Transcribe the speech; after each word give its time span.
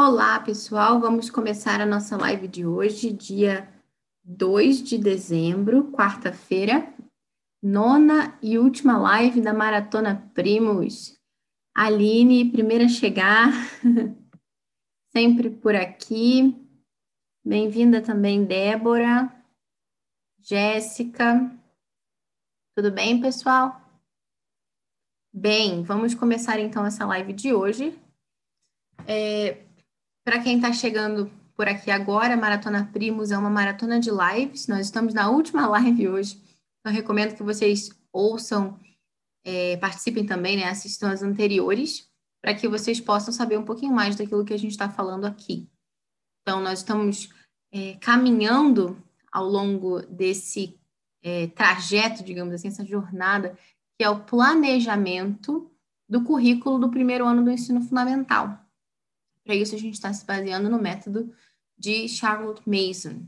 Olá, 0.00 0.38
pessoal. 0.38 1.00
Vamos 1.00 1.28
começar 1.28 1.80
a 1.80 1.84
nossa 1.84 2.16
live 2.16 2.46
de 2.46 2.64
hoje, 2.64 3.12
dia 3.12 3.68
2 4.22 4.80
de 4.84 4.96
dezembro, 4.96 5.90
quarta-feira, 5.90 6.94
nona 7.60 8.38
e 8.40 8.56
última 8.56 8.96
live 8.96 9.40
da 9.40 9.52
Maratona 9.52 10.30
Primos. 10.32 11.18
Aline, 11.74 12.48
primeira 12.52 12.84
a 12.84 12.88
chegar, 12.88 13.50
sempre 15.12 15.50
por 15.50 15.74
aqui. 15.74 16.56
Bem-vinda 17.44 18.00
também, 18.00 18.44
Débora, 18.44 19.34
Jéssica. 20.40 21.52
Tudo 22.76 22.92
bem, 22.92 23.20
pessoal? 23.20 23.82
Bem, 25.32 25.82
vamos 25.82 26.14
começar 26.14 26.60
então 26.60 26.86
essa 26.86 27.04
live 27.04 27.32
de 27.32 27.52
hoje. 27.52 28.00
É, 29.04 29.67
para 30.28 30.42
quem 30.42 30.56
está 30.56 30.70
chegando 30.74 31.30
por 31.56 31.66
aqui 31.66 31.90
agora, 31.90 32.34
a 32.34 32.36
Maratona 32.36 32.90
Primos 32.92 33.30
é 33.30 33.38
uma 33.38 33.48
maratona 33.48 33.98
de 33.98 34.10
lives. 34.10 34.66
Nós 34.66 34.84
estamos 34.84 35.14
na 35.14 35.30
última 35.30 35.66
live 35.66 36.06
hoje. 36.06 36.38
Então, 36.78 36.92
recomendo 36.92 37.34
que 37.34 37.42
vocês 37.42 37.88
ouçam, 38.12 38.78
é, 39.42 39.78
participem 39.78 40.26
também, 40.26 40.58
né? 40.58 40.64
Assistam 40.64 41.10
as 41.10 41.22
anteriores, 41.22 42.10
para 42.42 42.52
que 42.52 42.68
vocês 42.68 43.00
possam 43.00 43.32
saber 43.32 43.56
um 43.56 43.64
pouquinho 43.64 43.94
mais 43.94 44.16
daquilo 44.16 44.44
que 44.44 44.52
a 44.52 44.58
gente 44.58 44.72
está 44.72 44.90
falando 44.90 45.24
aqui. 45.24 45.66
Então, 46.42 46.60
nós 46.60 46.80
estamos 46.80 47.30
é, 47.72 47.94
caminhando 47.94 49.02
ao 49.32 49.46
longo 49.46 50.02
desse 50.02 50.78
é, 51.22 51.46
trajeto, 51.46 52.22
digamos 52.22 52.52
assim, 52.52 52.68
essa 52.68 52.84
jornada, 52.84 53.56
que 53.98 54.04
é 54.04 54.10
o 54.10 54.24
planejamento 54.24 55.72
do 56.06 56.22
currículo 56.22 56.78
do 56.78 56.90
primeiro 56.90 57.26
ano 57.26 57.42
do 57.42 57.50
ensino 57.50 57.80
fundamental. 57.80 58.67
Para 59.48 59.56
isso, 59.56 59.74
a 59.74 59.78
gente 59.78 59.94
está 59.94 60.12
se 60.12 60.26
baseando 60.26 60.68
no 60.68 60.78
método 60.78 61.32
de 61.74 62.06
Charlotte 62.06 62.60
Mason. 62.68 63.26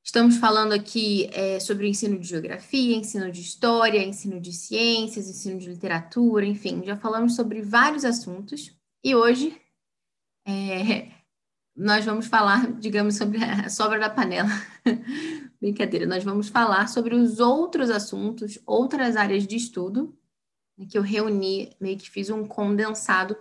Estamos 0.00 0.36
falando 0.36 0.72
aqui 0.72 1.28
é, 1.32 1.58
sobre 1.58 1.86
o 1.86 1.88
ensino 1.88 2.20
de 2.20 2.28
geografia, 2.28 2.94
ensino 2.94 3.28
de 3.28 3.40
história, 3.40 4.00
ensino 4.00 4.40
de 4.40 4.52
ciências, 4.52 5.28
ensino 5.28 5.58
de 5.58 5.70
literatura, 5.70 6.46
enfim, 6.46 6.84
já 6.84 6.96
falamos 6.96 7.34
sobre 7.34 7.60
vários 7.62 8.04
assuntos 8.04 8.72
e 9.02 9.12
hoje 9.16 9.60
é, 10.46 11.10
nós 11.74 12.04
vamos 12.04 12.28
falar, 12.28 12.70
digamos, 12.78 13.16
sobre 13.16 13.42
a 13.42 13.68
sobra 13.68 13.98
da 13.98 14.08
panela. 14.08 14.50
Brincadeira, 15.60 16.06
nós 16.06 16.22
vamos 16.22 16.48
falar 16.48 16.88
sobre 16.88 17.16
os 17.16 17.40
outros 17.40 17.90
assuntos, 17.90 18.56
outras 18.64 19.16
áreas 19.16 19.48
de 19.48 19.56
estudo, 19.56 20.16
né, 20.76 20.86
que 20.88 20.96
eu 20.96 21.02
reuni, 21.02 21.74
meio 21.80 21.98
que 21.98 22.08
fiz 22.08 22.30
um 22.30 22.46
condensado 22.46 23.36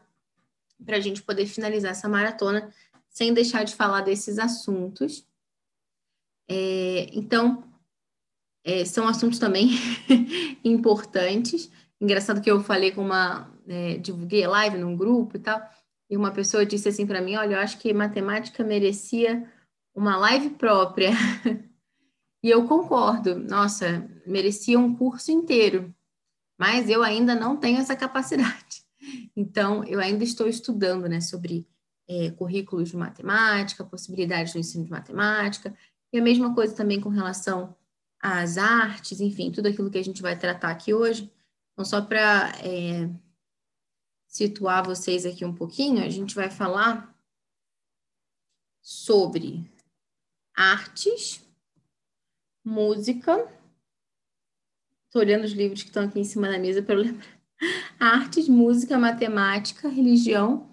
para 0.85 0.97
a 0.97 0.99
gente 0.99 1.21
poder 1.21 1.45
finalizar 1.45 1.91
essa 1.91 2.07
maratona 2.07 2.73
sem 3.09 3.33
deixar 3.33 3.63
de 3.63 3.75
falar 3.75 4.01
desses 4.01 4.37
assuntos. 4.37 5.25
É, 6.47 7.09
então, 7.13 7.63
é, 8.63 8.85
são 8.85 9.07
assuntos 9.07 9.39
também 9.39 9.71
importantes. 10.63 11.71
Engraçado 11.99 12.41
que 12.41 12.51
eu 12.51 12.61
falei 12.61 12.91
com 12.91 13.01
uma, 13.01 13.51
é, 13.67 13.97
divulguei 13.97 14.45
live 14.45 14.77
num 14.77 14.95
grupo 14.95 15.35
e 15.35 15.39
tal, 15.39 15.61
e 16.09 16.15
uma 16.15 16.31
pessoa 16.31 16.65
disse 16.65 16.89
assim 16.89 17.07
para 17.07 17.21
mim: 17.21 17.35
Olha, 17.35 17.55
eu 17.55 17.59
acho 17.59 17.79
que 17.79 17.93
matemática 17.93 18.63
merecia 18.63 19.51
uma 19.95 20.15
live 20.17 20.51
própria. 20.51 21.11
e 22.43 22.49
eu 22.49 22.67
concordo, 22.67 23.35
nossa, 23.39 24.07
merecia 24.25 24.77
um 24.77 24.95
curso 24.95 25.31
inteiro, 25.31 25.93
mas 26.57 26.89
eu 26.89 27.01
ainda 27.01 27.33
não 27.33 27.57
tenho 27.57 27.79
essa 27.79 27.95
capacidade. 27.95 28.86
Então, 29.35 29.83
eu 29.83 29.99
ainda 29.99 30.23
estou 30.23 30.47
estudando 30.47 31.07
né, 31.07 31.21
sobre 31.21 31.67
é, 32.07 32.31
currículos 32.31 32.89
de 32.89 32.97
matemática, 32.97 33.83
possibilidades 33.83 34.53
do 34.53 34.59
ensino 34.59 34.85
de 34.85 34.91
matemática, 34.91 35.75
e 36.11 36.19
a 36.19 36.21
mesma 36.21 36.55
coisa 36.55 36.75
também 36.75 37.01
com 37.01 37.09
relação 37.09 37.75
às 38.19 38.57
artes, 38.57 39.19
enfim, 39.19 39.51
tudo 39.51 39.67
aquilo 39.67 39.91
que 39.91 39.97
a 39.97 40.03
gente 40.03 40.21
vai 40.21 40.37
tratar 40.37 40.71
aqui 40.71 40.93
hoje. 40.93 41.31
Então, 41.73 41.85
só 41.85 42.01
para 42.01 42.51
é, 42.63 43.09
situar 44.27 44.85
vocês 44.85 45.25
aqui 45.25 45.43
um 45.43 45.53
pouquinho, 45.53 46.03
a 46.03 46.09
gente 46.09 46.33
vai 46.33 46.49
falar 46.49 47.15
sobre 48.81 49.69
artes, 50.55 51.45
música. 52.63 53.37
Estou 55.05 55.21
olhando 55.21 55.43
os 55.43 55.51
livros 55.51 55.83
que 55.83 55.89
estão 55.89 56.03
aqui 56.03 56.19
em 56.19 56.23
cima 56.23 56.49
da 56.49 56.57
mesa 56.57 56.81
para 56.81 56.95
lembrar 56.95 57.36
artes, 57.99 58.47
música, 58.47 58.97
matemática, 58.97 59.89
religião, 59.89 60.69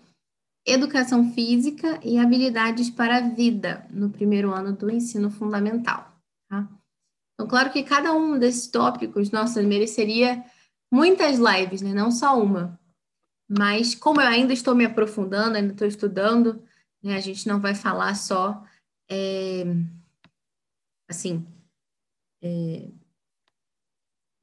educação 0.66 1.32
física 1.32 2.00
e 2.02 2.18
habilidades 2.18 2.90
para 2.90 3.18
a 3.18 3.28
vida 3.28 3.86
no 3.90 4.10
primeiro 4.10 4.52
ano 4.52 4.72
do 4.72 4.90
ensino 4.90 5.30
fundamental. 5.30 6.12
Tá? 6.48 6.68
Então, 7.34 7.46
claro 7.46 7.70
que 7.70 7.82
cada 7.82 8.12
um 8.12 8.38
desses 8.38 8.66
tópicos, 8.68 9.30
nossa, 9.30 9.62
mereceria 9.62 10.44
muitas 10.92 11.38
lives, 11.38 11.82
né? 11.82 11.92
não 11.92 12.10
só 12.10 12.40
uma. 12.40 12.78
Mas 13.48 13.94
como 13.94 14.20
eu 14.20 14.26
ainda 14.26 14.52
estou 14.52 14.74
me 14.74 14.86
aprofundando, 14.86 15.56
ainda 15.56 15.72
estou 15.72 15.86
estudando, 15.86 16.62
né? 17.02 17.16
a 17.16 17.20
gente 17.20 17.46
não 17.46 17.60
vai 17.60 17.74
falar 17.74 18.14
só, 18.14 18.64
é, 19.10 19.64
assim, 21.08 21.46
é, 22.42 22.88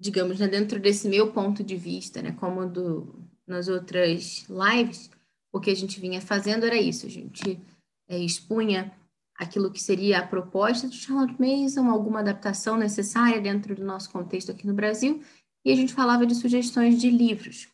digamos, 0.02 0.40
né, 0.40 0.48
dentro 0.48 0.80
desse 0.80 1.08
meu 1.08 1.32
ponto 1.32 1.64
de 1.64 1.76
vista, 1.76 2.24
né, 2.24 2.32
como 2.32 2.68
do, 2.68 3.24
nas 3.46 3.68
outras 3.68 4.48
lives, 4.50 5.12
o 5.54 5.60
que 5.60 5.70
a 5.70 5.76
gente 5.76 6.00
vinha 6.00 6.20
fazendo 6.20 6.66
era 6.66 6.76
isso, 6.76 7.06
a 7.06 7.10
gente 7.10 7.62
é, 8.10 8.18
expunha 8.18 8.92
aquilo 9.36 9.72
que 9.72 9.80
seria 9.80 10.20
a 10.20 10.28
proposta 10.28 10.88
de 10.88 10.98
Charlotte 10.98 11.36
Mason, 11.40 11.88
alguma 11.88 12.22
adaptação 12.22 12.78
necessária 12.78 13.40
dentro 13.40 13.76
do 13.76 13.86
nosso 13.86 14.10
contexto 14.10 14.52
aqui 14.52 14.66
no 14.66 14.74
Brasil, 14.74 15.22
e 15.64 15.72
a 15.72 15.76
gente 15.76 15.94
falava 15.94 16.26
de 16.26 16.34
sugestões 16.34 17.00
de 17.00 17.12
livros. 17.12 17.68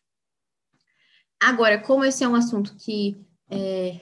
Agora, 1.40 1.80
como 1.80 2.04
esse 2.04 2.26
é 2.26 2.28
um 2.28 2.36
assunto 2.36 2.76
que 2.76 3.16
é, 3.50 4.02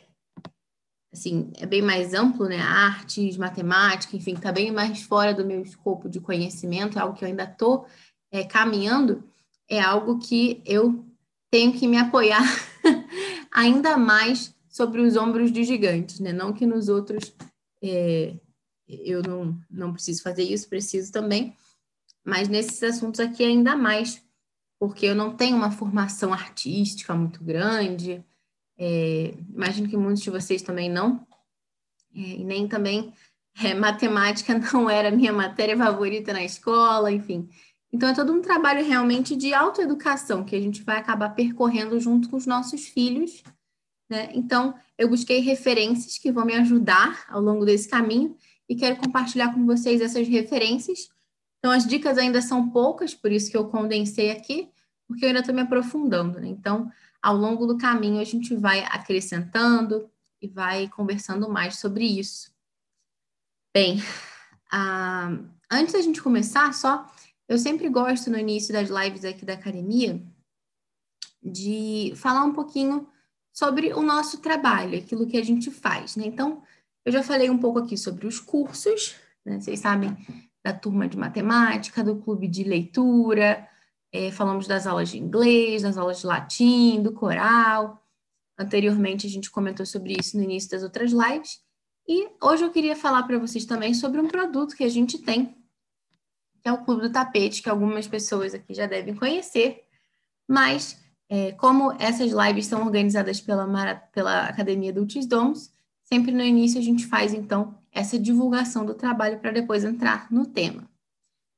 assim, 1.14 1.52
é 1.58 1.66
bem 1.68 1.82
mais 1.82 2.16
amplo, 2.16 2.48
né? 2.48 2.60
Artes, 2.60 3.38
matemática, 3.38 4.16
enfim, 4.18 4.34
está 4.34 4.52
bem 4.52 4.72
mais 4.72 5.04
fora 5.04 5.32
do 5.32 5.46
meu 5.46 5.62
escopo 5.62 6.10
de 6.10 6.20
conhecimento, 6.20 6.98
é 6.98 7.02
algo 7.02 7.16
que 7.16 7.24
eu 7.24 7.28
ainda 7.28 7.44
estou 7.44 7.86
é, 8.36 8.44
caminhando, 8.44 9.24
é 9.70 9.80
algo 9.80 10.20
que 10.20 10.62
eu 10.66 11.06
tenho 11.50 11.72
que 11.72 11.88
me 11.88 11.98
apoiar 11.98 12.44
ainda 13.50 13.96
mais 13.96 14.54
sobre 14.68 15.00
os 15.00 15.16
ombros 15.16 15.54
de 15.54 15.64
gigantes, 15.64 16.20
né? 16.20 16.34
Não 16.34 16.52
que 16.52 16.66
nos 16.66 16.90
outros 16.90 17.34
é, 17.82 18.36
eu 18.88 19.22
não, 19.24 19.58
não 19.72 19.94
preciso 19.94 20.22
fazer 20.22 20.44
isso, 20.44 20.68
preciso 20.68 21.14
também, 21.14 21.56
mas 22.26 22.50
nesses 22.50 22.84
assuntos 22.84 23.22
aqui 23.22 23.42
ainda 23.42 23.74
mais, 23.74 24.22
porque 24.78 25.06
eu 25.06 25.16
não 25.16 25.34
tenho 25.34 25.56
uma 25.56 25.72
formação 25.72 26.34
artística 26.34 27.16
muito 27.16 27.42
grande, 27.42 28.22
é, 28.78 29.34
imagino 29.50 29.88
que 29.88 29.96
muitos 29.96 30.24
de 30.24 30.30
vocês 30.30 30.62
também 30.62 30.90
não, 30.90 31.26
é, 32.14 32.20
e 32.20 32.44
nem 32.44 32.68
também 32.68 33.14
é, 33.64 33.74
matemática 33.74 34.60
não 34.74 34.90
era 34.90 35.10
minha 35.10 35.32
matéria 35.32 35.78
favorita 35.78 36.34
na 36.34 36.44
escola, 36.44 37.10
enfim. 37.10 37.50
Então, 37.96 38.10
é 38.10 38.14
todo 38.14 38.34
um 38.34 38.42
trabalho 38.42 38.86
realmente 38.86 39.38
de 39.38 39.54
autoeducação 39.54 40.44
que 40.44 40.54
a 40.54 40.60
gente 40.60 40.84
vai 40.84 40.98
acabar 40.98 41.30
percorrendo 41.30 41.98
junto 41.98 42.28
com 42.28 42.36
os 42.36 42.46
nossos 42.46 42.90
filhos. 42.90 43.42
Né? 44.10 44.32
Então, 44.34 44.76
eu 44.98 45.08
busquei 45.08 45.40
referências 45.40 46.18
que 46.18 46.30
vão 46.30 46.44
me 46.44 46.56
ajudar 46.56 47.24
ao 47.30 47.40
longo 47.40 47.64
desse 47.64 47.88
caminho 47.88 48.36
e 48.68 48.76
quero 48.76 48.98
compartilhar 48.98 49.54
com 49.54 49.66
vocês 49.66 50.02
essas 50.02 50.28
referências. 50.28 51.08
Então, 51.60 51.72
as 51.72 51.88
dicas 51.88 52.18
ainda 52.18 52.42
são 52.42 52.70
poucas, 52.70 53.14
por 53.14 53.32
isso 53.32 53.50
que 53.50 53.56
eu 53.56 53.70
condensei 53.70 54.30
aqui, 54.30 54.70
porque 55.08 55.24
eu 55.24 55.30
ainda 55.30 55.40
estou 55.40 55.56
me 55.56 55.62
aprofundando. 55.62 56.38
Né? 56.42 56.50
Então, 56.50 56.92
ao 57.22 57.38
longo 57.38 57.66
do 57.66 57.78
caminho, 57.78 58.20
a 58.20 58.26
gente 58.26 58.54
vai 58.58 58.82
acrescentando 58.90 60.10
e 60.42 60.50
vai 60.50 60.90
conversando 60.90 61.48
mais 61.48 61.78
sobre 61.80 62.04
isso. 62.04 62.52
Bem, 63.74 64.04
ah, 64.70 65.30
antes 65.72 65.94
da 65.94 66.02
gente 66.02 66.22
começar, 66.22 66.74
só 66.74 67.10
eu 67.48 67.58
sempre 67.58 67.90
gosto, 67.90 68.30
no 68.30 68.38
início 68.38 68.74
das 68.74 68.90
lives 68.90 69.24
aqui 69.24 69.46
da 69.46 69.54
academia, 69.54 70.22
de 71.42 72.14
falar 72.16 72.44
um 72.44 72.54
pouquinho 72.54 73.08
sobre 73.54 73.94
o 73.94 74.02
nosso 74.02 74.40
trabalho, 74.40 74.98
aquilo 74.98 75.28
que 75.28 75.38
a 75.38 75.44
gente 75.44 75.70
faz, 75.70 76.16
né? 76.16 76.26
Então, 76.26 76.64
eu 77.06 77.12
já 77.12 77.22
falei 77.22 77.50
um 77.50 77.58
pouco 77.58 77.80
aqui 77.80 77.96
sobre 77.98 78.26
os 78.26 78.40
cursos, 78.40 79.16
né? 79.46 79.60
Vocês 79.60 79.80
sabem 79.80 80.18
da 80.64 80.74
turma 80.74 81.08
de 81.08 81.18
matemática, 81.18 82.04
do 82.04 82.18
clube 82.18 82.48
de 82.48 82.64
leitura, 82.64 83.68
é, 84.12 84.32
falamos 84.32 84.66
das 84.66 84.88
aulas 84.88 85.10
de 85.10 85.20
inglês, 85.20 85.84
das 85.84 85.98
aulas 85.98 86.22
de 86.22 86.26
latim, 86.26 87.04
do 87.04 87.14
coral. 87.14 88.02
Anteriormente, 88.58 89.28
a 89.28 89.30
gente 89.30 89.52
comentou 89.52 89.86
sobre 89.86 90.16
isso 90.20 90.36
no 90.36 90.44
início 90.44 90.72
das 90.72 90.82
outras 90.82 91.12
lives. 91.12 91.60
E 92.08 92.30
hoje 92.42 92.64
eu 92.64 92.72
queria 92.72 92.96
falar 92.96 93.24
para 93.24 93.38
vocês 93.38 93.66
também 93.66 93.94
sobre 93.94 94.20
um 94.20 94.28
produto 94.28 94.76
que 94.76 94.84
a 94.84 94.90
gente 94.90 95.20
tem 95.20 95.56
que 96.66 96.70
é 96.70 96.74
o 96.74 96.84
Clube 96.84 97.04
do 97.04 97.12
Tapete, 97.12 97.62
que 97.62 97.70
algumas 97.70 98.08
pessoas 98.08 98.56
aqui 98.56 98.74
já 98.74 98.88
devem 98.88 99.14
conhecer, 99.14 99.84
mas 100.50 101.00
É, 101.28 101.54
como 101.54 101.92
essas 101.94 102.32
lives 102.32 102.68
são 102.68 102.86
organizadas 102.86 103.42
pela, 103.42 103.96
pela 104.14 104.46
Academia 104.46 104.94
do 104.94 105.08
Dons, 105.28 105.72
sempre 106.04 106.32
no 106.32 106.44
início 106.44 106.80
a 106.80 106.84
gente 106.84 107.08
faz, 107.08 107.34
então, 107.34 107.74
essa 107.92 108.20
divulgação 108.20 108.86
do 108.86 108.94
trabalho 108.94 109.40
para 109.40 109.50
depois 109.52 109.84
entrar 109.84 110.32
no 110.32 110.46
tema. 110.46 110.88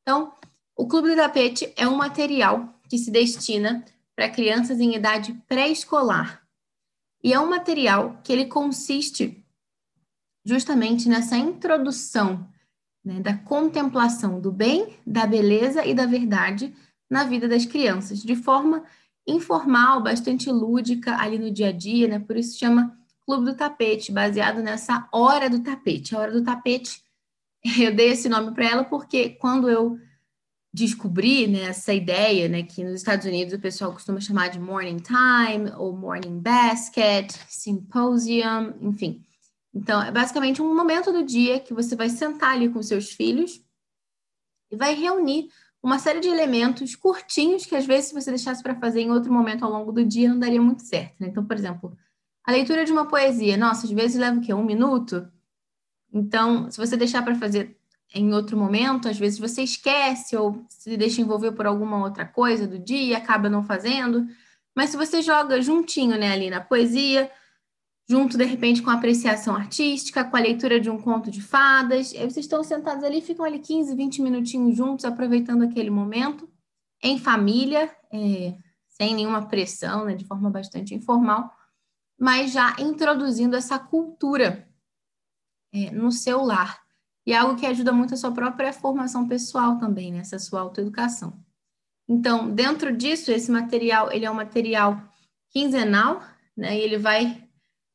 Então, 0.01 0.31
o 0.73 0.87
Clube 0.87 1.09
do 1.09 1.17
Tapete 1.17 1.73
é 1.75 1.85
um 1.85 1.97
material 1.97 2.79
que 2.87 2.97
se 2.97 3.11
destina 3.11 3.83
para 4.15 4.29
crianças 4.29 4.79
em 4.79 4.95
idade 4.95 5.33
pré-escolar. 5.49 6.41
E 7.21 7.33
é 7.33 7.39
um 7.41 7.49
material 7.49 8.21
que 8.23 8.31
ele 8.31 8.45
consiste 8.45 9.43
justamente 10.45 11.09
nessa 11.09 11.35
introdução 11.35 12.47
né, 13.07 13.21
da 13.21 13.33
contemplação 13.33 14.41
do 14.41 14.51
bem, 14.51 14.97
da 15.05 15.25
beleza 15.25 15.85
e 15.85 15.93
da 15.93 16.05
verdade 16.05 16.73
na 17.09 17.23
vida 17.23 17.47
das 17.47 17.65
crianças, 17.65 18.21
de 18.21 18.35
forma 18.35 18.83
informal, 19.25 20.03
bastante 20.03 20.51
lúdica 20.51 21.15
ali 21.15 21.39
no 21.39 21.49
dia 21.49 21.69
a 21.69 21.71
dia, 21.71 22.07
né? 22.07 22.19
Por 22.19 22.35
isso 22.35 22.59
chama 22.59 22.97
Clube 23.25 23.45
do 23.45 23.55
Tapete, 23.55 24.11
baseado 24.11 24.61
nessa 24.61 25.07
hora 25.11 25.49
do 25.49 25.61
tapete. 25.61 26.13
A 26.13 26.19
hora 26.19 26.31
do 26.33 26.43
tapete, 26.43 27.01
eu 27.79 27.95
dei 27.95 28.09
esse 28.09 28.27
nome 28.27 28.53
para 28.53 28.65
ela 28.65 28.83
porque 28.83 29.29
quando 29.29 29.69
eu 29.69 29.97
descobri 30.73 31.47
né, 31.47 31.63
essa 31.63 31.93
ideia, 31.93 32.49
né, 32.49 32.61
que 32.63 32.83
nos 32.83 32.95
Estados 32.95 33.25
Unidos 33.25 33.53
o 33.53 33.59
pessoal 33.59 33.93
costuma 33.93 34.19
chamar 34.19 34.49
de 34.49 34.59
morning 34.59 34.97
time 34.97 35.71
ou 35.77 35.95
morning 35.95 36.39
basket, 36.39 37.31
symposium, 37.47 38.73
enfim. 38.81 39.25
Então, 39.73 40.01
é 40.01 40.11
basicamente 40.11 40.61
um 40.61 40.75
momento 40.75 41.11
do 41.11 41.23
dia 41.23 41.59
que 41.59 41.73
você 41.73 41.95
vai 41.95 42.09
sentar 42.09 42.53
ali 42.53 42.69
com 42.69 42.81
seus 42.81 43.11
filhos 43.11 43.61
e 44.71 44.75
vai 44.75 44.93
reunir 44.93 45.49
uma 45.81 45.99
série 45.99 46.19
de 46.19 46.27
elementos 46.27 46.95
curtinhos 46.95 47.65
que 47.65 47.75
às 47.75 47.85
vezes 47.85 48.09
se 48.09 48.13
você 48.13 48.31
deixasse 48.31 48.63
para 48.63 48.75
fazer 48.75 49.01
em 49.01 49.11
outro 49.11 49.31
momento 49.31 49.63
ao 49.63 49.71
longo 49.71 49.91
do 49.91 50.03
dia 50.03 50.29
não 50.29 50.39
daria 50.39 50.61
muito 50.61 50.83
certo. 50.83 51.15
Né? 51.19 51.27
Então, 51.27 51.45
por 51.45 51.55
exemplo, 51.55 51.97
a 52.43 52.51
leitura 52.51 52.83
de 52.83 52.91
uma 52.91 53.07
poesia, 53.07 53.55
nossa, 53.57 53.85
às 53.85 53.91
vezes 53.91 54.17
leva 54.17 54.37
o 54.37 54.41
quê? 54.41 54.53
Um 54.53 54.63
minuto? 54.63 55.27
Então, 56.11 56.69
se 56.71 56.77
você 56.77 56.97
deixar 56.97 57.23
para 57.23 57.35
fazer 57.35 57.77
em 58.13 58.33
outro 58.33 58.57
momento, 58.57 59.07
às 59.07 59.17
vezes 59.17 59.37
você 59.37 59.63
esquece 59.63 60.35
ou 60.35 60.65
se 60.69 60.95
deixa 60.95 61.21
envolver 61.21 61.51
por 61.51 61.65
alguma 61.65 62.01
outra 62.03 62.25
coisa 62.25 62.65
do 62.65 62.79
dia 62.79 63.17
acaba 63.17 63.49
não 63.49 63.63
fazendo. 63.63 64.25
Mas 64.75 64.91
se 64.91 64.97
você 64.97 65.21
joga 65.21 65.61
juntinho 65.61 66.17
né, 66.17 66.31
ali 66.31 66.49
na 66.49 66.61
poesia, 66.61 67.29
junto 68.09 68.37
de 68.37 68.45
repente 68.45 68.81
com 68.81 68.89
a 68.89 68.93
apreciação 68.93 69.55
artística, 69.55 70.23
com 70.23 70.37
a 70.37 70.39
leitura 70.39 70.79
de 70.79 70.89
um 70.89 70.99
conto 70.99 71.29
de 71.29 71.41
fadas, 71.41 72.13
vocês 72.13 72.37
estão 72.37 72.63
sentados 72.63 73.03
ali, 73.03 73.21
ficam 73.21 73.45
ali 73.45 73.59
15, 73.59 73.93
20 73.95 74.21
minutinhos 74.21 74.77
juntos, 74.77 75.03
aproveitando 75.03 75.63
aquele 75.63 75.89
momento, 75.89 76.49
em 77.03 77.19
família, 77.19 77.93
é, 78.11 78.57
sem 78.87 79.13
nenhuma 79.13 79.47
pressão, 79.47 80.05
né, 80.05 80.15
de 80.15 80.25
forma 80.25 80.49
bastante 80.49 80.95
informal, 80.95 81.51
mas 82.19 82.51
já 82.51 82.75
introduzindo 82.79 83.55
essa 83.55 83.77
cultura 83.77 84.67
é, 85.73 85.91
no 85.91 86.11
seu 86.11 86.41
lar. 86.43 86.81
E 87.25 87.33
é 87.33 87.37
algo 87.37 87.59
que 87.59 87.65
ajuda 87.65 87.91
muito 87.91 88.13
a 88.13 88.17
sua 88.17 88.31
própria 88.31 88.71
formação 88.71 89.27
pessoal 89.27 89.77
também, 89.77 90.13
né? 90.13 90.19
Essa 90.19 90.39
sua 90.39 90.61
autoeducação. 90.61 91.37
Então, 92.07 92.49
dentro 92.49 92.95
disso, 92.95 93.31
esse 93.31 93.51
material, 93.51 94.09
ele 94.13 94.25
é 94.25 94.31
um 94.31 94.35
material 94.35 94.97
quinzenal, 95.51 96.23
né? 96.55 96.77
E 96.77 96.81
ele 96.81 96.97
vai 96.97 97.46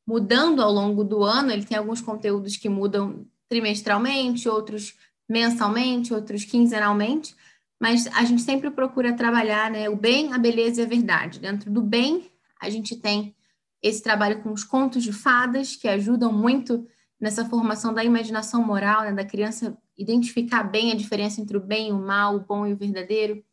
mudando 0.05 0.61
ao 0.61 0.71
longo 0.71 1.03
do 1.03 1.23
ano, 1.23 1.51
ele 1.51 1.65
tem 1.65 1.77
alguns 1.77 2.01
conteúdos 2.01 2.57
que 2.57 2.69
mudam 2.69 3.25
trimestralmente, 3.47 4.49
outros 4.49 4.95
mensalmente, 5.29 6.13
outros 6.13 6.43
quinzenalmente, 6.43 7.35
mas 7.79 8.07
a 8.07 8.23
gente 8.23 8.41
sempre 8.41 8.69
procura 8.71 9.15
trabalhar 9.15 9.69
né, 9.71 9.89
o 9.89 9.95
bem, 9.95 10.33
a 10.33 10.37
beleza 10.37 10.81
e 10.81 10.85
a 10.85 10.87
verdade. 10.87 11.39
Dentro 11.39 11.71
do 11.71 11.81
bem, 11.81 12.29
a 12.59 12.69
gente 12.69 12.95
tem 12.95 13.35
esse 13.81 14.01
trabalho 14.01 14.41
com 14.41 14.51
os 14.51 14.63
contos 14.63 15.03
de 15.03 15.11
fadas, 15.11 15.75
que 15.75 15.87
ajudam 15.87 16.31
muito 16.31 16.87
nessa 17.19 17.45
formação 17.45 17.93
da 17.93 18.03
imaginação 18.03 18.63
moral, 18.63 19.03
né, 19.03 19.11
da 19.11 19.25
criança 19.25 19.77
identificar 19.97 20.63
bem 20.63 20.91
a 20.91 20.95
diferença 20.95 21.41
entre 21.41 21.57
o 21.57 21.61
bem 21.61 21.89
e 21.89 21.91
o 21.91 21.99
mal, 21.99 22.35
o 22.35 22.39
bom 22.39 22.65
e 22.65 22.73
o 22.73 22.77
verdadeiro. 22.77 23.43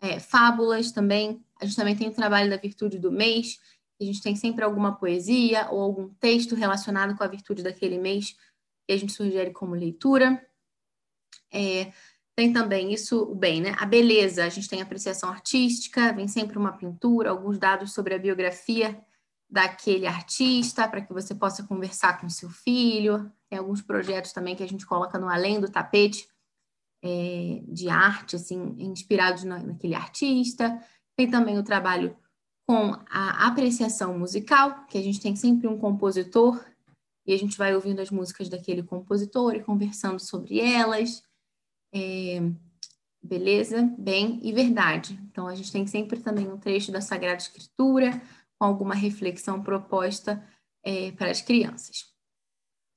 É, 0.00 0.18
fábulas 0.18 0.92
também. 0.92 1.42
A 1.60 1.66
gente 1.66 1.76
também 1.76 1.96
tem 1.96 2.08
o 2.08 2.14
trabalho 2.14 2.48
da 2.48 2.56
virtude 2.56 2.98
do 2.98 3.12
mês. 3.12 3.58
A 4.00 4.04
gente 4.04 4.22
tem 4.22 4.34
sempre 4.34 4.64
alguma 4.64 4.96
poesia 4.96 5.68
ou 5.70 5.80
algum 5.80 6.08
texto 6.14 6.54
relacionado 6.54 7.16
com 7.16 7.22
a 7.22 7.28
virtude 7.28 7.62
daquele 7.62 7.98
mês 7.98 8.34
que 8.86 8.94
a 8.94 8.96
gente 8.96 9.12
sugere 9.12 9.50
como 9.52 9.74
leitura. 9.74 10.44
É, 11.52 11.92
tem 12.34 12.52
também 12.52 12.92
isso, 12.92 13.22
o 13.22 13.34
bem, 13.34 13.60
né? 13.60 13.74
A 13.78 13.84
beleza, 13.84 14.44
a 14.44 14.48
gente 14.48 14.68
tem 14.68 14.80
apreciação 14.80 15.28
artística, 15.28 16.12
vem 16.12 16.26
sempre 16.26 16.56
uma 16.56 16.72
pintura, 16.72 17.30
alguns 17.30 17.58
dados 17.58 17.92
sobre 17.92 18.14
a 18.14 18.18
biografia 18.18 18.98
daquele 19.50 20.06
artista 20.06 20.88
para 20.88 21.02
que 21.02 21.12
você 21.12 21.34
possa 21.34 21.64
conversar 21.64 22.20
com 22.20 22.28
seu 22.28 22.48
filho. 22.48 23.30
Tem 23.50 23.58
alguns 23.58 23.82
projetos 23.82 24.32
também 24.32 24.56
que 24.56 24.62
a 24.62 24.68
gente 24.68 24.86
coloca 24.86 25.18
no 25.18 25.28
além 25.28 25.60
do 25.60 25.70
tapete 25.70 26.26
é, 27.02 27.62
de 27.66 27.88
arte, 27.88 28.36
assim, 28.36 28.74
inspirados 28.78 29.44
na, 29.44 29.58
naquele 29.58 29.94
artista. 29.94 30.82
Tem 31.16 31.28
também 31.28 31.58
o 31.58 31.64
trabalho 31.64 32.16
com 32.70 32.96
a 33.10 33.48
apreciação 33.48 34.16
musical, 34.16 34.86
que 34.86 34.96
a 34.96 35.02
gente 35.02 35.20
tem 35.20 35.34
sempre 35.34 35.66
um 35.66 35.76
compositor 35.76 36.64
e 37.26 37.34
a 37.34 37.36
gente 37.36 37.58
vai 37.58 37.74
ouvindo 37.74 37.98
as 37.98 38.12
músicas 38.12 38.48
daquele 38.48 38.80
compositor 38.80 39.56
e 39.56 39.60
conversando 39.60 40.20
sobre 40.20 40.60
elas. 40.60 41.20
É, 41.92 42.40
beleza, 43.20 43.92
bem 43.98 44.38
e 44.44 44.52
verdade. 44.52 45.18
Então 45.24 45.48
a 45.48 45.54
gente 45.56 45.72
tem 45.72 45.84
sempre 45.84 46.20
também 46.20 46.46
um 46.46 46.56
trecho 46.58 46.92
da 46.92 47.00
Sagrada 47.00 47.38
Escritura 47.38 48.22
com 48.56 48.64
alguma 48.64 48.94
reflexão 48.94 49.60
proposta 49.60 50.40
é, 50.84 51.10
para 51.10 51.32
as 51.32 51.42
crianças. 51.42 52.04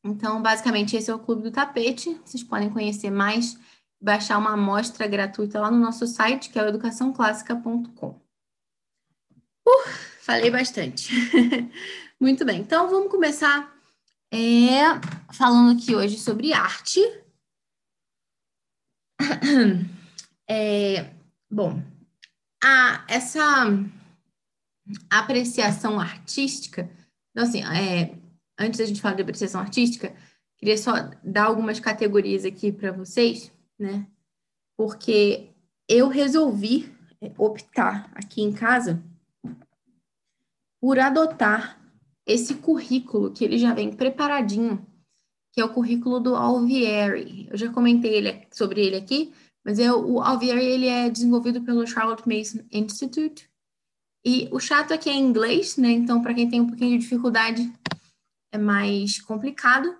Então, 0.05 0.39
basicamente, 0.39 0.95
esse 0.95 1.09
é 1.09 1.15
o 1.15 1.19
Clube 1.19 1.41
do 1.41 1.51
Tapete. 1.51 2.13
Vocês 2.23 2.43
podem 2.43 2.69
conhecer 2.69 3.09
mais, 3.09 3.57
baixar 3.99 4.37
uma 4.37 4.53
amostra 4.53 5.07
gratuita 5.07 5.59
lá 5.59 5.71
no 5.71 5.79
nosso 5.79 6.05
site, 6.05 6.51
que 6.51 6.59
é 6.59 6.63
o 6.63 6.67
educaçãoclássica.com. 6.67 8.22
Uh, 9.67 9.89
falei 10.21 10.49
bastante. 10.49 11.11
Muito 12.19 12.45
bem, 12.45 12.61
então 12.61 12.89
vamos 12.89 13.11
começar 13.11 13.73
é, 14.31 14.79
falando 15.33 15.77
aqui 15.77 15.95
hoje 15.95 16.17
sobre 16.17 16.53
arte. 16.53 16.99
É, 20.45 21.09
bom, 21.49 21.81
a, 22.61 23.05
essa 23.07 23.65
apreciação 25.09 25.97
artística. 25.99 26.89
Então, 27.31 27.47
assim, 27.47 27.63
é, 27.63 28.13
antes 28.59 28.79
da 28.79 28.85
gente 28.85 29.01
falar 29.01 29.15
de 29.15 29.21
apreciação 29.21 29.61
artística, 29.61 30.13
queria 30.57 30.77
só 30.77 30.93
dar 31.23 31.45
algumas 31.45 31.79
categorias 31.79 32.43
aqui 32.45 32.73
para 32.73 32.91
vocês, 32.91 33.51
né? 33.79 34.05
Porque 34.77 35.49
eu 35.87 36.09
resolvi 36.09 36.93
optar 37.37 38.11
aqui 38.13 38.41
em 38.41 38.51
casa 38.51 39.01
por 40.83 40.99
adotar 40.99 41.81
esse 42.27 42.55
currículo 42.55 43.31
que 43.31 43.45
ele 43.45 43.57
já 43.57 43.73
vem 43.73 43.89
preparadinho, 43.89 44.85
que 45.53 45.61
é 45.61 45.63
o 45.63 45.71
currículo 45.71 46.19
do 46.19 46.35
Alvieri. 46.35 47.47
Eu 47.49 47.57
já 47.57 47.71
comentei 47.71 48.15
ele, 48.15 48.45
sobre 48.51 48.85
ele 48.85 48.97
aqui, 48.97 49.31
mas 49.63 49.79
é, 49.79 49.93
o 49.93 50.19
Alvieri 50.19 50.65
ele 50.65 50.87
é 50.87 51.09
desenvolvido 51.09 51.61
pelo 51.61 51.87
Charlotte 51.87 52.27
Mason 52.27 52.65
Institute, 52.69 53.49
e 54.25 54.49
o 54.51 54.59
chato 54.59 54.91
é 54.91 54.97
que 54.97 55.09
é 55.09 55.13
em 55.13 55.23
inglês, 55.25 55.77
né? 55.77 55.89
Então, 55.89 56.21
para 56.21 56.33
quem 56.33 56.49
tem 56.49 56.59
um 56.59 56.67
pouquinho 56.67 56.97
de 56.97 57.03
dificuldade, 57.05 57.71
é 58.51 58.57
mais 58.57 59.21
complicado. 59.21 59.95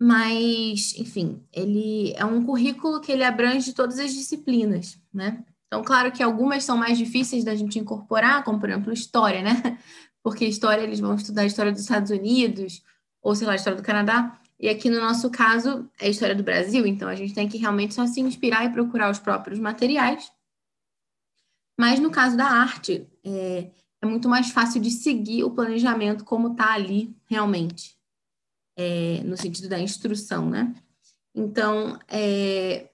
Mas, 0.00 0.94
enfim, 0.96 1.44
ele 1.52 2.12
é 2.14 2.24
um 2.24 2.44
currículo 2.46 3.00
que 3.00 3.10
ele 3.10 3.24
abrange 3.24 3.72
todas 3.72 3.98
as 3.98 4.14
disciplinas, 4.14 4.96
né? 5.12 5.44
Então, 5.66 5.84
claro 5.84 6.10
que 6.10 6.22
algumas 6.22 6.64
são 6.64 6.76
mais 6.76 6.98
difíceis 6.98 7.44
da 7.44 7.54
gente 7.54 7.78
incorporar, 7.78 8.42
como, 8.42 8.58
por 8.58 8.68
exemplo, 8.68 8.92
história, 8.92 9.42
né? 9.42 9.78
Porque 10.22 10.44
história, 10.44 10.82
eles 10.82 11.00
vão 11.00 11.14
estudar 11.14 11.42
a 11.42 11.46
história 11.46 11.72
dos 11.72 11.80
Estados 11.80 12.10
Unidos, 12.10 12.82
ou, 13.22 13.34
sei 13.34 13.46
lá, 13.46 13.54
a 13.54 13.56
história 13.56 13.76
do 13.76 13.84
Canadá. 13.84 14.38
E 14.58 14.68
aqui, 14.68 14.90
no 14.90 15.00
nosso 15.00 15.30
caso, 15.30 15.88
é 15.98 16.06
a 16.06 16.10
história 16.10 16.34
do 16.34 16.42
Brasil. 16.42 16.86
Então, 16.86 17.08
a 17.08 17.14
gente 17.14 17.34
tem 17.34 17.48
que 17.48 17.58
realmente 17.58 17.94
só 17.94 18.06
se 18.06 18.20
inspirar 18.20 18.64
e 18.64 18.72
procurar 18.72 19.10
os 19.10 19.18
próprios 19.18 19.58
materiais 19.58 20.30
mas 21.80 21.98
no 21.98 22.10
caso 22.10 22.36
da 22.36 22.44
arte, 22.44 23.08
é, 23.24 23.70
é 24.02 24.06
muito 24.06 24.28
mais 24.28 24.50
fácil 24.50 24.82
de 24.82 24.90
seguir 24.90 25.44
o 25.44 25.50
planejamento 25.50 26.26
como 26.26 26.52
está 26.52 26.74
ali 26.74 27.16
realmente, 27.24 27.98
é, 28.76 29.22
no 29.24 29.34
sentido 29.34 29.66
da 29.66 29.80
instrução, 29.80 30.50
né? 30.50 30.74
Então, 31.34 31.98
é, 32.06 32.90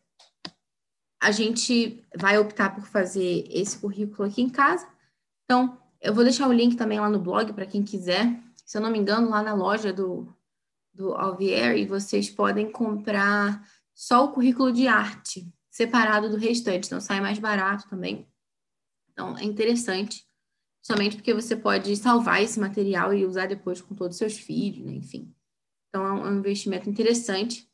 a 1.21 1.33
gente 1.33 2.01
vai 2.17 2.39
optar 2.39 2.77
por 2.77 2.87
fazer 2.87 3.45
esse 3.51 3.77
currículo 3.77 4.29
aqui 4.29 4.41
em 4.41 4.49
casa. 4.49 4.89
Então, 5.45 5.77
eu 6.07 6.15
vou 6.15 6.23
deixar 6.23 6.49
o 6.49 6.53
link 6.53 6.77
também 6.77 7.01
lá 7.01 7.11
no 7.11 7.19
blog 7.19 7.53
para 7.53 7.67
quem 7.67 7.83
quiser. 7.83 8.41
Se 8.65 8.79
eu 8.79 8.81
não 8.81 8.91
me 8.91 8.99
engano, 8.99 9.29
lá 9.29 9.43
na 9.43 9.55
loja 9.55 9.93
do, 9.93 10.33
do 10.95 11.13
Alvier, 11.15 11.77
e 11.77 11.85
vocês 11.85 12.31
podem 12.31 12.71
comprar 12.71 13.69
só 13.93 14.25
o 14.25 14.33
currículo 14.33 14.73
de 14.73 14.87
arte, 14.87 15.53
separado 15.69 16.31
do 16.31 16.37
restante. 16.37 16.87
Então, 16.87 17.01
sai 17.01 17.21
mais 17.21 17.41
barato 17.41 17.89
também. 17.89 18.25
Então, 19.11 19.37
é 19.37 19.45
interessante. 19.45 20.25
justamente 20.81 21.17
porque 21.17 21.35
você 21.35 21.57
pode 21.57 21.97
salvar 21.97 22.41
esse 22.41 22.61
material 22.61 23.13
e 23.13 23.27
usar 23.27 23.47
depois 23.47 23.81
com 23.81 23.95
todos 23.95 24.15
os 24.15 24.19
seus 24.19 24.39
filhos, 24.39 24.87
né? 24.87 24.93
enfim. 24.93 25.35
Então, 25.89 26.07
é 26.07 26.13
um, 26.13 26.27
é 26.29 26.39
investimento 26.39 26.89
interessante. 26.89 27.69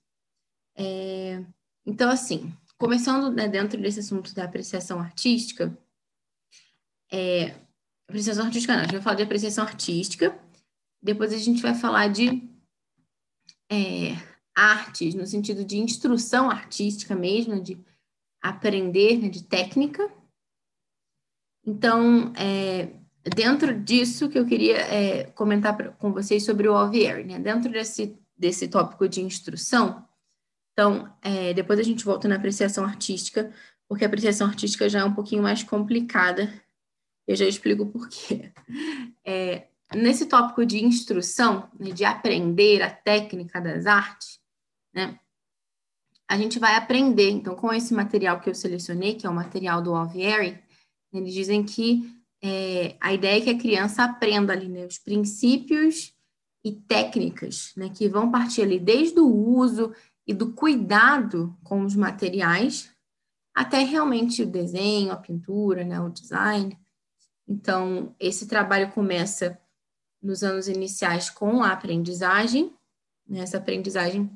É, 0.74 1.44
então, 1.84 2.08
assim, 2.10 2.50
começando 2.78 3.30
né, 3.30 3.46
dentro 3.46 3.78
desse 3.78 4.00
assunto 4.00 4.34
da 4.34 4.44
apreciação 4.44 4.98
artística, 4.98 5.76
é, 7.12 7.61
apreciação 8.12 8.44
artística 8.44 8.74
não, 8.74 8.80
a 8.80 8.84
gente 8.84 8.92
vai 8.92 9.02
falar 9.02 9.16
de 9.16 9.22
apreciação 9.22 9.64
artística, 9.64 10.38
depois 11.02 11.32
a 11.32 11.38
gente 11.38 11.62
vai 11.62 11.74
falar 11.74 12.08
de 12.08 12.48
é, 13.70 14.16
artes, 14.54 15.14
no 15.14 15.26
sentido 15.26 15.64
de 15.64 15.78
instrução 15.78 16.50
artística 16.50 17.14
mesmo, 17.16 17.60
de 17.60 17.78
aprender, 18.40 19.18
né, 19.18 19.28
de 19.28 19.42
técnica. 19.42 20.12
Então, 21.64 22.32
é, 22.36 22.90
dentro 23.34 23.78
disso 23.80 24.28
que 24.28 24.38
eu 24.38 24.46
queria 24.46 24.76
é, 24.76 25.24
comentar 25.30 25.76
pra, 25.76 25.92
com 25.92 26.12
vocês 26.12 26.44
sobre 26.44 26.68
o 26.68 26.74
Alvieri, 26.74 27.24
né? 27.24 27.38
Dentro 27.38 27.70
desse, 27.70 28.18
desse 28.36 28.68
tópico 28.68 29.08
de 29.08 29.22
instrução, 29.22 30.06
então, 30.72 31.12
é, 31.20 31.52
depois 31.52 31.78
a 31.78 31.82
gente 31.82 32.04
volta 32.04 32.26
na 32.26 32.36
apreciação 32.36 32.84
artística, 32.84 33.52
porque 33.88 34.04
a 34.04 34.08
apreciação 34.08 34.46
artística 34.46 34.88
já 34.88 35.00
é 35.00 35.04
um 35.04 35.14
pouquinho 35.14 35.42
mais 35.42 35.62
complicada. 35.62 36.52
Eu 37.26 37.36
já 37.36 37.46
explico 37.46 37.86
por 37.86 38.08
quê. 38.08 38.52
É, 39.24 39.68
nesse 39.94 40.26
tópico 40.26 40.66
de 40.66 40.84
instrução, 40.84 41.68
né, 41.78 41.90
de 41.90 42.04
aprender 42.04 42.82
a 42.82 42.90
técnica 42.90 43.60
das 43.60 43.86
artes, 43.86 44.40
né, 44.92 45.18
a 46.28 46.36
gente 46.36 46.58
vai 46.58 46.76
aprender, 46.76 47.30
então, 47.30 47.54
com 47.54 47.72
esse 47.72 47.92
material 47.92 48.40
que 48.40 48.48
eu 48.48 48.54
selecionei, 48.54 49.14
que 49.14 49.26
é 49.26 49.30
o 49.30 49.34
material 49.34 49.82
do 49.82 49.94
Alvieri, 49.94 50.58
eles 51.12 51.34
dizem 51.34 51.62
que 51.62 52.10
é, 52.42 52.96
a 53.00 53.12
ideia 53.12 53.38
é 53.38 53.44
que 53.44 53.50
a 53.50 53.58
criança 53.58 54.02
aprenda 54.02 54.52
ali, 54.52 54.68
né, 54.68 54.86
os 54.86 54.98
princípios 54.98 56.14
e 56.64 56.72
técnicas, 56.72 57.72
né, 57.76 57.90
que 57.90 58.08
vão 58.08 58.30
partir 58.30 58.62
ali 58.62 58.78
desde 58.78 59.20
o 59.20 59.28
uso 59.28 59.94
e 60.26 60.32
do 60.32 60.52
cuidado 60.52 61.56
com 61.62 61.84
os 61.84 61.94
materiais 61.94 62.90
até 63.54 63.80
realmente 63.80 64.42
o 64.42 64.46
desenho, 64.46 65.12
a 65.12 65.16
pintura, 65.16 65.84
né, 65.84 66.00
o 66.00 66.08
design. 66.08 66.76
Então, 67.48 68.14
esse 68.18 68.46
trabalho 68.46 68.92
começa 68.92 69.60
nos 70.22 70.42
anos 70.42 70.68
iniciais 70.68 71.28
com 71.28 71.62
a 71.62 71.72
aprendizagem, 71.72 72.72
né, 73.28 73.40
essa 73.40 73.58
aprendizagem, 73.58 74.30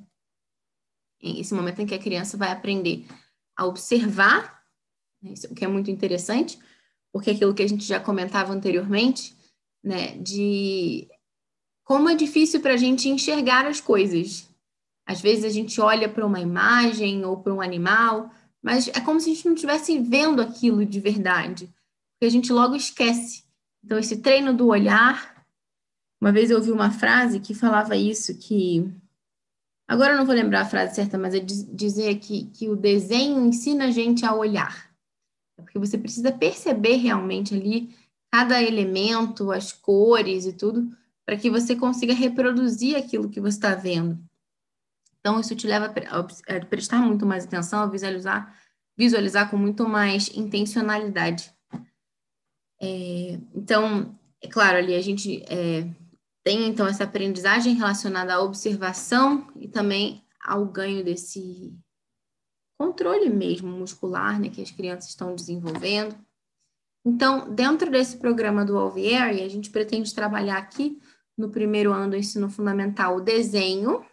esse 1.21 1.55
momento 1.55 1.81
em 1.81 1.87
que 1.87 1.95
a 1.95 1.99
criança 1.99 2.37
vai 2.37 2.51
aprender 2.51 3.07
a 3.57 3.65
observar, 3.65 4.63
né, 5.23 5.33
isso 5.33 5.55
que 5.55 5.65
é 5.65 5.69
muito 5.69 5.91
interessante, 5.91 6.59
porque 7.13 7.31
aquilo 7.31 7.55
que 7.55 7.63
a 7.63 7.69
gente 7.69 7.85
já 7.85 8.01
comentava 8.01 8.53
anteriormente, 8.53 9.35
né, 9.83 10.17
de 10.19 11.09
como 11.85 12.09
é 12.09 12.17
difícil 12.17 12.61
para 12.61 12.75
a 12.75 12.77
gente 12.77 13.09
enxergar 13.09 13.65
as 13.65 13.81
coisas. 13.81 14.49
Às 15.07 15.21
vezes 15.21 15.45
a 15.45 15.49
gente 15.49 15.81
olha 15.81 16.09
para 16.09 16.27
uma 16.27 16.41
imagem 16.41 17.25
ou 17.25 17.37
para 17.37 17.55
um 17.55 17.61
animal, 17.61 18.29
mas 18.61 18.89
é 18.89 19.01
como 19.01 19.21
se 19.21 19.31
a 19.31 19.35
gente 19.35 19.47
não 19.47 19.55
estivesse 19.55 19.97
vendo 20.01 20.43
aquilo 20.43 20.85
de 20.85 20.99
verdade, 20.99 21.73
porque 22.17 22.27
a 22.27 22.31
gente 22.31 22.53
logo 22.53 22.75
esquece. 22.75 23.45
Então, 23.85 23.99
esse 23.99 24.17
treino 24.19 24.55
do 24.55 24.69
olhar. 24.69 25.37
Uma 26.21 26.33
vez 26.33 26.51
eu 26.51 26.57
ouvi 26.57 26.73
uma 26.73 26.91
frase 26.91 27.41
que 27.41 27.55
falava 27.55 27.95
isso, 27.95 28.37
que. 28.39 28.91
Agora 29.87 30.15
eu 30.15 30.17
não 30.17 30.27
vou 30.27 30.35
lembrar 30.35 30.63
a 30.63 30.69
frase 30.69 30.97
certa, 30.97 31.17
mas 31.17 31.35
é 31.35 31.39
dizer 31.39 32.19
que, 32.19 32.47
que 32.47 32.69
o 32.69 32.75
desenho 32.75 33.47
ensina 33.47 33.85
a 33.85 33.91
gente 33.91 34.25
a 34.25 34.35
olhar. 34.35 34.91
É 35.57 35.63
porque 35.63 35.79
você 35.79 35.97
precisa 35.97 36.33
perceber 36.33 36.97
realmente 36.97 37.55
ali 37.55 37.95
cada 38.33 38.61
elemento, 38.61 39.53
as 39.53 39.73
cores 39.73 40.45
e 40.45 40.53
tudo, 40.53 40.91
para 41.25 41.37
que 41.37 41.49
você 41.49 41.77
consiga 41.77 42.13
reproduzir 42.13 42.97
aquilo 42.97 43.29
que 43.29 43.41
você 43.41 43.57
está 43.57 43.75
vendo. 43.75 44.19
Então, 45.21 45.39
isso 45.39 45.55
te 45.55 45.67
leva 45.67 45.87
a 45.87 46.67
prestar 46.67 46.99
muito 46.99 47.25
mais 47.25 47.45
atenção, 47.45 47.81
a 47.81 47.87
visualizar, 47.87 48.59
visualizar 48.97 49.49
com 49.51 49.57
muito 49.57 49.89
mais 49.89 50.29
intencionalidade. 50.35 51.56
É, 52.81 53.39
então, 53.55 54.19
é 54.41 54.49
claro, 54.49 54.79
ali 54.79 54.95
a 54.95 55.01
gente 55.01 55.43
é, 55.49 55.89
tem 56.45 56.69
então 56.69 56.87
essa 56.87 57.05
aprendizagem 57.05 57.75
relacionada 57.75 58.35
à 58.35 58.41
observação 58.41 59.49
e 59.57 59.67
também 59.67 60.23
ao 60.41 60.65
ganho 60.65 61.05
desse 61.05 61.77
controle 62.79 63.29
mesmo 63.31 63.69
muscular, 63.69 64.39
né, 64.39 64.49
que 64.49 64.63
as 64.63 64.71
crianças 64.71 65.11
estão 65.11 65.35
desenvolvendo. 65.35 66.17
Então, 67.05 67.53
dentro 67.53 67.91
desse 67.91 68.17
programa 68.19 68.65
do 68.65 68.79
Alvieri, 68.79 69.43
a 69.43 69.49
gente 69.49 69.71
pretende 69.71 70.15
trabalhar 70.15 70.59
aqui 70.59 71.01
no 71.37 71.51
primeiro 71.51 71.93
ano 71.93 72.11
do 72.11 72.17
ensino 72.17 72.51
fundamental 72.51 73.17
o 73.17 73.21
desenho. 73.21 74.05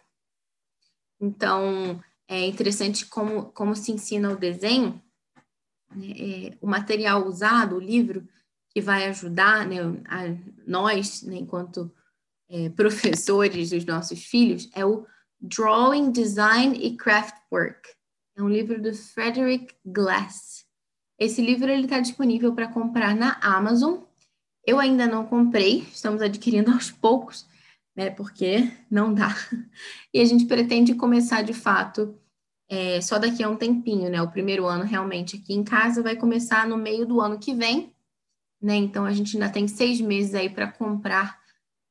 Então, 1.20 2.02
é 2.26 2.46
interessante 2.46 3.06
como, 3.06 3.46
como 3.52 3.74
se 3.76 3.92
ensina 3.92 4.30
o 4.30 4.36
desenho. 4.36 5.00
Né, 5.94 6.14
é, 6.18 6.58
o 6.60 6.66
material 6.66 7.26
usado, 7.26 7.76
o 7.76 7.80
livro, 7.80 8.26
que 8.74 8.80
vai 8.80 9.06
ajudar 9.06 9.66
né, 9.66 9.76
nós, 10.66 11.22
né, 11.22 11.36
enquanto 11.36 11.90
é, 12.50 12.68
professores 12.76 13.70
dos 13.70 13.84
nossos 13.84 14.24
filhos, 14.24 14.68
é 14.74 14.84
o 14.84 15.06
Drawing, 15.40 16.10
Design 16.10 16.76
e 16.76 16.96
Craft 16.96 17.36
Work. 17.52 17.88
É 18.36 18.42
um 18.42 18.48
livro 18.48 18.82
do 18.82 18.92
Frederick 18.92 19.74
Glass. 19.86 20.64
Esse 21.18 21.40
livro 21.40 21.70
ele 21.70 21.84
está 21.84 22.00
disponível 22.00 22.52
para 22.52 22.66
comprar 22.66 23.14
na 23.14 23.38
Amazon. 23.40 24.00
Eu 24.66 24.80
ainda 24.80 25.06
não 25.06 25.24
comprei, 25.24 25.86
estamos 25.92 26.20
adquirindo 26.20 26.72
aos 26.72 26.90
poucos, 26.90 27.46
né? 27.94 28.10
Porque 28.10 28.72
não 28.90 29.14
dá. 29.14 29.28
E 30.12 30.20
a 30.20 30.24
gente 30.24 30.46
pretende 30.46 30.94
começar 30.94 31.42
de 31.42 31.52
fato 31.52 32.16
é, 32.68 33.00
só 33.00 33.18
daqui 33.18 33.42
a 33.42 33.48
um 33.48 33.56
tempinho, 33.56 34.10
né? 34.10 34.20
O 34.22 34.30
primeiro 34.30 34.66
ano 34.66 34.84
realmente 34.84 35.36
aqui 35.36 35.54
em 35.54 35.62
casa 35.62 36.02
vai 36.02 36.16
começar 36.16 36.66
no 36.66 36.76
meio 36.76 37.06
do 37.06 37.20
ano 37.20 37.38
que 37.38 37.54
vem, 37.54 37.93
né? 38.64 38.76
Então 38.76 39.04
a 39.04 39.12
gente 39.12 39.36
ainda 39.36 39.50
tem 39.50 39.68
seis 39.68 40.00
meses 40.00 40.34
aí 40.34 40.48
para 40.48 40.72
comprar 40.72 41.38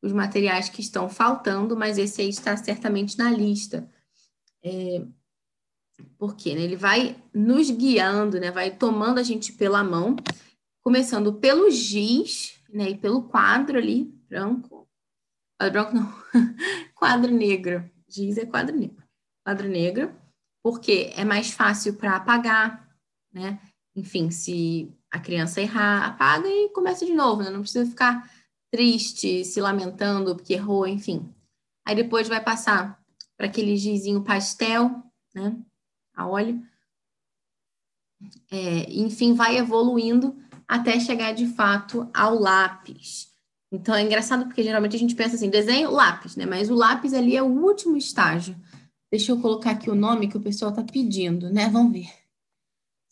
os 0.01 0.11
materiais 0.11 0.69
que 0.69 0.81
estão 0.81 1.07
faltando, 1.07 1.77
mas 1.77 1.99
esse 1.99 2.19
aí 2.19 2.29
está 2.29 2.57
certamente 2.57 3.15
na 3.15 3.29
lista. 3.29 3.87
É, 4.63 5.05
porque 6.17 6.55
né, 6.55 6.61
ele 6.61 6.75
vai 6.75 7.15
nos 7.31 7.69
guiando, 7.69 8.39
né, 8.39 8.49
vai 8.49 8.75
tomando 8.75 9.19
a 9.19 9.23
gente 9.23 9.53
pela 9.53 9.83
mão, 9.83 10.15
começando 10.81 11.35
pelo 11.35 11.69
giz, 11.69 12.59
né, 12.69 12.89
e 12.89 12.97
pelo 12.97 13.29
quadro 13.29 13.77
ali, 13.77 14.05
branco. 14.27 14.89
Quadro 15.59 15.73
branco 15.73 15.93
não, 15.93 16.11
quadro 16.95 17.31
negro. 17.31 17.87
Giz 18.09 18.39
é 18.39 18.47
quadro 18.47 18.75
negro. 18.75 19.03
Quadro 19.45 19.67
negro, 19.69 20.15
porque 20.63 21.11
é 21.15 21.23
mais 21.23 21.51
fácil 21.51 21.93
para 21.97 22.15
apagar, 22.15 22.89
né? 23.31 23.61
Enfim, 23.95 24.31
se 24.31 24.91
a 25.13 25.19
criança 25.19 25.61
errar, 25.61 26.07
apaga 26.07 26.49
e 26.49 26.69
começa 26.69 27.05
de 27.05 27.13
novo, 27.13 27.43
né? 27.43 27.51
Não 27.51 27.61
precisa 27.61 27.85
ficar 27.85 28.27
triste, 28.71 29.45
se 29.45 29.61
lamentando 29.61 30.35
porque 30.35 30.55
errou, 30.55 30.87
enfim. 30.87 31.31
Aí 31.85 31.95
depois 31.95 32.27
vai 32.27 32.43
passar 32.43 32.99
para 33.37 33.45
aquele 33.45 33.77
gizinho 33.77 34.23
pastel, 34.23 35.03
né? 35.35 35.55
a 36.15 36.27
óleo. 36.27 36.59
É, 38.49 38.91
enfim, 38.91 39.35
vai 39.35 39.57
evoluindo 39.57 40.35
até 40.67 40.99
chegar 40.99 41.31
de 41.33 41.45
fato 41.45 42.09
ao 42.11 42.33
lápis. 42.39 43.31
Então 43.71 43.93
é 43.93 44.01
engraçado 44.01 44.45
porque 44.45 44.63
geralmente 44.63 44.95
a 44.95 44.99
gente 44.99 45.13
pensa 45.13 45.35
assim, 45.35 45.49
desenho, 45.49 45.91
lápis, 45.91 46.35
né? 46.35 46.47
Mas 46.47 46.71
o 46.71 46.75
lápis 46.75 47.13
ali 47.13 47.35
é 47.35 47.43
o 47.43 47.63
último 47.63 47.95
estágio. 47.95 48.55
Deixa 49.11 49.31
eu 49.31 49.39
colocar 49.39 49.71
aqui 49.71 49.91
o 49.91 49.95
nome 49.95 50.27
que 50.27 50.37
o 50.37 50.41
pessoal 50.41 50.71
está 50.71 50.83
pedindo, 50.83 51.51
né? 51.51 51.69
Vamos 51.69 51.93
ver. 51.93 52.22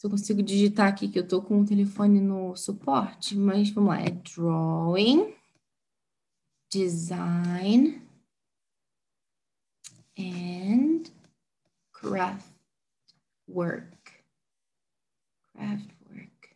Se 0.02 0.08
eu 0.08 0.10
consigo 0.10 0.42
digitar 0.42 0.88
aqui 0.88 1.08
que 1.08 1.20
eu 1.20 1.24
estou 1.24 1.44
com 1.44 1.62
o 1.62 1.66
telefone 1.66 2.20
no 2.20 2.56
suporte, 2.58 3.36
mas 3.36 3.70
vamos 3.70 3.92
lá, 3.92 4.02
é 4.02 4.10
drawing, 4.10 5.32
design 6.72 8.02
and 10.18 11.04
craft 11.92 12.52
work, 13.48 13.96
craft 15.54 15.92
work. 16.10 16.56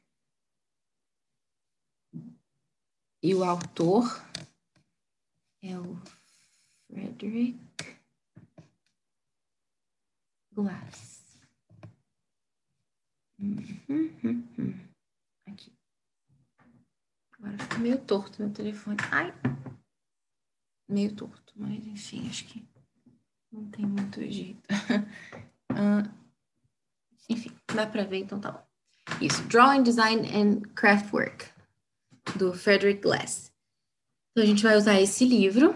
E 3.22 3.36
o 3.36 3.44
autor 3.44 4.25
é 5.62 5.78
o 5.78 5.96
Frederick 6.88 7.60
Glass. 10.52 11.14
Uhum, 13.39 14.80
Aqui. 15.48 15.72
Agora 17.38 17.58
ficou 17.58 17.80
meio 17.80 18.00
torto 18.00 18.42
meu 18.42 18.51
telefone. 18.51 18.98
Ai! 19.12 19.34
Meio 20.89 21.15
torto, 21.15 21.54
mas 21.56 21.86
enfim, 21.86 22.27
acho 22.30 22.46
que 22.46 22.63
não 23.51 23.70
tem 23.70 23.86
muito 23.86 24.22
jeito. 24.30 24.62
uh, 25.72 26.10
Enfim, 27.30 27.51
dá 27.74 27.88
para 27.88 28.04
ver, 28.04 28.20
então 28.20 28.39
tá 28.39 28.51
bom. 28.51 28.65
Isso, 29.22 29.44
Drawing, 29.48 29.84
Design 29.84 30.27
and 30.36 30.62
Craft 30.74 31.12
Work. 31.13 31.46
do 32.38 32.54
Frederick 32.54 33.01
Glass. 33.01 33.51
Então, 34.32 34.44
a 34.44 34.48
gente 34.48 34.63
vai 34.63 34.75
usar 34.75 35.00
esse 35.00 35.25
livro 35.25 35.75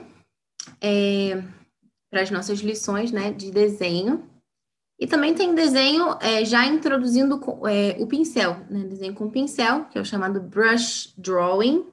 é, 0.82 1.42
para 2.10 2.22
as 2.22 2.32
nossas 2.32 2.60
lições 2.60 3.12
né, 3.12 3.32
de 3.32 3.52
desenho. 3.52 4.30
E 5.00 5.08
também 5.08 5.34
tem 5.34 5.56
desenho 5.56 6.18
é, 6.20 6.44
já 6.44 6.66
introduzindo 6.66 7.40
é, 7.70 7.96
o 8.00 8.06
pincel, 8.06 8.66
né? 8.70 8.84
Desenho 8.84 9.14
com 9.14 9.30
pincel, 9.30 9.86
que 9.86 9.98
é 9.98 10.02
o 10.02 10.06
chamado 10.06 10.42
brush 10.42 11.14
drawing, 11.18 11.88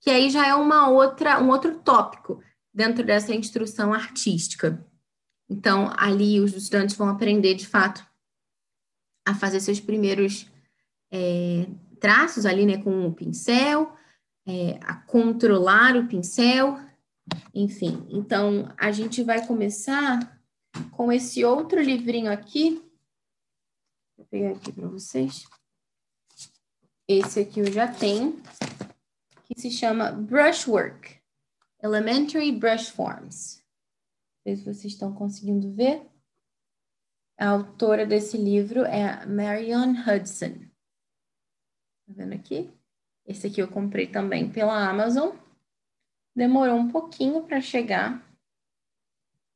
que 0.00 0.10
aí 0.10 0.28
já 0.28 0.44
é 0.44 0.54
uma 0.54 0.88
outra, 0.88 1.40
um 1.40 1.50
outro 1.50 1.78
tópico 1.78 2.42
dentro 2.74 3.04
dessa 3.04 3.32
instrução 3.32 3.94
artística. 3.94 4.84
Então, 5.48 5.92
ali 5.96 6.40
os 6.40 6.54
estudantes 6.54 6.96
vão 6.96 7.08
aprender, 7.08 7.54
de 7.54 7.66
fato, 7.66 8.04
a 9.26 9.34
fazer 9.34 9.60
seus 9.60 9.78
primeiros 9.78 10.50
é, 11.12 11.68
traços 12.00 12.44
ali, 12.44 12.66
né, 12.66 12.78
com 12.78 13.06
o 13.06 13.12
pincel, 13.12 13.92
é, 14.46 14.80
a 14.82 14.94
controlar 14.94 15.96
o 15.96 16.08
pincel, 16.08 16.78
enfim. 17.54 18.04
Então, 18.08 18.72
a 18.76 18.90
gente 18.90 19.22
vai 19.22 19.46
começar 19.46 20.39
com 20.92 21.10
esse 21.12 21.44
outro 21.44 21.80
livrinho 21.80 22.30
aqui. 22.30 22.82
Vou 24.16 24.26
pegar 24.26 24.50
aqui 24.50 24.72
para 24.72 24.88
vocês. 24.88 25.44
Esse 27.08 27.40
aqui 27.40 27.60
eu 27.60 27.72
já 27.72 27.92
tenho, 27.92 28.40
que 29.44 29.60
se 29.60 29.70
chama 29.70 30.12
Brushwork, 30.12 31.20
Elementary 31.82 32.52
Brush 32.52 32.88
Forms. 32.90 33.56
Não 34.36 34.42
sei 34.44 34.56
se 34.56 34.62
vocês 34.62 34.92
estão 34.92 35.12
conseguindo 35.12 35.72
ver. 35.72 36.06
A 37.36 37.48
autora 37.48 38.06
desse 38.06 38.36
livro 38.36 38.84
é 38.84 39.26
Marion 39.26 39.94
Hudson. 40.06 40.54
Tá 42.06 42.12
vendo 42.14 42.34
aqui? 42.34 42.70
Esse 43.26 43.46
aqui 43.46 43.60
eu 43.60 43.68
comprei 43.68 44.06
também 44.06 44.50
pela 44.50 44.88
Amazon. 44.88 45.34
Demorou 46.36 46.76
um 46.76 46.90
pouquinho 46.90 47.42
para 47.42 47.60
chegar, 47.60 48.24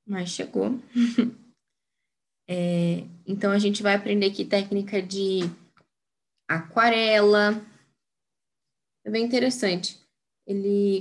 mas 0.06 0.30
chegou. 0.30 0.78
é, 2.48 3.06
então, 3.26 3.50
a 3.50 3.58
gente 3.58 3.82
vai 3.82 3.94
aprender 3.94 4.26
aqui 4.26 4.44
técnica 4.44 5.00
de 5.02 5.40
aquarela. 6.48 7.54
É 9.04 9.10
bem 9.10 9.24
interessante. 9.24 10.00
Ele. 10.46 11.00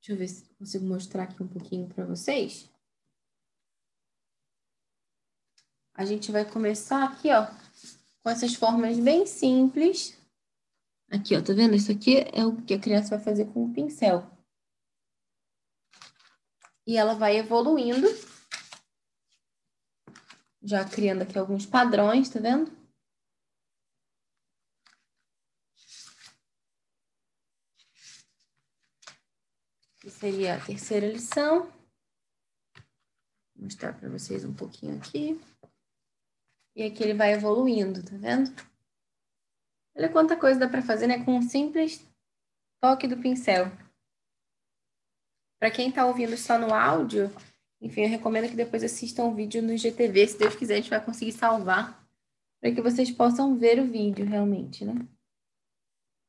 Deixa 0.00 0.12
eu 0.12 0.16
ver 0.16 0.28
se 0.28 0.44
consigo 0.54 0.84
mostrar 0.84 1.24
aqui 1.24 1.42
um 1.42 1.48
pouquinho 1.48 1.88
para 1.88 2.04
vocês. 2.04 2.70
A 5.94 6.04
gente 6.04 6.32
vai 6.32 6.44
começar 6.44 7.04
aqui, 7.04 7.30
ó, 7.30 7.46
com 8.22 8.28
essas 8.28 8.54
formas 8.54 8.98
bem 8.98 9.24
simples. 9.26 10.18
Aqui, 11.08 11.36
ó, 11.36 11.42
tá 11.42 11.52
vendo? 11.52 11.74
Isso 11.74 11.92
aqui 11.92 12.16
é 12.32 12.44
o 12.44 12.56
que 12.56 12.74
a 12.74 12.78
criança 12.78 13.16
vai 13.16 13.24
fazer 13.24 13.46
com 13.46 13.64
o 13.64 13.72
pincel. 13.72 14.33
E 16.86 16.96
ela 16.96 17.14
vai 17.14 17.36
evoluindo. 17.36 18.06
Já 20.62 20.84
criando 20.88 21.22
aqui 21.22 21.38
alguns 21.38 21.66
padrões, 21.66 22.28
tá 22.28 22.40
vendo? 22.40 22.70
Que 30.00 30.10
seria 30.10 30.56
a 30.56 30.64
terceira 30.64 31.06
lição. 31.06 31.70
Vou 33.54 33.64
mostrar 33.64 33.92
para 33.92 34.08
vocês 34.08 34.44
um 34.44 34.54
pouquinho 34.54 34.96
aqui. 34.96 35.40
E 36.76 36.82
aqui 36.82 37.02
ele 37.02 37.14
vai 37.14 37.32
evoluindo, 37.32 38.02
tá 38.02 38.16
vendo? 38.16 38.50
Olha 39.96 40.08
quanta 40.10 40.36
coisa 40.36 40.58
dá 40.58 40.68
para 40.68 40.82
fazer, 40.82 41.06
né? 41.06 41.24
Com 41.24 41.38
um 41.38 41.42
simples 41.42 42.04
toque 42.80 43.06
do 43.06 43.16
pincel. 43.16 43.66
Para 45.64 45.70
quem 45.70 45.88
está 45.88 46.04
ouvindo 46.04 46.36
só 46.36 46.58
no 46.58 46.74
áudio, 46.74 47.34
enfim, 47.80 48.02
eu 48.02 48.08
recomendo 48.10 48.50
que 48.50 48.54
depois 48.54 48.84
assistam 48.84 49.24
o 49.24 49.34
vídeo 49.34 49.62
no 49.62 49.74
GTV. 49.74 50.28
Se 50.28 50.38
Deus 50.38 50.54
quiser, 50.54 50.74
a 50.74 50.76
gente 50.76 50.90
vai 50.90 51.02
conseguir 51.02 51.32
salvar 51.32 52.06
para 52.60 52.70
que 52.70 52.82
vocês 52.82 53.10
possam 53.10 53.56
ver 53.56 53.80
o 53.80 53.90
vídeo 53.90 54.26
realmente, 54.26 54.84
né? 54.84 54.92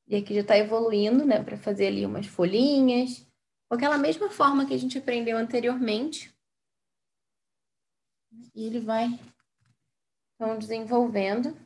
E 0.08 0.16
aqui 0.16 0.34
já 0.34 0.40
está 0.40 0.58
evoluindo, 0.58 1.26
né? 1.26 1.44
Para 1.44 1.58
fazer 1.58 1.88
ali 1.88 2.06
umas 2.06 2.26
folhinhas, 2.26 3.28
com 3.68 3.76
aquela 3.76 3.98
mesma 3.98 4.30
forma 4.30 4.66
que 4.66 4.74
a 4.74 4.78
gente 4.78 4.98
aprendeu 4.98 5.38
anteriormente. 5.38 6.34
E 8.56 8.68
ele 8.68 8.80
vai 8.80 9.20
Estão 10.32 10.58
desenvolvendo. 10.58 11.58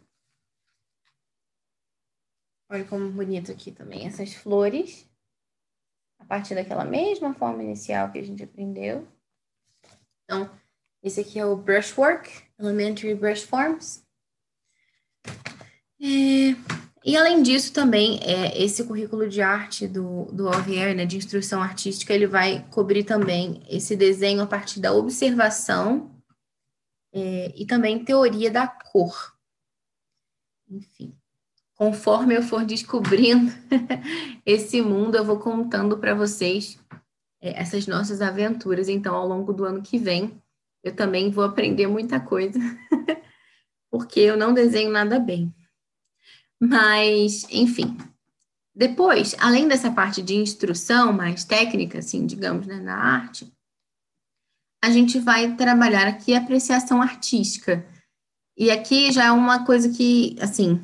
Olha 2.68 2.84
como 2.86 3.12
bonito 3.12 3.52
aqui 3.52 3.72
também 3.72 4.08
essas 4.08 4.34
flores. 4.34 5.09
A 6.20 6.26
partir 6.26 6.56
daquela 6.56 6.86
mesma 6.86 7.34
forma 7.34 7.64
inicial 7.64 8.12
que 8.12 8.20
a 8.20 8.24
gente 8.24 8.44
aprendeu. 8.44 9.08
Então, 10.24 10.50
esse 11.02 11.22
aqui 11.22 11.40
é 11.40 11.46
o 11.46 11.56
Brushwork, 11.56 12.30
Elementary 12.60 13.16
Brush 13.16 13.44
Forms. 13.44 14.04
É, 16.02 16.56
e 17.04 17.16
além 17.16 17.42
disso, 17.42 17.74
também, 17.74 18.20
é, 18.22 18.62
esse 18.62 18.84
currículo 18.84 19.28
de 19.28 19.42
arte 19.42 19.88
do, 19.88 20.26
do 20.26 20.48
OVR, 20.48 20.96
né, 20.96 21.06
de 21.06 21.18
instrução 21.18 21.62
artística, 21.62 22.14
ele 22.14 22.28
vai 22.28 22.68
cobrir 22.70 23.04
também 23.04 23.64
esse 23.70 23.96
desenho 23.96 24.42
a 24.42 24.48
partir 24.48 24.80
da 24.80 24.94
observação 24.94 26.12
é, 27.14 27.54
e 27.56 27.66
também 27.66 28.04
teoria 28.04 28.52
da 28.52 28.68
cor. 28.68 29.36
Enfim, 30.70 31.18
conforme 31.80 32.36
eu 32.36 32.44
for 32.44 32.66
descobrindo 32.66 33.54
esse 34.46 34.82
mundo, 34.82 35.16
eu 35.16 35.24
vou 35.24 35.40
contando 35.40 35.98
para 35.98 36.14
vocês 36.14 36.78
é, 37.42 37.58
essas 37.58 37.88
nossas 37.88 38.22
aventuras. 38.22 38.90
Então, 38.90 39.16
ao 39.16 39.26
longo 39.26 39.54
do 39.54 39.64
ano 39.64 39.82
que 39.82 39.98
vem, 39.98 40.38
eu 40.84 40.94
também 40.94 41.32
vou 41.32 41.46
aprender 41.46 41.88
muita 41.88 42.20
coisa, 42.20 42.60
porque 43.90 44.20
eu 44.20 44.36
não 44.36 44.54
desenho 44.54 44.92
nada 44.92 45.22
bem. 45.22 45.56
Mas, 46.62 47.48
enfim. 47.50 47.98
Depois, 48.76 49.34
além 49.40 49.66
dessa 49.66 49.90
parte 49.90 50.22
de 50.22 50.36
instrução 50.36 51.14
mais 51.14 51.46
técnica, 51.46 52.00
assim, 52.00 52.26
digamos, 52.26 52.68
né, 52.68 52.76
na 52.76 52.96
arte, 52.96 53.50
a 54.84 54.90
gente 54.90 55.18
vai 55.18 55.56
trabalhar 55.56 56.08
aqui 56.08 56.34
a 56.34 56.40
apreciação 56.40 57.02
artística. 57.02 57.86
E 58.58 58.70
aqui 58.70 59.14
já 59.14 59.26
é 59.26 59.32
uma 59.32 59.66
coisa 59.66 59.90
que, 59.90 60.36
assim, 60.42 60.82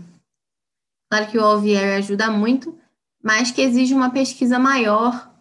claro 1.16 1.32
que 1.32 1.38
o 1.38 1.44
OVR 1.44 1.98
ajuda 1.98 2.30
muito, 2.30 2.78
mas 3.24 3.50
que 3.50 3.62
exige 3.62 3.94
uma 3.94 4.10
pesquisa 4.10 4.60
maior, 4.60 5.32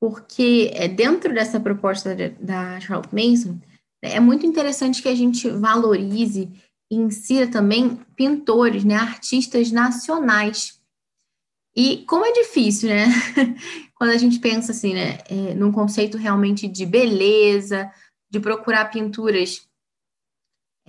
porque 0.00 0.70
é 0.74 0.86
dentro 0.86 1.34
dessa 1.34 1.58
proposta 1.58 2.14
da 2.38 2.78
Charlotte 2.78 3.12
Mason, 3.12 3.58
é 4.00 4.20
muito 4.20 4.46
interessante 4.46 5.02
que 5.02 5.08
a 5.08 5.14
gente 5.14 5.50
valorize 5.50 6.48
e 6.88 6.96
insira 6.96 7.48
também 7.48 7.98
pintores, 8.14 8.84
né, 8.84 8.94
artistas 8.94 9.72
nacionais. 9.72 10.80
E 11.74 12.04
como 12.06 12.24
é 12.24 12.32
difícil, 12.32 12.88
né? 12.88 13.06
quando 13.96 14.10
a 14.10 14.16
gente 14.16 14.38
pensa 14.38 14.70
assim, 14.70 14.94
né, 14.94 15.18
é, 15.28 15.54
num 15.54 15.72
conceito 15.72 16.16
realmente 16.16 16.68
de 16.68 16.86
beleza, 16.86 17.90
de 18.30 18.38
procurar 18.38 18.84
pinturas 18.86 19.67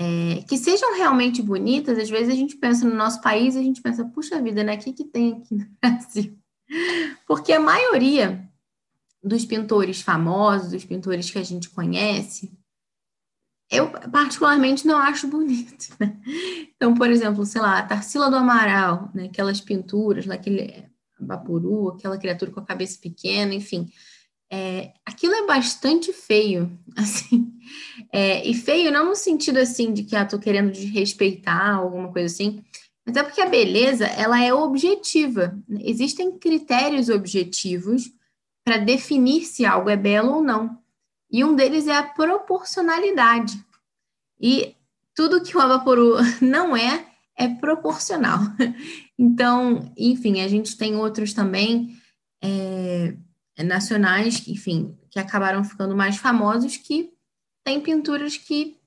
é, 0.01 0.41
que 0.43 0.57
sejam 0.57 0.95
realmente 0.95 1.41
bonitas, 1.41 1.99
às 1.99 2.09
vezes 2.09 2.33
a 2.33 2.35
gente 2.35 2.55
pensa 2.55 2.88
no 2.88 2.95
nosso 2.95 3.19
país 3.21 3.55
e 3.55 3.59
a 3.59 3.62
gente 3.62 3.81
pensa, 3.81 4.05
puxa 4.05 4.41
vida, 4.41 4.63
né, 4.63 4.75
o 4.75 4.79
que, 4.79 4.93
que 4.93 5.03
tem 5.03 5.33
aqui 5.33 5.55
no 5.55 5.65
Brasil? 5.83 6.39
Porque 7.27 7.51
a 7.51 7.59
maioria 7.59 8.49
dos 9.21 9.43
pintores 9.43 9.99
famosos, 10.01 10.71
dos 10.71 10.85
pintores 10.85 11.29
que 11.29 11.38
a 11.38 11.43
gente 11.43 11.69
conhece, 11.69 12.49
eu 13.69 13.91
particularmente 14.09 14.88
não 14.88 14.97
acho 14.97 15.27
bonito. 15.27 15.93
Né? 15.99 16.17
Então, 16.73 16.93
por 16.93 17.09
exemplo, 17.09 17.45
sei 17.45 17.62
lá, 17.62 17.79
a 17.79 17.83
Tarsila 17.83 18.29
do 18.29 18.38
Amaral, 18.38 19.12
né, 19.13 19.25
aquelas 19.25 19.59
pinturas, 19.59 20.29
aquele 20.29 20.88
Bapuru, 21.19 21.89
aquela 21.89 22.17
criatura 22.17 22.51
com 22.51 22.62
a 22.62 22.65
cabeça 22.65 22.97
pequena, 23.01 23.53
enfim. 23.53 23.91
É, 24.51 24.93
aquilo 25.05 25.33
é 25.33 25.45
bastante 25.45 26.12
feio, 26.12 26.71
assim. 26.97 27.53
É, 28.12 28.47
e 28.47 28.53
feio 28.53 28.91
não 28.91 29.07
no 29.07 29.15
sentido 29.15 29.57
assim 29.57 29.93
de 29.93 30.03
que 30.03 30.15
ah, 30.15 30.25
tô 30.25 30.39
querendo 30.39 30.71
desrespeitar 30.71 31.75
alguma 31.75 32.12
coisa 32.12 32.25
assim, 32.25 32.63
mas 33.05 33.15
é 33.15 33.23
porque 33.23 33.41
a 33.41 33.49
beleza 33.49 34.05
ela 34.05 34.43
é 34.43 34.53
objetiva. 34.53 35.57
Existem 35.79 36.38
critérios 36.38 37.09
objetivos 37.09 38.12
para 38.63 38.77
definir 38.77 39.45
se 39.45 39.65
algo 39.65 39.89
é 39.89 39.97
belo 39.97 40.35
ou 40.35 40.43
não. 40.43 40.77
E 41.31 41.43
um 41.43 41.55
deles 41.55 41.88
é 41.88 41.95
a 41.95 42.03
proporcionalidade. 42.03 43.59
E 44.39 44.75
tudo 45.15 45.41
que 45.41 45.57
o 45.57 45.59
Abaporu 45.59 46.17
não 46.41 46.75
é, 46.75 47.05
é 47.38 47.47
proporcional. 47.47 48.39
Então, 49.21 49.91
enfim, 49.97 50.39
a 50.39 50.47
gente 50.47 50.77
tem 50.77 50.95
outros 50.95 51.33
também 51.33 51.93
é, 52.41 53.17
nacionais, 53.63 54.47
enfim, 54.47 54.97
que 55.09 55.19
acabaram 55.19 55.63
ficando 55.63 55.95
mais 55.95 56.17
famosos, 56.17 56.77
que 56.77 57.11
têm 57.63 57.81
pinturas 57.81 58.37
que 58.37 58.77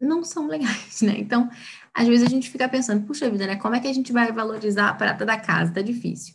não 0.00 0.22
são 0.22 0.46
legais, 0.46 1.02
né? 1.02 1.14
Então, 1.18 1.50
às 1.92 2.06
vezes 2.06 2.26
a 2.26 2.30
gente 2.30 2.50
fica 2.50 2.68
pensando, 2.68 3.06
puxa 3.06 3.30
vida, 3.30 3.46
né? 3.46 3.56
Como 3.56 3.74
é 3.74 3.80
que 3.80 3.88
a 3.88 3.92
gente 3.92 4.12
vai 4.12 4.30
valorizar 4.32 4.88
a 4.88 4.94
prata 4.94 5.24
da 5.24 5.38
casa? 5.38 5.72
Tá 5.72 5.82
difícil. 5.82 6.34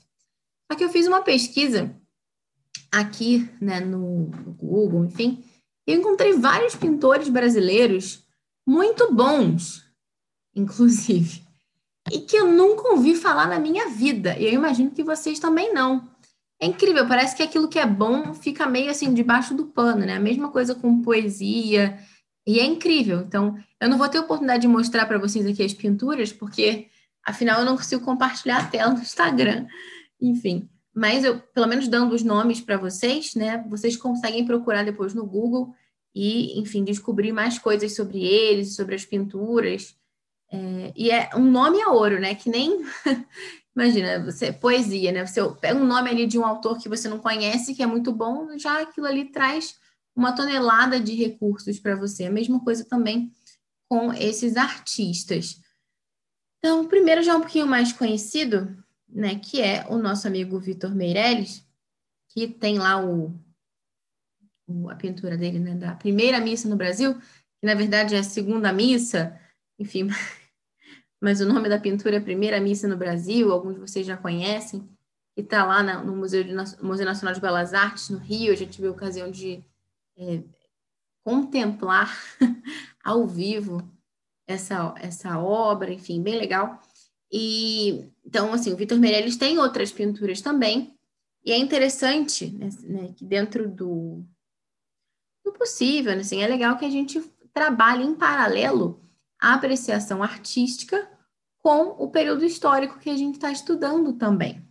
Só 0.71 0.77
que 0.77 0.83
eu 0.83 0.89
fiz 0.89 1.07
uma 1.07 1.21
pesquisa 1.21 1.95
aqui, 2.91 3.49
né, 3.61 3.79
no, 3.79 4.27
no 4.27 4.53
Google, 4.53 5.05
enfim, 5.05 5.43
e 5.87 5.93
encontrei 5.93 6.33
vários 6.33 6.75
pintores 6.75 7.29
brasileiros 7.29 8.23
muito 8.67 9.11
bons, 9.13 9.83
inclusive, 10.55 11.43
e 12.11 12.19
que 12.19 12.35
eu 12.35 12.51
nunca 12.51 12.89
ouvi 12.89 13.15
falar 13.15 13.47
na 13.47 13.59
minha 13.59 13.89
vida. 13.89 14.37
E 14.37 14.45
eu 14.45 14.53
imagino 14.53 14.91
que 14.91 15.03
vocês 15.03 15.39
também 15.39 15.73
não. 15.73 16.07
É 16.61 16.65
incrível, 16.65 17.07
parece 17.07 17.35
que 17.35 17.43
aquilo 17.43 17.69
que 17.69 17.79
é 17.79 17.85
bom 17.85 18.33
fica 18.33 18.65
meio 18.67 18.91
assim 18.91 19.13
debaixo 19.13 19.53
do 19.53 19.67
pano, 19.67 20.05
né? 20.05 20.15
A 20.15 20.19
mesma 20.19 20.51
coisa 20.51 20.75
com 20.75 21.01
poesia, 21.01 21.97
e 22.45 22.59
é 22.59 22.65
incrível. 22.65 23.19
Então, 23.19 23.55
eu 23.79 23.87
não 23.87 23.97
vou 23.97 24.09
ter 24.09 24.19
oportunidade 24.19 24.61
de 24.63 24.67
mostrar 24.67 25.05
para 25.05 25.19
vocês 25.19 25.45
aqui 25.45 25.63
as 25.63 25.73
pinturas, 25.73 26.33
porque 26.33 26.87
afinal 27.23 27.59
eu 27.59 27.65
não 27.65 27.77
consigo 27.77 28.03
compartilhar 28.03 28.57
a 28.57 28.65
tela 28.65 28.91
no 28.91 29.01
Instagram. 29.01 29.67
Enfim, 30.19 30.67
mas 30.93 31.23
eu, 31.23 31.39
pelo 31.39 31.67
menos 31.67 31.87
dando 31.87 32.13
os 32.13 32.23
nomes 32.23 32.59
para 32.59 32.75
vocês, 32.75 33.35
né? 33.35 33.63
Vocês 33.69 33.95
conseguem 33.95 34.45
procurar 34.45 34.83
depois 34.83 35.13
no 35.13 35.25
Google 35.25 35.73
e, 36.13 36.59
enfim, 36.59 36.83
descobrir 36.83 37.31
mais 37.31 37.59
coisas 37.59 37.95
sobre 37.95 38.25
eles, 38.25 38.75
sobre 38.75 38.95
as 38.95 39.05
pinturas. 39.05 39.95
É, 40.51 40.91
e 40.95 41.11
é 41.11 41.29
um 41.35 41.45
nome 41.45 41.81
a 41.81 41.91
ouro, 41.91 42.19
né? 42.19 42.33
Que 42.35 42.49
nem 42.49 42.83
imagina, 43.75 44.23
você 44.23 44.51
poesia, 44.51 45.11
né? 45.11 45.25
Você 45.25 45.41
pega 45.61 45.79
um 45.79 45.85
nome 45.85 46.09
ali 46.09 46.25
de 46.25 46.37
um 46.37 46.45
autor 46.45 46.77
que 46.77 46.89
você 46.89 47.07
não 47.07 47.19
conhece, 47.19 47.73
que 47.73 47.83
é 47.83 47.87
muito 47.87 48.11
bom, 48.11 48.57
já 48.57 48.81
aquilo 48.81 49.07
ali 49.07 49.25
traz 49.25 49.79
uma 50.15 50.33
tonelada 50.33 50.99
de 50.99 51.15
recursos 51.15 51.79
para 51.79 51.95
você. 51.95 52.25
A 52.25 52.31
mesma 52.31 52.63
coisa 52.63 52.83
também 52.83 53.31
com 53.87 54.13
esses 54.13 54.55
artistas. 54.55 55.59
Então, 56.59 56.87
primeiro 56.87 57.23
já 57.23 57.35
um 57.35 57.41
pouquinho 57.41 57.65
mais 57.65 57.93
conhecido, 57.93 58.77
né, 59.07 59.39
que 59.39 59.61
é 59.61 59.85
o 59.89 59.97
nosso 59.97 60.27
amigo 60.27 60.59
Vitor 60.59 60.93
Meirelles, 60.93 61.65
que 62.29 62.47
tem 62.47 62.77
lá 62.77 63.03
o, 63.03 63.33
o, 64.67 64.89
a 64.89 64.95
pintura 64.95 65.35
dele, 65.37 65.57
né, 65.59 65.73
da 65.73 65.95
primeira 65.95 66.39
missa 66.39 66.69
no 66.69 66.75
Brasil, 66.75 67.15
que 67.15 67.65
na 67.65 67.73
verdade 67.73 68.13
é 68.13 68.19
a 68.19 68.23
segunda 68.23 68.71
missa, 68.71 69.39
enfim, 69.79 70.07
mas 71.21 71.41
o 71.41 71.45
nome 71.45 71.67
da 71.67 71.79
pintura 71.79 72.17
é 72.17 72.19
Primeira 72.19 72.59
Missa 72.59 72.87
no 72.87 72.97
Brasil, 72.97 73.51
alguns 73.51 73.75
de 73.75 73.81
vocês 73.81 74.05
já 74.05 74.15
conhecem, 74.15 74.87
que 75.35 75.41
está 75.41 75.65
lá 75.65 75.83
no 76.03 76.15
Museu, 76.15 76.43
de, 76.43 76.53
Museu 76.81 77.05
Nacional 77.05 77.33
de 77.33 77.41
Belas 77.41 77.73
Artes, 77.73 78.09
no 78.09 78.17
Rio, 78.17 78.53
eu 78.53 78.55
já 78.55 78.65
tive 78.65 78.87
a 78.87 78.91
ocasião 78.91 79.29
de 79.29 79.63
é, 80.17 80.43
contemplar 81.23 82.17
ao 83.03 83.27
vivo 83.27 83.81
essa, 84.47 84.93
essa 84.97 85.39
obra, 85.39 85.93
enfim, 85.93 86.21
bem 86.21 86.37
legal. 86.37 86.81
E 87.31 88.09
então, 88.25 88.53
assim, 88.53 88.73
o 88.73 88.77
Vitor 88.77 88.97
Meirelles 88.97 89.37
tem 89.37 89.59
outras 89.59 89.91
pinturas 89.91 90.41
também, 90.41 90.95
e 91.43 91.51
é 91.51 91.57
interessante 91.57 92.51
né, 92.51 92.69
né, 92.83 93.13
que 93.15 93.25
dentro 93.25 93.69
do, 93.69 94.23
do 95.43 95.51
possível, 95.53 96.13
né, 96.13 96.21
assim, 96.21 96.41
é 96.41 96.47
legal 96.47 96.77
que 96.77 96.85
a 96.85 96.89
gente 96.89 97.19
trabalhe 97.53 98.03
em 98.03 98.15
paralelo 98.15 99.01
a 99.39 99.53
apreciação 99.53 100.21
artística 100.21 101.09
com 101.59 101.95
o 102.03 102.09
período 102.09 102.43
histórico 102.45 102.99
que 102.99 103.09
a 103.09 103.17
gente 103.17 103.35
está 103.35 103.51
estudando 103.51 104.13
também. 104.13 104.65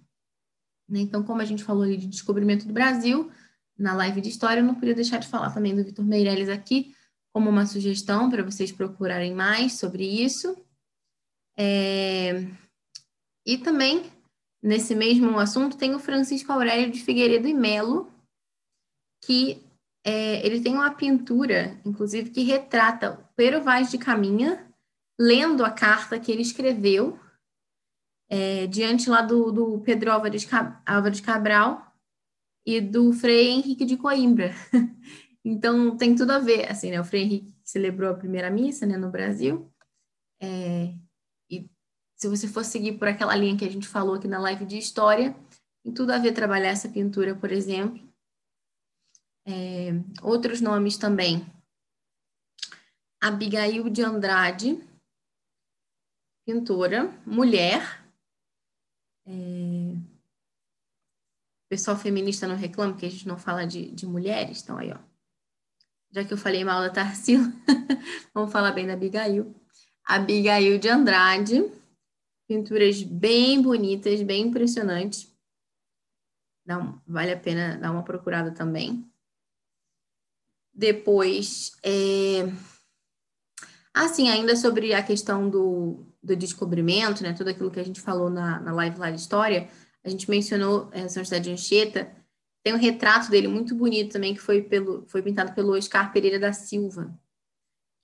Né? 0.88 1.00
Então, 1.00 1.22
como 1.22 1.40
a 1.40 1.44
gente 1.44 1.64
falou 1.64 1.82
ali 1.82 1.96
de 1.96 2.06
descobrimento 2.06 2.66
do 2.66 2.72
Brasil, 2.72 3.30
na 3.76 3.94
live 3.94 4.20
de 4.20 4.28
história, 4.28 4.60
eu 4.60 4.64
não 4.64 4.74
podia 4.74 4.94
deixar 4.94 5.18
de 5.18 5.28
falar 5.28 5.52
também 5.52 5.74
do 5.74 5.84
Vitor 5.84 6.04
Meirelles 6.04 6.48
aqui, 6.48 6.94
como 7.32 7.48
uma 7.48 7.66
sugestão 7.66 8.30
para 8.30 8.42
vocês 8.42 8.72
procurarem 8.72 9.34
mais 9.34 9.74
sobre 9.74 10.04
isso. 10.04 10.56
É... 11.56 12.46
E 13.46 13.58
também, 13.58 14.10
nesse 14.62 14.94
mesmo 14.94 15.38
assunto, 15.38 15.76
tem 15.76 15.94
o 15.94 16.00
Francisco 16.00 16.52
Aurélio 16.52 16.90
de 16.90 17.02
Figueiredo 17.02 17.46
e 17.46 17.54
Melo, 17.54 18.10
que 19.24 19.62
é, 20.04 20.44
ele 20.46 20.60
tem 20.60 20.74
uma 20.74 20.94
pintura, 20.94 21.80
inclusive, 21.84 22.30
que 22.30 22.42
retrata 22.42 23.28
Pero 23.36 23.62
Vaz 23.62 23.90
de 23.90 23.98
Caminha 23.98 24.66
lendo 25.18 25.64
a 25.64 25.70
carta 25.70 26.18
que 26.18 26.30
ele 26.30 26.42
escreveu 26.42 27.18
é, 28.30 28.66
diante 28.66 29.10
lá 29.10 29.22
do, 29.22 29.50
do 29.50 29.80
Pedro 29.80 30.12
Álvares, 30.12 30.46
Álvares 30.86 31.20
Cabral 31.20 31.92
e 32.64 32.80
do 32.80 33.12
Frei 33.12 33.48
Henrique 33.50 33.84
de 33.84 33.96
Coimbra. 33.96 34.52
então, 35.44 35.96
tem 35.96 36.14
tudo 36.14 36.30
a 36.32 36.38
ver, 36.38 36.70
assim, 36.70 36.90
né? 36.90 37.00
O 37.00 37.04
Frei 37.04 37.22
Henrique 37.22 37.54
celebrou 37.64 38.10
a 38.10 38.16
primeira 38.16 38.50
missa, 38.50 38.86
né, 38.86 38.96
no 38.96 39.10
Brasil, 39.10 39.70
é, 40.40 40.94
se 42.18 42.26
você 42.26 42.48
for 42.48 42.64
seguir 42.64 42.98
por 42.98 43.06
aquela 43.06 43.34
linha 43.36 43.56
que 43.56 43.64
a 43.64 43.70
gente 43.70 43.86
falou 43.86 44.16
aqui 44.16 44.26
na 44.26 44.40
live 44.40 44.66
de 44.66 44.76
história, 44.76 45.36
tem 45.84 45.94
tudo 45.94 46.10
a 46.10 46.18
ver 46.18 46.32
trabalhar 46.32 46.70
essa 46.70 46.88
pintura, 46.88 47.34
por 47.34 47.52
exemplo. 47.52 48.02
É, 49.50 49.92
outros 50.22 50.60
nomes 50.60 50.98
também. 50.98 51.46
Abigail 53.18 53.88
de 53.88 54.02
Andrade, 54.02 54.78
pintora, 56.46 57.08
mulher. 57.26 58.04
É, 59.26 59.32
o 61.64 61.68
pessoal 61.70 61.96
feminista 61.96 62.46
não 62.46 62.56
reclama 62.56 62.94
que 62.94 63.06
a 63.06 63.10
gente 63.10 63.26
não 63.26 63.38
fala 63.38 63.66
de, 63.66 63.90
de 63.90 64.06
mulheres, 64.06 64.62
então 64.62 64.76
aí, 64.76 64.92
ó. 64.92 64.98
Já 66.10 66.24
que 66.24 66.32
eu 66.32 66.38
falei 66.38 66.64
mal 66.64 66.82
da 66.82 66.90
Tarsila, 66.90 67.44
vamos 68.34 68.52
falar 68.52 68.72
bem 68.72 68.86
da 68.86 68.92
Abigail. 68.92 69.54
Abigail 70.04 70.78
de 70.78 70.88
Andrade, 70.88 71.70
Pinturas 72.48 73.02
bem 73.02 73.60
bonitas, 73.60 74.22
bem 74.22 74.46
impressionantes. 74.46 75.30
Não, 76.64 76.98
vale 77.06 77.30
a 77.30 77.38
pena 77.38 77.76
dar 77.76 77.90
uma 77.92 78.02
procurada 78.02 78.50
também. 78.50 79.06
Depois, 80.78 81.72
é... 81.82 82.52
assim, 83.92 84.28
ainda 84.28 84.54
sobre 84.54 84.94
a 84.94 85.02
questão 85.02 85.50
do, 85.50 86.06
do 86.22 86.36
descobrimento, 86.36 87.20
né? 87.20 87.32
Tudo 87.32 87.50
aquilo 87.50 87.68
que 87.72 87.80
a 87.80 87.84
gente 87.84 88.00
falou 88.00 88.30
na, 88.30 88.60
na 88.60 88.72
live 88.72 88.96
lá 88.96 89.10
de 89.10 89.18
história, 89.18 89.68
a 90.04 90.08
gente 90.08 90.30
mencionou 90.30 90.88
é, 90.92 91.08
São 91.08 91.24
José 91.24 91.40
de 91.40 91.50
Anchieta. 91.50 92.14
Tem 92.62 92.72
um 92.72 92.78
retrato 92.78 93.28
dele 93.28 93.48
muito 93.48 93.74
bonito 93.74 94.12
também, 94.12 94.34
que 94.34 94.40
foi, 94.40 94.62
pelo, 94.62 95.04
foi 95.08 95.20
pintado 95.20 95.52
pelo 95.52 95.76
Oscar 95.76 96.12
Pereira 96.12 96.38
da 96.38 96.52
Silva, 96.52 97.12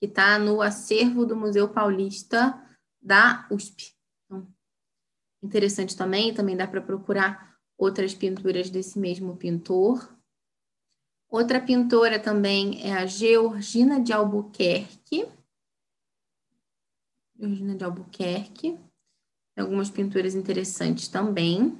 que 0.01 0.07
está 0.07 0.37
no 0.37 0.61
acervo 0.61 1.25
do 1.25 1.33
Museu 1.33 1.69
Paulista 1.69 2.61
da 3.01 3.47
USP. 3.49 3.95
Interessante 5.41 5.95
também, 5.95 6.33
também 6.33 6.57
dá 6.57 6.67
para 6.67 6.81
procurar 6.81 7.55
outras 7.77 8.13
pinturas 8.13 8.69
desse 8.69 8.99
mesmo 8.99 9.37
pintor. 9.37 10.13
Outra 11.35 11.59
pintora 11.59 12.17
também 12.17 12.81
é 12.81 12.93
a 12.93 13.05
Georgina 13.05 14.01
de 14.01 14.13
Albuquerque. 14.13 15.27
Georgina 17.37 17.75
de 17.75 17.83
Albuquerque. 17.83 18.79
Tem 19.53 19.61
algumas 19.61 19.89
pinturas 19.89 20.33
interessantes 20.33 21.09
também. 21.09 21.77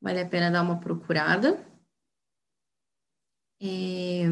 Vale 0.00 0.20
a 0.20 0.28
pena 0.28 0.50
dar 0.50 0.62
uma 0.62 0.80
procurada. 0.80 1.64
É... 3.60 4.24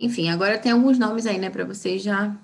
Enfim, 0.00 0.28
agora 0.28 0.60
tem 0.60 0.72
alguns 0.72 0.98
nomes 0.98 1.24
aí, 1.24 1.38
né, 1.38 1.50
para 1.50 1.64
vocês 1.64 2.02
já 2.02 2.36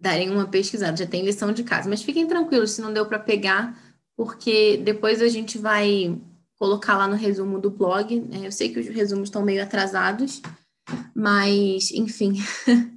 darem 0.00 0.30
uma 0.30 0.48
pesquisada, 0.48 0.96
já 0.96 1.06
tem 1.06 1.22
lição 1.22 1.52
de 1.52 1.64
casa. 1.64 1.86
Mas 1.86 2.02
fiquem 2.02 2.26
tranquilos 2.26 2.70
se 2.70 2.80
não 2.80 2.94
deu 2.94 3.06
para 3.06 3.18
pegar, 3.18 3.78
porque 4.16 4.78
depois 4.78 5.20
a 5.20 5.28
gente 5.28 5.58
vai 5.58 6.18
colocar 6.58 6.96
lá 6.96 7.08
no 7.08 7.16
resumo 7.16 7.58
do 7.58 7.70
blog. 7.70 8.20
Né? 8.20 8.46
Eu 8.46 8.52
sei 8.52 8.72
que 8.72 8.80
os 8.80 8.88
resumos 8.88 9.28
estão 9.28 9.42
meio 9.42 9.62
atrasados, 9.62 10.40
mas, 11.14 11.90
enfim, 11.90 12.34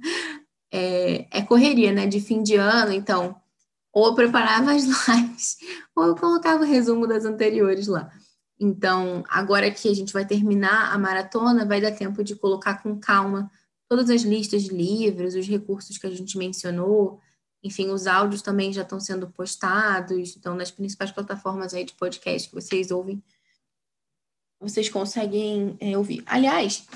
é, 0.72 1.26
é, 1.38 1.42
correria, 1.42 1.92
né? 1.92 2.06
De 2.06 2.20
fim 2.20 2.42
de 2.42 2.56
ano, 2.56 2.92
então, 2.92 3.36
ou 3.92 4.08
eu 4.08 4.14
preparava 4.14 4.72
as 4.72 4.84
lives, 5.08 5.56
ou 5.96 6.06
eu 6.06 6.16
colocava 6.16 6.62
o 6.62 6.66
resumo 6.66 7.06
das 7.06 7.24
anteriores 7.24 7.86
lá. 7.86 8.10
Então, 8.60 9.22
agora 9.28 9.70
que 9.70 9.88
a 9.88 9.94
gente 9.94 10.12
vai 10.12 10.26
terminar 10.26 10.92
a 10.92 10.98
maratona, 10.98 11.64
vai 11.64 11.80
dar 11.80 11.92
tempo 11.92 12.24
de 12.24 12.34
colocar 12.34 12.82
com 12.82 12.98
calma 12.98 13.50
todas 13.88 14.10
as 14.10 14.22
listas 14.22 14.64
de 14.64 14.70
livros, 14.70 15.34
os 15.34 15.46
recursos 15.46 15.96
que 15.96 16.06
a 16.06 16.10
gente 16.10 16.36
mencionou, 16.36 17.20
enfim, 17.62 17.88
os 17.90 18.06
áudios 18.06 18.42
também 18.42 18.72
já 18.72 18.82
estão 18.82 19.00
sendo 19.00 19.28
postados, 19.30 20.36
então 20.36 20.54
nas 20.54 20.70
principais 20.70 21.10
plataformas 21.10 21.72
aí 21.72 21.84
de 21.84 21.94
podcast 21.94 22.48
que 22.48 22.54
vocês 22.54 22.90
ouvem, 22.90 23.22
vocês 24.60 24.88
conseguem 24.88 25.76
é, 25.80 25.96
ouvir. 25.96 26.22
Aliás, 26.26 26.86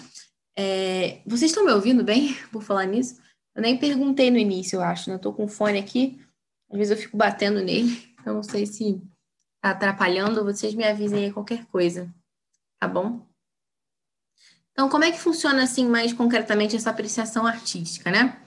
é, 0.56 1.20
vocês 1.26 1.50
estão 1.50 1.64
me 1.64 1.72
ouvindo 1.72 2.04
bem 2.04 2.34
por 2.50 2.62
falar 2.62 2.86
nisso? 2.86 3.20
Eu 3.54 3.62
nem 3.62 3.76
perguntei 3.76 4.30
no 4.30 4.38
início, 4.38 4.76
eu 4.76 4.82
acho, 4.82 5.08
né? 5.08 5.16
Eu 5.16 5.20
tô 5.20 5.32
com 5.32 5.44
o 5.44 5.48
fone 5.48 5.78
aqui, 5.78 6.20
às 6.70 6.78
vezes 6.78 6.90
eu 6.90 6.96
fico 6.96 7.16
batendo 7.16 7.62
nele, 7.62 8.14
então 8.18 8.34
não 8.34 8.42
sei 8.42 8.64
se 8.64 9.00
tá 9.60 9.70
atrapalhando, 9.70 10.44
vocês 10.44 10.74
me 10.74 10.84
avisem 10.84 11.26
aí 11.26 11.32
qualquer 11.32 11.66
coisa, 11.66 12.12
tá 12.80 12.88
bom? 12.88 13.26
Então, 14.72 14.88
como 14.88 15.04
é 15.04 15.12
que 15.12 15.18
funciona, 15.18 15.62
assim, 15.62 15.86
mais 15.86 16.14
concretamente 16.14 16.74
essa 16.74 16.88
apreciação 16.88 17.46
artística, 17.46 18.10
né? 18.10 18.40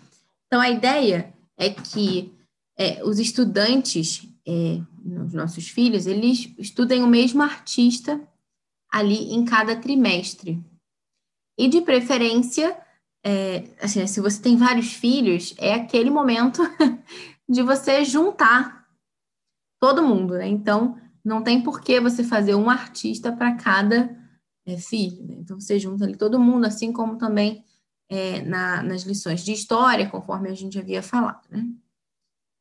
Então, 0.48 0.60
a 0.60 0.70
ideia 0.70 1.32
é 1.56 1.70
que 1.70 2.34
é, 2.78 3.04
os 3.04 3.20
estudantes 3.20 4.28
é, 4.48 4.82
os 5.24 5.34
nossos 5.34 5.68
filhos, 5.68 6.06
eles 6.06 6.54
estudem 6.58 7.04
o 7.04 7.08
mesmo 7.08 7.42
artista 7.42 8.22
ali 8.96 9.34
em 9.34 9.44
cada 9.44 9.76
trimestre. 9.76 10.64
E 11.60 11.68
de 11.68 11.82
preferência, 11.82 12.80
é, 13.26 13.66
assim, 13.82 14.08
se 14.08 14.22
você 14.22 14.42
tem 14.42 14.56
vários 14.56 14.94
filhos, 14.94 15.54
é 15.58 15.74
aquele 15.74 16.10
momento 16.10 16.62
de 17.48 17.62
você 17.62 18.06
juntar 18.06 18.88
todo 19.82 20.02
mundo, 20.02 20.36
né? 20.36 20.48
Então, 20.48 20.98
não 21.26 21.44
tem 21.44 21.62
por 21.62 21.82
que 21.82 22.00
você 22.00 22.24
fazer 22.24 22.56
um 22.56 22.70
artista 22.70 23.34
para 23.34 23.58
cada 23.58 24.18
é, 24.66 24.78
filho. 24.78 25.28
Né? 25.28 25.36
Então, 25.40 25.60
você 25.60 25.78
junta 25.78 26.06
ali 26.06 26.16
todo 26.16 26.40
mundo, 26.40 26.66
assim 26.66 26.94
como 26.94 27.18
também 27.18 27.66
é, 28.08 28.44
na, 28.44 28.82
nas 28.82 29.04
lições 29.04 29.44
de 29.44 29.52
história, 29.52 30.10
conforme 30.10 30.50
a 30.50 30.54
gente 30.54 30.80
havia 30.80 31.04
falado, 31.04 31.46
né? 31.50 31.68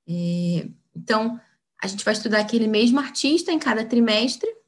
É, 0.08 0.68
então, 0.96 1.40
a 1.80 1.86
gente 1.86 2.04
vai 2.04 2.12
estudar 2.12 2.40
aquele 2.40 2.66
mesmo 2.66 2.98
artista 2.98 3.52
em 3.52 3.58
cada 3.58 3.84
trimestre. 3.84 4.63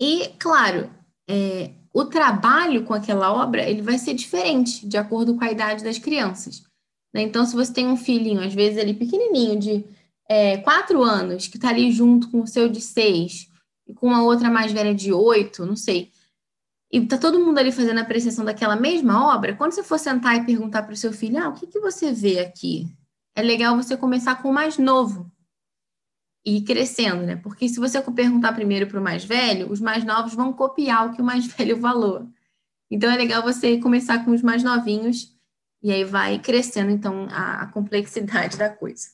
E, 0.00 0.28
claro, 0.38 0.90
é, 1.28 1.72
o 1.92 2.04
trabalho 2.04 2.84
com 2.84 2.94
aquela 2.94 3.32
obra 3.32 3.62
ele 3.68 3.82
vai 3.82 3.98
ser 3.98 4.14
diferente 4.14 4.86
de 4.86 4.96
acordo 4.96 5.34
com 5.34 5.44
a 5.44 5.50
idade 5.50 5.82
das 5.82 5.98
crianças. 5.98 6.62
Né? 7.12 7.22
Então, 7.22 7.44
se 7.44 7.54
você 7.54 7.72
tem 7.72 7.86
um 7.86 7.96
filhinho, 7.96 8.40
às 8.40 8.54
vezes 8.54 8.78
ali 8.78 8.94
pequenininho, 8.94 9.58
de 9.58 9.84
é, 10.28 10.58
quatro 10.58 11.02
anos, 11.02 11.48
que 11.48 11.56
está 11.56 11.70
ali 11.70 11.90
junto 11.90 12.30
com 12.30 12.42
o 12.42 12.46
seu 12.46 12.68
de 12.68 12.80
seis, 12.80 13.48
e 13.86 13.94
com 13.94 14.06
uma 14.08 14.22
outra 14.22 14.50
mais 14.50 14.70
velha 14.70 14.94
de 14.94 15.12
oito, 15.12 15.64
não 15.64 15.76
sei, 15.76 16.12
e 16.90 17.04
tá 17.06 17.18
todo 17.18 17.40
mundo 17.40 17.58
ali 17.58 17.70
fazendo 17.70 17.98
a 17.98 18.02
apreciação 18.02 18.44
daquela 18.44 18.76
mesma 18.76 19.34
obra, 19.34 19.54
quando 19.54 19.72
você 19.72 19.82
for 19.82 19.98
sentar 19.98 20.36
e 20.36 20.46
perguntar 20.46 20.82
para 20.82 20.92
o 20.92 20.96
seu 20.96 21.12
filho, 21.12 21.42
ah, 21.42 21.48
o 21.48 21.52
que, 21.52 21.66
que 21.66 21.80
você 21.80 22.12
vê 22.12 22.38
aqui? 22.38 22.86
É 23.34 23.42
legal 23.42 23.76
você 23.76 23.96
começar 23.96 24.40
com 24.42 24.50
o 24.50 24.54
mais 24.54 24.78
novo 24.78 25.30
e 26.56 26.62
crescendo, 26.62 27.24
né? 27.24 27.36
Porque 27.36 27.68
se 27.68 27.78
você 27.78 28.00
perguntar 28.00 28.52
primeiro 28.52 28.86
para 28.86 29.00
o 29.00 29.02
mais 29.02 29.24
velho, 29.24 29.70
os 29.70 29.80
mais 29.80 30.04
novos 30.04 30.34
vão 30.34 30.52
copiar 30.52 31.06
o 31.06 31.14
que 31.14 31.20
o 31.20 31.24
mais 31.24 31.46
velho 31.54 31.78
falou. 31.80 32.28
Então 32.90 33.10
é 33.10 33.16
legal 33.16 33.42
você 33.42 33.78
começar 33.78 34.24
com 34.24 34.30
os 34.30 34.42
mais 34.42 34.62
novinhos 34.62 35.36
e 35.82 35.92
aí 35.92 36.04
vai 36.04 36.38
crescendo 36.38 36.90
então 36.90 37.28
a, 37.30 37.62
a 37.62 37.66
complexidade 37.66 38.56
da 38.56 38.70
coisa. 38.70 39.08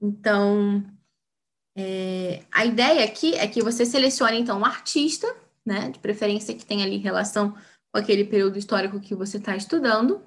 Então 0.00 0.84
é, 1.76 2.42
a 2.52 2.64
ideia 2.64 3.04
aqui 3.04 3.34
é 3.34 3.46
que 3.46 3.62
você 3.62 3.84
selecione 3.84 4.38
então 4.38 4.58
um 4.58 4.64
artista 4.64 5.26
né? 5.66 5.90
De 5.90 5.98
preferência 5.98 6.54
que 6.54 6.64
tenha 6.64 6.86
ali 6.86 6.96
relação 6.96 7.52
com 7.92 7.98
aquele 7.98 8.24
período 8.24 8.56
histórico 8.56 9.00
que 9.00 9.16
você 9.16 9.38
está 9.38 9.56
estudando. 9.56 10.22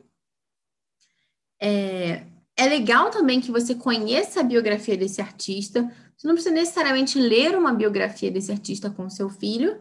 É, 1.62 2.26
é 2.58 2.68
legal 2.68 3.10
também 3.10 3.39
que 3.39 3.52
você 3.52 3.74
conheça 3.74 4.42
a 4.42 4.44
biografia 4.44 4.98
desse 4.98 5.22
artista. 5.22 5.89
Você 6.19 6.27
não 6.27 6.34
precisa 6.36 6.53
necessariamente 6.53 7.17
ler 7.17 7.58
uma 7.58 7.73
biografia 7.73 8.29
desse 8.29 8.51
artista 8.51 8.89
com 8.89 9.10
seu 9.10 9.29
filho, 9.29 9.79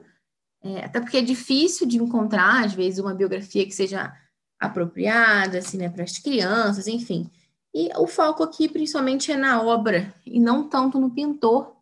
é, 0.63 0.85
até 0.85 1.01
porque 1.01 1.17
é 1.17 1.23
difícil 1.23 1.85
de 1.85 1.97
encontrar, 1.97 2.65
às 2.65 2.73
vezes, 2.73 3.01
uma 3.01 3.13
biografia 3.13 3.67
que 3.67 3.73
seja 3.73 4.17
apropriada, 4.61 5.59
assim, 5.59 5.79
né, 5.79 5.89
para 5.89 6.05
as 6.05 6.17
crianças, 6.17 6.87
enfim. 6.87 7.29
E 7.75 7.91
o 7.97 8.07
foco 8.07 8.45
aqui, 8.45 8.69
principalmente, 8.69 9.33
é 9.33 9.37
na 9.37 9.61
obra 9.61 10.15
e 10.25 10.39
não 10.39 10.69
tanto 10.69 11.01
no 11.01 11.11
pintor, 11.11 11.77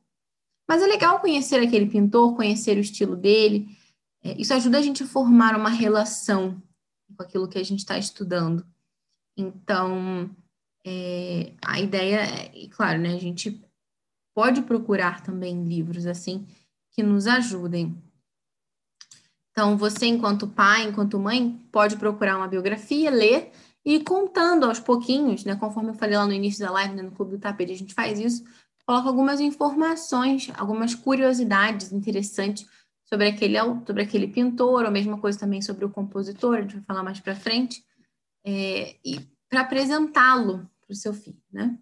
mas 0.66 0.82
é 0.82 0.86
legal 0.86 1.20
conhecer 1.20 1.56
aquele 1.56 1.86
pintor, 1.86 2.34
conhecer 2.34 2.78
o 2.78 2.80
estilo 2.80 3.14
dele. 3.14 3.68
É, 4.24 4.40
isso 4.40 4.54
ajuda 4.54 4.78
a 4.78 4.82
gente 4.82 5.02
a 5.02 5.06
formar 5.06 5.54
uma 5.54 5.70
relação 5.70 6.60
com 7.14 7.22
aquilo 7.22 7.46
que 7.46 7.58
a 7.58 7.62
gente 7.62 7.80
está 7.80 7.98
estudando. 7.98 8.66
Então, 9.36 10.30
é, 10.84 11.52
a 11.62 11.78
ideia 11.78 12.20
é, 12.20 12.56
e 12.56 12.68
claro, 12.68 12.98
né, 12.98 13.14
a 13.14 13.18
gente 13.18 13.62
pode 14.36 14.60
procurar 14.60 15.22
também 15.22 15.64
livros 15.64 16.04
assim 16.04 16.46
que 16.92 17.02
nos 17.02 17.26
ajudem. 17.26 17.96
Então, 19.50 19.78
você, 19.78 20.04
enquanto 20.04 20.46
pai, 20.46 20.84
enquanto 20.84 21.18
mãe, 21.18 21.58
pode 21.72 21.96
procurar 21.96 22.36
uma 22.36 22.46
biografia, 22.46 23.10
ler 23.10 23.50
e 23.82 23.98
contando 24.04 24.66
aos 24.66 24.78
pouquinhos, 24.78 25.42
né? 25.42 25.56
Conforme 25.56 25.88
eu 25.88 25.94
falei 25.94 26.18
lá 26.18 26.26
no 26.26 26.34
início 26.34 26.60
da 26.60 26.70
live, 26.70 26.94
né, 26.94 27.02
no 27.02 27.12
Clube 27.12 27.30
do 27.30 27.40
Tapete, 27.40 27.72
a 27.72 27.76
gente 27.76 27.94
faz 27.94 28.20
isso, 28.20 28.44
coloca 28.84 29.08
algumas 29.08 29.40
informações, 29.40 30.52
algumas 30.58 30.94
curiosidades 30.94 31.90
interessantes 31.90 32.68
sobre 33.06 33.28
aquele, 33.28 33.56
sobre 33.86 34.02
aquele 34.02 34.28
pintor, 34.28 34.84
ou 34.84 34.90
mesma 34.90 35.18
coisa 35.18 35.38
também 35.38 35.62
sobre 35.62 35.86
o 35.86 35.90
compositor, 35.90 36.58
a 36.58 36.60
gente 36.60 36.74
vai 36.74 36.84
falar 36.84 37.02
mais 37.02 37.20
para 37.20 37.34
frente, 37.34 37.82
é, 38.44 38.96
e 39.02 39.18
para 39.48 39.62
apresentá-lo 39.62 40.68
para 40.82 40.92
o 40.92 40.94
seu 40.94 41.14
filho, 41.14 41.40
né? 41.50 41.78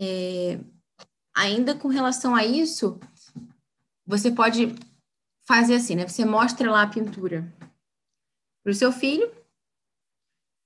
É, 0.00 0.58
ainda 1.34 1.74
com 1.74 1.88
relação 1.88 2.34
a 2.34 2.44
isso, 2.44 2.98
você 4.06 4.30
pode 4.30 4.74
fazer 5.44 5.74
assim, 5.74 5.96
né? 5.96 6.06
Você 6.06 6.24
mostra 6.24 6.70
lá 6.70 6.82
a 6.82 6.88
pintura 6.88 7.52
para 8.62 8.70
o 8.70 8.74
seu 8.74 8.92
filho 8.92 9.30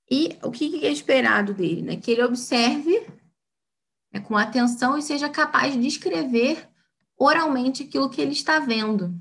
e 0.09 0.37
o 0.43 0.51
que 0.51 0.85
é 0.85 0.91
esperado 0.91 1.53
dele, 1.53 1.81
né? 1.81 1.97
Que 1.97 2.11
ele 2.11 2.23
observe 2.23 3.05
é, 4.11 4.19
com 4.19 4.37
atenção 4.37 4.97
e 4.97 5.01
seja 5.01 5.29
capaz 5.29 5.73
de 5.73 5.81
descrever 5.81 6.67
oralmente 7.17 7.83
aquilo 7.83 8.09
que 8.09 8.21
ele 8.21 8.31
está 8.31 8.59
vendo. 8.59 9.13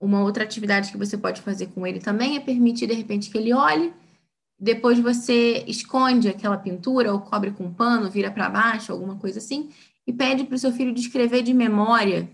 Uma 0.00 0.22
outra 0.22 0.42
atividade 0.42 0.90
que 0.90 0.98
você 0.98 1.16
pode 1.16 1.40
fazer 1.40 1.68
com 1.68 1.86
ele 1.86 2.00
também 2.00 2.36
é 2.36 2.40
permitir, 2.40 2.88
de 2.88 2.94
repente, 2.94 3.30
que 3.30 3.38
ele 3.38 3.54
olhe, 3.54 3.94
depois 4.62 4.96
você 5.00 5.64
esconde 5.66 6.28
aquela 6.28 6.56
pintura 6.56 7.12
ou 7.12 7.20
cobre 7.20 7.50
com 7.50 7.64
um 7.64 7.74
pano, 7.74 8.08
vira 8.08 8.30
para 8.30 8.48
baixo, 8.48 8.92
alguma 8.92 9.18
coisa 9.18 9.40
assim, 9.40 9.72
e 10.06 10.12
pede 10.12 10.44
para 10.44 10.54
o 10.54 10.58
seu 10.58 10.70
filho 10.70 10.94
descrever 10.94 11.42
de 11.42 11.52
memória. 11.52 12.30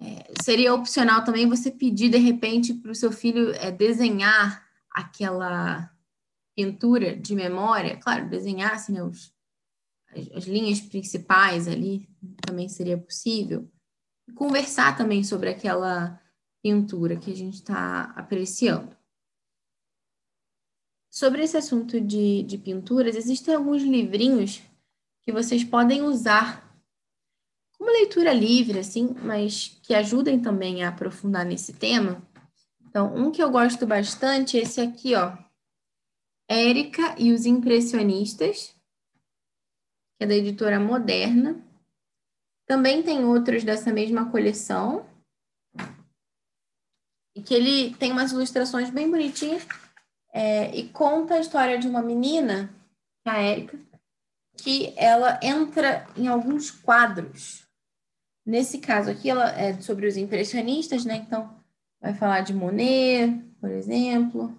É, 0.00 0.32
seria 0.42 0.72
opcional 0.72 1.22
também 1.24 1.46
você 1.46 1.70
pedir, 1.70 2.08
de 2.08 2.16
repente, 2.16 2.72
para 2.72 2.90
o 2.90 2.94
seu 2.94 3.12
filho 3.12 3.52
é, 3.56 3.70
desenhar 3.70 4.66
aquela 4.90 5.94
pintura 6.56 7.14
de 7.14 7.34
memória, 7.34 7.98
claro, 7.98 8.30
desenhasse 8.30 8.90
né, 8.90 9.02
os, 9.02 9.30
as, 10.10 10.30
as, 10.38 10.44
linhas 10.44 10.80
principais 10.80 11.68
ali, 11.68 12.08
também 12.40 12.66
seria 12.66 12.96
possível. 12.96 13.70
conversar 14.34 14.96
também 14.96 15.22
sobre 15.22 15.50
aquela 15.50 16.18
pintura 16.62 17.18
que 17.18 17.30
a 17.30 17.36
gente 17.36 17.56
está 17.56 18.04
apreciando. 18.16 18.97
Sobre 21.10 21.42
esse 21.42 21.56
assunto 21.56 22.00
de, 22.00 22.42
de 22.42 22.58
pinturas, 22.58 23.16
existem 23.16 23.54
alguns 23.54 23.82
livrinhos 23.82 24.62
que 25.22 25.32
vocês 25.32 25.64
podem 25.64 26.02
usar 26.02 26.68
como 27.76 27.90
leitura 27.90 28.32
livre, 28.32 28.80
assim, 28.80 29.14
mas 29.22 29.78
que 29.82 29.94
ajudem 29.94 30.40
também 30.40 30.82
a 30.82 30.88
aprofundar 30.88 31.46
nesse 31.46 31.72
tema. 31.72 32.22
Então, 32.82 33.14
um 33.14 33.30
que 33.30 33.42
eu 33.42 33.50
gosto 33.50 33.86
bastante 33.86 34.58
é 34.58 34.62
esse 34.62 34.80
aqui, 34.80 35.14
ó, 35.14 35.36
Érica 36.48 37.14
e 37.18 37.32
os 37.32 37.46
Impressionistas, 37.46 38.74
que 40.16 40.24
é 40.24 40.26
da 40.26 40.34
editora 40.34 40.80
Moderna. 40.80 41.62
Também 42.66 43.02
tem 43.02 43.24
outros 43.24 43.62
dessa 43.64 43.92
mesma 43.92 44.30
coleção. 44.30 45.06
E 47.36 47.42
que 47.42 47.54
ele 47.54 47.94
tem 47.94 48.10
umas 48.10 48.32
ilustrações 48.32 48.90
bem 48.90 49.08
bonitinhas 49.10 49.64
é, 50.38 50.72
e 50.72 50.88
conta 50.90 51.34
a 51.34 51.40
história 51.40 51.76
de 51.76 51.88
uma 51.88 52.00
menina, 52.00 52.72
a 53.26 53.38
Érica, 53.38 53.76
que 54.56 54.94
ela 54.96 55.40
entra 55.42 56.06
em 56.16 56.28
alguns 56.28 56.70
quadros. 56.70 57.66
Nesse 58.46 58.78
caso 58.78 59.10
aqui, 59.10 59.28
ela 59.28 59.50
é 59.50 59.80
sobre 59.80 60.06
os 60.06 60.16
impressionistas, 60.16 61.04
né? 61.04 61.16
Então, 61.16 61.60
vai 62.00 62.14
falar 62.14 62.42
de 62.42 62.54
Monet, 62.54 63.36
por 63.60 63.68
exemplo, 63.68 64.56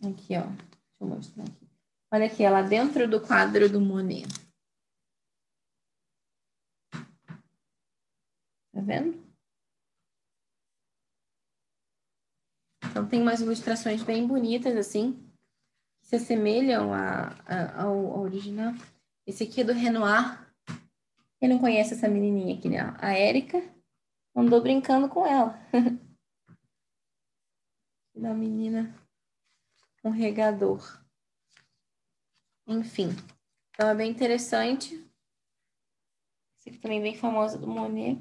Aqui, 0.00 0.36
ó. 0.36 0.42
Deixa 0.46 1.00
eu 1.00 1.06
mostrar 1.08 1.42
aqui. 1.42 1.68
Olha 2.12 2.26
aqui, 2.26 2.44
ela 2.44 2.62
dentro 2.62 3.08
do 3.08 3.20
quadro 3.20 3.68
do 3.68 3.80
Monet. 3.80 4.28
Tá 8.72 8.80
vendo? 8.80 9.27
Então, 12.90 13.06
tem 13.06 13.22
umas 13.22 13.40
ilustrações 13.40 14.02
bem 14.02 14.26
bonitas, 14.26 14.76
assim, 14.76 15.12
que 16.00 16.08
se 16.08 16.16
assemelham 16.16 16.92
a, 16.92 17.34
a, 17.46 17.82
ao, 17.82 18.20
original. 18.20 18.72
Esse 19.26 19.44
aqui 19.44 19.60
é 19.60 19.64
do 19.64 19.72
Renoir. 19.72 20.46
Quem 21.38 21.48
não 21.48 21.58
conhece 21.58 21.94
essa 21.94 22.08
menininha 22.08 22.56
aqui, 22.56 22.68
né? 22.68 22.94
A 22.98 23.12
Érica 23.12 23.62
andou 24.34 24.60
brincando 24.60 25.08
com 25.08 25.26
ela. 25.26 25.58
da 28.18 28.34
menina 28.34 28.92
um 30.04 30.10
regador. 30.10 31.00
Enfim, 32.66 33.08
então 33.70 33.88
é 33.88 33.94
bem 33.94 34.10
interessante. 34.10 34.94
Esse 36.58 36.70
aqui 36.70 36.78
também 36.78 36.98
é 36.98 37.02
bem 37.02 37.16
famoso 37.16 37.58
do 37.58 37.66
Monet. 37.66 38.20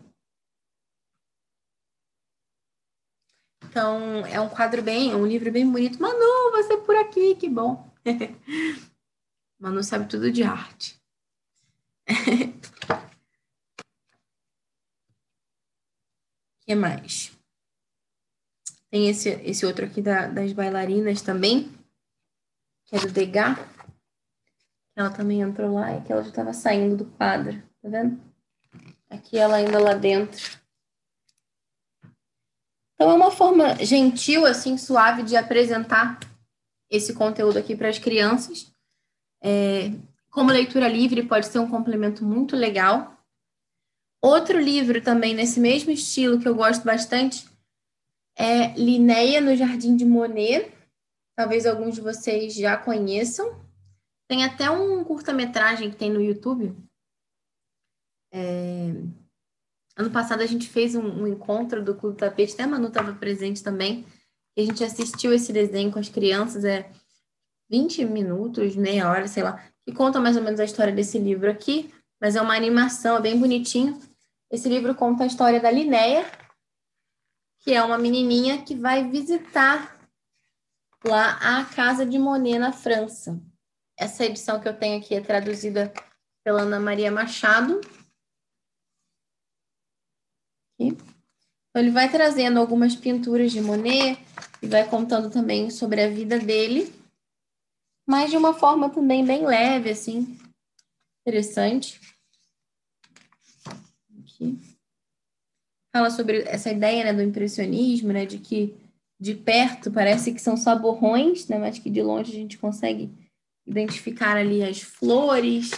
Então, 3.70 4.26
é 4.26 4.40
um 4.40 4.50
quadro 4.50 4.82
bem, 4.82 5.14
um 5.14 5.26
livro 5.26 5.52
bem 5.52 5.70
bonito. 5.70 6.02
Manu, 6.02 6.52
você 6.52 6.74
é 6.74 6.78
por 6.78 6.96
aqui, 6.96 7.36
que 7.36 7.50
bom. 7.50 7.92
Manu 9.60 9.84
sabe 9.84 10.08
tudo 10.08 10.32
de 10.32 10.44
arte. 10.44 11.02
que 16.62 16.76
mais? 16.76 17.38
Tem 18.90 19.10
esse, 19.10 19.30
esse 19.30 19.66
outro 19.66 19.86
aqui 19.86 20.02
da, 20.02 20.28
das 20.28 20.54
bailarinas 20.54 21.22
também, 21.22 21.72
que 22.86 22.96
é 22.96 23.00
do 23.00 23.12
Degas. 23.12 23.58
Ela 24.96 25.10
também 25.10 25.42
entrou 25.42 25.74
lá 25.74 25.98
e 25.98 26.02
que 26.02 26.12
ela 26.12 26.24
já 26.24 26.30
estava 26.30 26.54
saindo 26.54 26.98
do 26.98 27.06
quadro, 27.06 27.62
tá 27.82 27.90
vendo? 27.90 28.20
Aqui 29.10 29.38
ela 29.38 29.58
ainda 29.58 29.80
lá 29.80 29.94
dentro. 29.94 30.58
Então 32.98 33.12
é 33.12 33.14
uma 33.14 33.30
forma 33.30 33.76
gentil, 33.86 34.44
assim, 34.44 34.76
suave 34.76 35.22
de 35.22 35.36
apresentar 35.36 36.20
esse 36.90 37.14
conteúdo 37.14 37.58
aqui 37.58 37.76
para 37.76 37.90
as 37.90 38.00
crianças. 38.00 38.74
É, 39.40 39.92
como 40.32 40.52
leitura 40.52 40.88
livre 40.88 41.22
pode 41.22 41.46
ser 41.46 41.60
um 41.60 41.70
complemento 41.70 42.26
muito 42.26 42.56
legal. 42.56 43.16
Outro 44.20 44.60
livro 44.60 45.00
também 45.00 45.36
nesse 45.36 45.60
mesmo 45.60 45.92
estilo 45.92 46.40
que 46.40 46.48
eu 46.48 46.56
gosto 46.56 46.84
bastante 46.84 47.48
é 48.36 48.74
Linéia 48.74 49.42
no 49.42 49.56
Jardim 49.56 49.96
de 49.96 50.04
Monet. 50.04 50.74
Talvez 51.36 51.68
alguns 51.68 51.94
de 51.94 52.02
vocês 52.02 52.56
já 52.56 52.76
conheçam. 52.78 53.62
Tem 54.28 54.44
até 54.44 54.72
um 54.72 55.04
curta-metragem 55.04 55.92
que 55.92 55.96
tem 55.96 56.12
no 56.12 56.20
YouTube. 56.20 56.76
É... 58.34 58.92
Ano 59.98 60.12
passado 60.12 60.42
a 60.42 60.46
gente 60.46 60.70
fez 60.70 60.96
um, 60.96 61.24
um 61.24 61.28
encontro 61.28 61.84
do 61.84 61.96
Clube 61.96 62.18
Tapete, 62.18 62.54
até 62.54 62.64
a 62.64 62.68
Manu 62.68 62.88
estava 62.90 63.14
presente 63.14 63.64
também. 63.64 64.06
A 64.56 64.62
gente 64.62 64.84
assistiu 64.84 65.34
esse 65.34 65.52
desenho 65.52 65.92
com 65.92 66.00
as 66.00 66.08
crianças, 66.08 66.64
é 66.64 66.90
20 67.70 68.06
minutos, 68.06 68.76
meia 68.76 69.10
hora, 69.10 69.28
sei 69.28 69.44
lá, 69.44 69.64
que 69.86 69.92
conta 69.92 70.20
mais 70.20 70.38
ou 70.38 70.44
menos 70.44 70.60
a 70.60 70.66
história 70.66 70.94
desse 70.94 71.18
livro 71.18 71.50
aqui, 71.50 71.94
mas 72.22 72.36
é 72.36 72.42
uma 72.42 72.56
animação, 72.56 73.18
é 73.18 73.22
bem 73.22 73.40
bonitinho. 73.40 74.00
Esse 74.52 74.70
livro 74.70 74.94
conta 74.96 75.24
a 75.24 75.28
história 75.28 75.60
da 75.60 75.72
Linéia, 75.72 76.26
que 77.60 77.74
é 77.74 77.84
uma 77.84 77.98
menininha 77.98 78.62
que 78.62 78.76
vai 78.76 79.10
visitar 79.10 80.00
lá 81.04 81.38
a 81.42 81.66
casa 81.66 82.06
de 82.06 82.18
Monet 82.18 82.60
na 82.60 82.72
França. 82.72 83.40
Essa 83.98 84.26
edição 84.26 84.60
que 84.60 84.68
eu 84.68 84.78
tenho 84.78 85.00
aqui 85.00 85.16
é 85.16 85.22
traduzida 85.22 85.92
pela 86.44 86.62
Ana 86.62 86.80
Maria 86.80 87.12
Machado. 87.12 87.82
Então, 90.80 90.98
ele 91.76 91.92
vai 91.92 92.10
trazendo 92.10 92.60
algumas 92.60 92.96
pinturas 92.96 93.52
de 93.52 93.62
Monet 93.62 94.20
e 94.62 94.68
vai 94.68 94.88
contando 94.88 95.30
também 95.30 95.70
sobre 95.70 96.02
a 96.02 96.10
vida 96.10 96.40
dele, 96.40 96.94
mas 98.08 98.32
de 98.32 98.38
uma 98.38 98.54
forma 98.54 98.90
também 98.90 99.26
bem 99.26 99.46
leve, 99.46 99.90
assim, 99.90 100.38
interessante. 101.22 102.00
Aqui. 104.20 104.60
Fala 105.94 106.10
sobre 106.10 106.44
essa 106.44 106.72
ideia 106.72 107.04
né, 107.04 107.14
do 107.14 107.22
impressionismo, 107.22 108.14
né, 108.14 108.26
de 108.26 108.40
que 108.40 108.76
de 109.20 109.34
perto 109.34 109.92
parece 109.92 110.32
que 110.32 110.40
são 110.40 110.56
só 110.56 110.78
borrões, 110.78 111.48
né, 111.48 111.58
mas 111.58 111.80
que 111.80 111.90
de 111.90 112.04
longe 112.04 112.32
a 112.32 112.36
gente 112.36 112.58
consegue 112.58 113.12
identificar 113.66 114.38
ali 114.38 114.64
as 114.64 114.82
flores. 114.82 115.72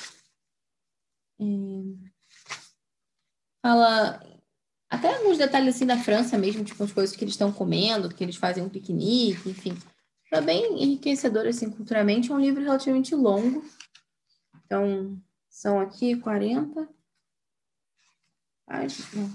É, 1.39 1.45
fala 3.61 4.28
até 4.89 5.15
alguns 5.15 5.37
detalhes 5.37 5.75
assim 5.75 5.85
da 5.85 5.97
França 5.97 6.37
mesmo, 6.37 6.63
tipo 6.63 6.83
as 6.83 6.91
coisas 6.91 7.15
que 7.15 7.23
eles 7.23 7.35
estão 7.35 7.51
comendo, 7.51 8.09
que 8.09 8.23
eles 8.23 8.35
fazem 8.35 8.63
um 8.63 8.69
piquenique, 8.69 9.49
enfim. 9.49 9.77
É 10.31 10.41
bem 10.41 10.81
enriquecedor 10.83 11.45
assim 11.47 11.69
culturalmente, 11.69 12.31
é 12.31 12.35
um 12.35 12.39
livro 12.39 12.63
relativamente 12.63 13.13
longo. 13.13 13.63
Então, 14.65 15.19
são 15.49 15.79
aqui 15.79 16.15
40 16.15 16.87
páginas, 18.65 19.31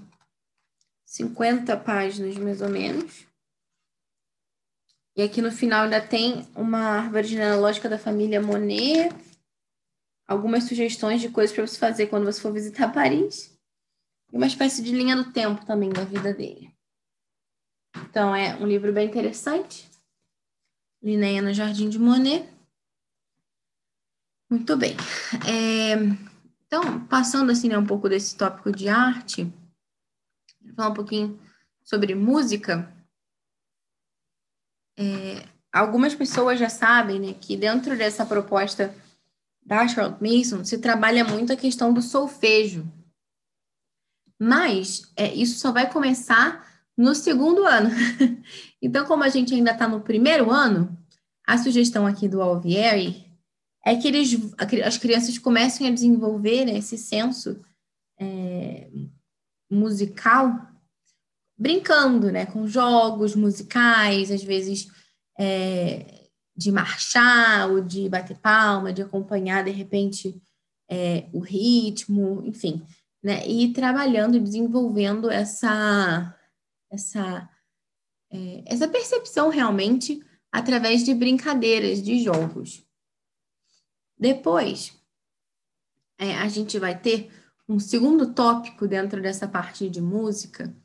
50 1.05 1.77
páginas 1.77 2.37
mais 2.37 2.61
ou 2.61 2.69
menos. 2.69 3.27
E 5.17 5.23
aqui 5.23 5.41
no 5.41 5.53
final 5.53 5.85
ainda 5.85 6.01
tem 6.01 6.49
uma 6.57 6.81
árvore 6.81 7.29
genealógica 7.29 7.89
da 7.89 7.99
família 7.99 8.43
Monet, 8.43 9.11
algumas 10.27 10.65
sugestões 10.65 11.21
de 11.21 11.29
coisas 11.29 11.55
para 11.55 11.67
você 11.67 11.79
fazer 11.79 12.07
quando 12.09 12.25
você 12.25 12.41
for 12.41 12.53
visitar 12.53 12.93
Paris, 12.93 13.54
uma 14.37 14.47
espécie 14.47 14.83
de 14.83 14.91
linha 14.91 15.15
do 15.15 15.33
tempo 15.33 15.65
também 15.65 15.91
da 15.91 16.05
vida 16.05 16.35
dele. 16.35 16.75
Então 18.11 18.35
é 18.35 18.57
um 18.57 18.67
livro 18.67 18.93
bem 18.93 19.07
interessante. 19.07 19.89
Linéia 21.01 21.41
no 21.41 21.55
Jardim 21.55 21.89
de 21.89 21.99
Monet. 21.99 22.49
Muito 24.51 24.77
bem. 24.77 24.97
É, 25.49 25.95
então, 26.67 27.07
passando 27.07 27.53
assim 27.53 27.69
né, 27.69 27.79
um 27.79 27.87
pouco 27.87 28.09
desse 28.09 28.37
tópico 28.37 28.73
de 28.73 28.89
arte, 28.89 29.45
vou 30.61 30.75
falar 30.75 30.89
um 30.89 30.95
pouquinho 30.95 31.41
sobre 31.85 32.15
música. 32.15 32.93
É, 34.99 35.47
algumas 35.73 36.15
pessoas 36.15 36.59
já 36.59 36.69
sabem 36.69 37.21
né, 37.21 37.35
que 37.35 37.57
dentro 37.57 37.97
dessa 37.97 38.27
proposta 38.27 38.95
da 39.65 39.87
Charlotte 39.87 40.23
Mason 40.23 40.65
se 40.65 40.79
trabalha 40.79 41.25
muito 41.25 41.53
a 41.53 41.57
questão 41.57 41.93
do 41.93 42.03
solfejo. 42.03 42.85
Mas 44.41 45.13
é, 45.17 45.33
isso 45.33 45.59
só 45.59 45.73
vai 45.73 45.91
começar 45.91 46.67
no 46.97 47.15
segundo 47.15 47.65
ano. 47.65 47.91
então, 48.81 49.07
como 49.07 49.25
a 49.25 49.29
gente 49.29 49.55
ainda 49.55 49.73
está 49.73 49.89
no 49.89 50.01
primeiro 50.01 50.51
ano, 50.51 50.97
a 51.47 51.59
sugestão 51.59 52.07
aqui 52.07 52.29
do 52.29 52.41
Alvieri 52.41 53.25
é 53.85 53.95
que 53.95 54.09
eles, 54.09 54.39
as 54.85 54.97
crianças 54.97 55.39
comecem 55.39 55.87
a 55.87 55.93
desenvolver 55.93 56.65
né, 56.65 56.79
esse 56.79 56.97
senso 56.97 57.63
é, 58.19 58.89
musical 59.71 60.69
brincando, 61.57 62.33
né, 62.33 62.47
com 62.47 62.67
jogos 62.67 63.37
musicais, 63.37 64.31
às 64.31 64.43
vezes 64.43 64.89
é, 65.39 66.29
de 66.57 66.73
marchar 66.73 67.71
ou 67.71 67.81
de 67.81 68.09
bater 68.09 68.39
palma, 68.39 68.93
de 68.93 69.03
acompanhar 69.03 69.65
de 69.65 69.71
repente 69.71 70.41
é, 70.89 71.29
o 71.33 71.41
ritmo, 71.41 72.43
enfim, 72.45 72.83
né, 73.25 73.47
e 73.49 73.73
trabalhando, 73.73 74.39
desenvolvendo 74.39 75.31
essa 75.31 76.39
essa 76.91 77.49
é, 78.31 78.63
essa 78.67 78.87
percepção 78.87 79.49
realmente 79.49 80.23
através 80.53 81.03
de 81.03 81.15
brincadeiras, 81.15 82.03
de 82.03 82.23
jogos. 82.23 82.87
Depois, 84.17 84.93
é, 86.19 86.37
a 86.37 86.49
gente 86.49 86.79
vai 86.79 87.01
ter 87.01 87.33
um 87.67 87.81
segundo 87.81 88.35
tópico 88.35 88.87
dentro 88.87 89.23
dessa 89.23 89.49
parte 89.49 89.89
de 89.89 90.03
música, 90.03 90.77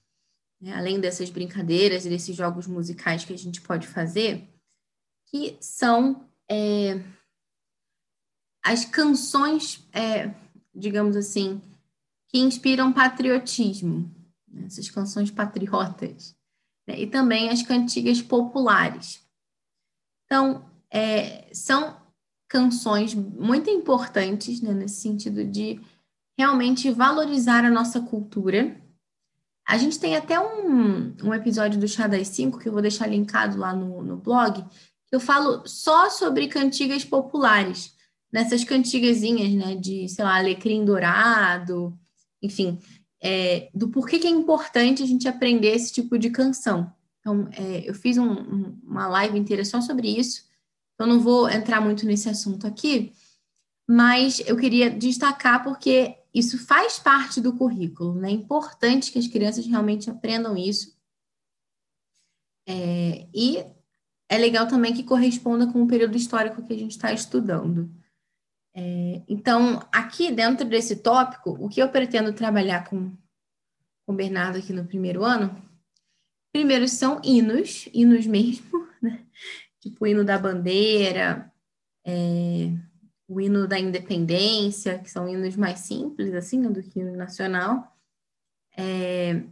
né, 0.62 0.74
além 0.74 1.00
dessas 1.00 1.30
brincadeiras 1.30 2.06
e 2.06 2.10
desses 2.10 2.36
jogos 2.36 2.68
musicais 2.68 3.26
que 3.26 3.34
a 3.34 3.38
gente 3.38 3.62
pode 3.62 3.86
fazer, 3.86 4.50
que 5.26 5.58
são 5.60 6.28
é, 6.50 7.04
as 8.64 8.86
canções, 8.86 9.88
é, 9.94 10.34
digamos 10.74 11.16
assim, 11.16 11.62
que 12.30 12.40
inspiram 12.40 12.94
patriotismo, 12.94 14.10
né, 14.48 14.66
essas 14.66 14.90
canções 14.90 15.30
patriotas, 15.30 16.36
né, 16.88 16.98
e 16.98 17.06
também 17.06 17.50
as 17.50 17.62
cantigas 17.62 18.22
populares. 18.22 19.22
Então, 20.26 20.66
é, 20.90 21.50
são 21.54 22.00
canções 22.48 23.14
muito 23.14 23.70
importantes 23.70 24.62
né, 24.62 24.74
nesse 24.74 25.02
sentido 25.02 25.44
de 25.44 25.82
realmente 26.38 26.90
valorizar 26.90 27.66
a 27.66 27.70
nossa 27.70 28.00
cultura 28.00 28.80
a 29.70 29.78
gente 29.78 30.00
tem 30.00 30.16
até 30.16 30.40
um, 30.40 31.16
um 31.24 31.32
episódio 31.32 31.80
do 31.80 31.88
Chá 31.88 32.08
das 32.08 32.30
Cinco, 32.30 32.58
que 32.58 32.68
eu 32.68 32.74
vou 32.74 32.82
deixar 32.82 33.06
linkado 33.06 33.56
lá 33.56 33.72
no, 33.72 34.02
no 34.02 34.18
blog, 34.18 34.64
que 34.64 35.16
eu 35.16 35.20
falo 35.20 35.62
só 35.68 36.10
sobre 36.10 36.48
cantigas 36.48 37.06
populares, 37.06 37.96
nessas 38.34 38.64
cantigazinhas, 38.64 39.54
né, 39.54 39.76
de, 39.76 40.10
sei 40.10 40.26
lá, 40.26 40.38
alecrim 40.38 40.84
dourado, 40.84 41.96
enfim, 42.42 42.80
é, 43.22 43.70
do 43.74 43.90
porquê 43.90 44.20
que 44.20 44.28
é 44.28 44.30
importante 44.30 45.04
a 45.04 45.06
gente 45.06 45.28
aprender 45.28 45.76
esse 45.76 45.92
tipo 45.92 46.18
de 46.18 46.30
canção. 46.30 46.92
Então, 47.20 47.48
é, 47.52 47.90
eu 47.90 47.94
fiz 47.94 48.18
um, 48.18 48.32
um, 48.32 48.80
uma 48.84 49.08
live 49.08 49.38
inteira 49.38 49.66
só 49.66 49.82
sobre 49.82 50.08
isso, 50.08 50.48
então 50.94 51.06
não 51.08 51.20
vou 51.20 51.50
entrar 51.50 51.82
muito 51.82 52.06
nesse 52.06 52.30
assunto 52.30 52.66
aqui, 52.66 53.14
mas 53.88 54.40
eu 54.46 54.56
queria 54.56 54.90
destacar 54.90 55.64
porque 55.64 56.18
isso 56.34 56.58
faz 56.66 57.00
parte 57.00 57.42
do 57.42 57.56
currículo, 57.56 58.16
né? 58.16 58.30
É 58.30 58.34
importante 58.34 59.12
que 59.12 59.20
as 59.20 59.28
crianças 59.28 59.66
realmente 59.66 60.10
aprendam 60.10 60.56
isso. 60.56 60.96
É, 62.68 63.28
e 63.34 63.66
é 64.30 64.38
legal 64.38 64.68
também 64.68 64.94
que 64.94 65.04
corresponda 65.04 65.66
com 65.66 65.82
o 65.82 65.88
período 65.88 66.16
histórico 66.16 66.64
que 66.64 66.74
a 66.74 66.78
gente 66.78 66.92
está 66.92 67.12
estudando. 67.12 67.90
É, 68.76 69.24
então, 69.28 69.80
aqui 69.92 70.32
dentro 70.32 70.66
desse 70.68 70.98
tópico, 70.98 71.52
o 71.60 71.68
que 71.68 71.82
eu 71.82 71.90
pretendo 71.90 72.32
trabalhar 72.34 72.88
com, 72.88 73.10
com 74.06 74.14
o 74.14 74.16
Bernardo 74.16 74.58
aqui 74.58 74.72
no 74.72 74.86
primeiro 74.86 75.24
ano 75.24 75.70
Primeiro 76.52 76.88
são 76.88 77.22
hinos, 77.24 77.88
hinos 77.94 78.26
mesmo, 78.26 78.88
né? 79.02 79.24
tipo 79.80 80.04
o 80.04 80.08
hino 80.08 80.26
da 80.26 80.38
bandeira, 80.38 81.52
é, 82.06 82.72
o 83.28 83.40
hino 83.40 83.68
da 83.68 83.80
independência, 83.80 85.00
que 85.00 85.10
são 85.10 85.30
hinos 85.30 85.56
mais 85.56 85.80
simples, 85.82 86.34
assim, 86.34 86.62
do 86.64 86.82
que 86.82 87.00
o 87.00 87.02
hino 87.02 87.16
nacional. 87.16 87.96
É, 88.76 89.44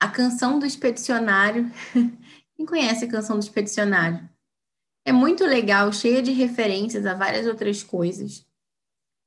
a 0.00 0.08
canção 0.08 0.58
do 0.58 0.66
expedicionário. 0.66 1.70
Quem 2.56 2.64
conhece 2.64 3.04
a 3.04 3.10
canção 3.10 3.36
do 3.36 3.42
expedicionário? 3.42 4.28
É 5.04 5.12
muito 5.12 5.44
legal, 5.44 5.92
cheia 5.92 6.22
de 6.22 6.30
referências 6.30 7.06
a 7.06 7.14
várias 7.14 7.46
outras 7.46 7.82
coisas. 7.82 8.46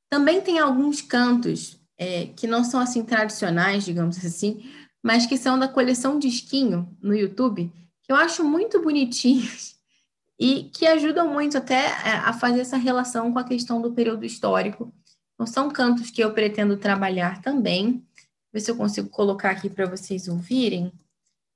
Também 0.10 0.42
tem 0.42 0.60
alguns 0.60 1.02
cantos 1.02 1.80
é, 1.98 2.28
que 2.28 2.46
não 2.46 2.64
são 2.64 2.80
assim 2.80 3.04
tradicionais, 3.04 3.84
digamos 3.84 4.24
assim, 4.24 4.72
mas 5.02 5.26
que 5.26 5.38
são 5.38 5.58
da 5.58 5.68
coleção 5.68 6.20
Disquinho 6.20 6.96
no 7.02 7.16
YouTube, 7.16 7.72
que 8.04 8.12
eu 8.12 8.16
acho 8.16 8.44
muito 8.44 8.82
bonitinhos 8.82 9.76
e 10.40 10.66
que 10.66 10.86
ajudam 10.86 11.28
muito 11.28 11.58
até 11.58 11.88
é, 11.88 12.12
a 12.24 12.34
fazer 12.34 12.62
essa 12.62 12.78
relação 12.78 13.34
com 13.34 13.40
a 13.40 13.44
questão 13.44 13.82
do 13.82 13.92
período 13.92 14.26
histórico. 14.26 14.94
Então, 15.34 15.48
são 15.48 15.70
cantos 15.70 16.12
que 16.12 16.24
eu 16.24 16.34
pretendo 16.34 16.78
trabalhar 16.78 17.42
também. 17.42 18.06
Ver 18.52 18.60
se 18.60 18.70
eu 18.70 18.76
consigo 18.76 19.10
colocar 19.10 19.50
aqui 19.50 19.70
para 19.70 19.88
vocês 19.88 20.28
ouvirem. 20.28 20.92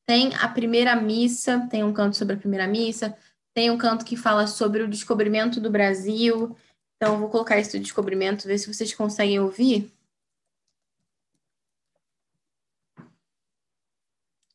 Tem 0.06 0.34
a 0.36 0.48
primeira 0.48 0.96
missa, 0.96 1.68
tem 1.70 1.84
um 1.84 1.94
canto 1.94 2.18
sobre 2.18 2.36
a 2.36 2.38
primeira 2.38 2.66
missa, 2.66 3.16
tem 3.58 3.72
um 3.72 3.78
canto 3.80 4.06
que 4.06 4.16
fala 4.16 4.46
sobre 4.46 4.84
o 4.84 4.88
descobrimento 4.88 5.60
do 5.60 5.72
Brasil. 5.72 6.56
Então, 6.96 7.20
vou 7.20 7.28
colocar 7.28 7.58
esse 7.58 7.80
descobrimento, 7.80 8.48
ver 8.48 8.60
se 8.60 8.72
vocês 8.72 8.94
conseguem 8.94 9.40
ouvir. 9.40 9.92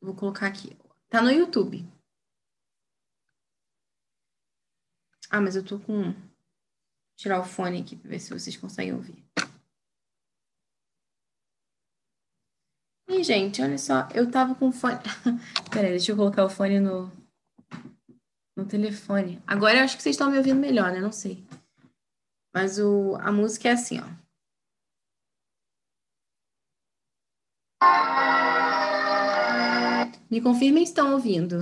Vou 0.01 0.15
colocar 0.15 0.47
aqui. 0.47 0.77
Tá 1.09 1.21
no 1.21 1.33
YouTube. 1.33 1.85
Ah, 5.29 5.41
mas 5.41 5.57
eu 5.57 5.65
tô 5.65 5.81
com. 5.81 6.13
Vou 6.13 6.15
tirar 7.17 7.41
o 7.41 7.45
fone 7.45 7.81
aqui 7.81 7.97
para 7.97 8.09
ver 8.09 8.21
se 8.21 8.31
vocês 8.31 8.57
conseguem 8.57 8.95
ouvir. 8.95 9.21
E, 13.09 13.25
gente, 13.25 13.61
olha 13.61 13.79
só, 13.79 14.09
eu 14.15 14.31
tava 14.31 14.55
com 14.55 14.71
fone. 14.71 14.95
Peraí, 15.73 15.91
deixa 15.91 16.13
eu 16.13 16.17
colocar 16.17 16.45
o 16.45 16.49
fone 16.49 16.79
no, 16.79 17.11
no 18.57 18.67
telefone. 18.67 19.43
Agora 19.47 19.79
eu 19.79 19.85
acho 19.85 19.97
que 19.97 20.03
vocês 20.03 20.15
estão 20.15 20.31
me 20.31 20.39
ouvindo 20.39 20.61
melhor, 20.61 20.93
né? 20.93 21.01
Não 21.01 21.13
sei. 21.13 21.45
Mas 22.55 22.79
o, 22.79 23.17
a 23.21 23.33
música 23.33 23.69
é 23.69 23.73
assim, 23.73 24.01
ó. 24.01 24.23
Me 30.31 30.41
confirmem 30.41 30.85
se 30.85 30.93
estão 30.93 31.13
ouvindo. 31.13 31.59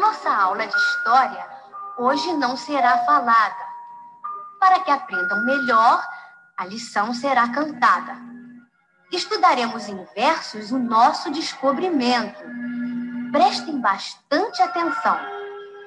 nossa 0.00 0.30
aula 0.30 0.66
de 0.66 0.76
história 0.76 1.46
hoje 1.98 2.32
não 2.34 2.56
será 2.56 2.98
falada. 3.04 3.70
Para 4.58 4.80
que 4.80 4.90
aprendam 4.90 5.44
melhor, 5.44 6.04
a 6.56 6.66
lição 6.66 7.14
será 7.14 7.48
cantada. 7.48 8.29
Estudaremos 9.12 9.88
em 9.88 10.04
versos 10.14 10.70
o 10.70 10.78
nosso 10.78 11.30
descobrimento. 11.30 12.40
Prestem 13.32 13.80
bastante 13.80 14.62
atenção. 14.62 15.18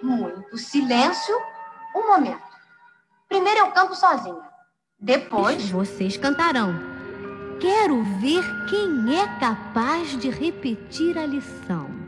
Muito 0.01 0.57
silêncio. 0.57 1.35
Um 1.95 2.07
momento. 2.07 2.43
Primeiro 3.29 3.61
eu 3.61 3.71
canto 3.71 3.95
sozinha. 3.95 4.41
Depois. 4.99 5.69
Vocês 5.69 6.17
cantarão. 6.17 6.73
Quero 7.59 8.03
ver 8.19 8.43
quem 8.69 9.17
é 9.17 9.39
capaz 9.39 10.17
de 10.17 10.29
repetir 10.29 11.17
a 11.17 11.25
lição. 11.25 12.02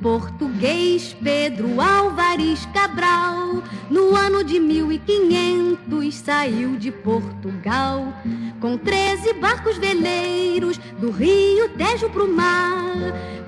Português 0.00 1.16
Pedro 1.22 1.80
Álvares 1.80 2.66
Cabral, 2.66 3.62
no 3.90 4.14
ano 4.14 4.44
de 4.44 4.60
1500 4.60 6.14
saiu 6.14 6.76
de 6.76 6.92
Portugal, 6.92 8.12
com 8.60 8.76
13 8.76 9.34
barcos 9.34 9.76
veleiros 9.76 10.78
do 10.98 11.10
Rio 11.10 11.68
Tejo 11.70 12.08
pro 12.10 12.32
mar, 12.32 12.94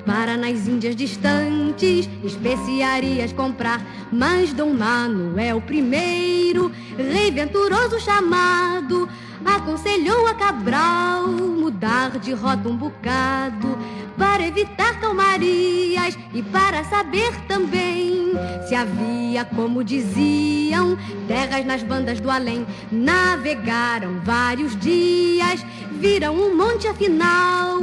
para 0.05 0.37
nas 0.37 0.67
Índias 0.67 0.97
distantes 0.97 2.09
especiarias 2.25 3.33
comprar. 3.33 3.81
Mas 4.11 4.53
Dom 4.53 4.75
Manuel 4.75 5.63
I, 5.71 6.53
rei 6.97 7.31
venturoso 7.31 8.01
chamado, 8.01 9.09
aconselhou 9.45 10.27
a 10.27 10.35
Cabral 10.35 11.29
mudar 11.29 12.19
de 12.19 12.33
rota 12.33 12.69
um 12.69 12.77
bocado 12.77 13.79
para 14.17 14.47
evitar 14.47 15.01
calmarias 15.01 16.19
e 16.35 16.43
para 16.43 16.85
saber 16.85 17.33
também 17.47 18.33
se 18.67 18.75
havia, 18.75 19.45
como 19.45 19.85
diziam, 19.85 20.97
terras 21.29 21.65
nas 21.65 21.83
bandas 21.83 22.21
do 22.21 22.31
além. 22.31 22.67
Navegaram 22.91 24.21
vários 24.25 24.77
dias, 24.79 25.65
viram 25.93 26.35
um 26.35 26.57
monte 26.57 26.87
afinal. 26.89 27.81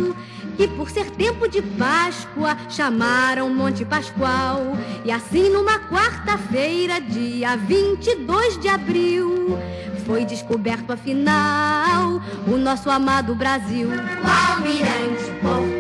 Que 0.58 0.68
por 0.68 0.90
ser 0.90 1.10
tempo 1.12 1.48
de 1.48 1.62
Páscoa 1.62 2.58
chamaram 2.70 3.50
Monte 3.50 3.86
Pascoal. 3.86 4.78
E 5.06 5.12
assim, 5.12 5.50
numa 5.50 5.80
quarta-feira, 5.80 7.00
dia 7.00 7.56
22 7.56 8.60
de 8.60 8.68
abril, 8.68 9.58
foi 10.06 10.26
descoberto 10.26 10.92
afinal 10.92 12.22
o 12.46 12.58
nosso 12.58 12.90
amado 12.90 13.34
Brasil. 13.36 13.88
Almirante 14.22 15.32
português 15.42 15.79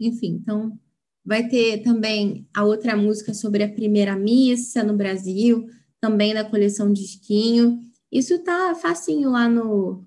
Enfim, 0.00 0.40
então 0.42 0.78
vai 1.24 1.46
ter 1.48 1.82
também 1.82 2.48
a 2.54 2.64
outra 2.64 2.96
música 2.96 3.34
sobre 3.34 3.62
a 3.62 3.68
primeira 3.68 4.16
missa 4.16 4.82
no 4.82 4.96
Brasil, 4.96 5.66
também 6.00 6.32
na 6.32 6.44
coleção 6.44 6.92
Disquinho. 6.92 7.80
Isso 8.10 8.38
tá 8.42 8.74
facinho 8.74 9.30
lá 9.30 9.48
no, 9.48 10.06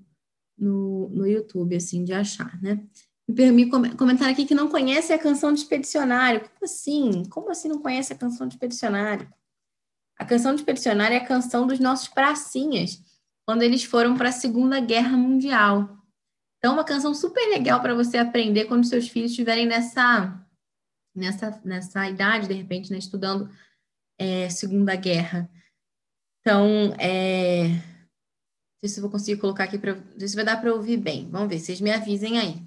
no, 0.58 1.10
no 1.10 1.28
YouTube, 1.28 1.76
assim, 1.76 2.04
de 2.04 2.14
achar, 2.14 2.60
né? 2.62 2.84
Me 3.28 3.70
comentar 3.70 4.30
aqui 4.30 4.46
que 4.46 4.56
não 4.56 4.68
conhece 4.68 5.14
a 5.14 5.20
canção 5.20 5.54
de 5.54 5.60
expedicionário. 5.60 6.42
Como 6.42 6.64
assim? 6.64 7.24
Como 7.30 7.50
assim 7.50 7.70
não 7.70 7.80
conhece 7.80 8.12
a 8.12 8.18
canção 8.18 8.48
de 8.48 8.56
expedicionário? 8.56 9.32
A 10.18 10.26
canção 10.26 10.54
de 10.54 10.62
expedicionário 10.62 11.16
é 11.16 11.18
a 11.18 11.26
canção 11.26 11.66
dos 11.66 11.80
nossos 11.80 12.08
pracinhas, 12.08 13.02
quando 13.46 13.62
eles 13.64 13.84
foram 13.84 14.16
para 14.16 14.30
a 14.30 14.34
Segunda 14.34 14.80
Guerra 14.80 15.16
Mundial. 15.16 16.01
Então, 16.62 16.76
uma 16.76 16.84
canção 16.84 17.12
super 17.12 17.49
legal 17.49 17.82
para 17.82 17.95
você 17.95 18.20
aprender 18.20 18.66
quando 18.66 18.86
seus 18.86 19.09
filhos 19.09 19.32
estiverem 19.32 19.66
nessa, 19.66 20.39
nessa, 21.16 21.59
nessa 21.66 22.07
idade, 22.07 22.47
de 22.47 22.53
repente, 22.53 22.91
né, 22.91 22.99
estudando 22.99 23.49
é, 24.20 24.47
Segunda 24.47 24.95
Guerra. 24.95 25.49
Então, 26.39 26.93
é... 26.99 27.68
não 27.70 27.80
sei 28.84 28.89
se 28.89 28.99
eu 28.99 29.01
vou 29.01 29.09
conseguir 29.09 29.41
colocar 29.41 29.64
aqui 29.64 29.80
para. 29.80 29.95
Não 29.95 30.20
sei 30.20 30.28
se 30.28 30.36
vai 30.36 30.45
dar 30.45 30.62
para 30.62 30.72
ouvir 30.72 30.97
bem. 30.97 31.28
Vamos 31.32 31.49
ver, 31.49 31.59
vocês 31.59 31.82
me 31.82 31.91
avisem 31.91 32.38
aí. 32.38 32.62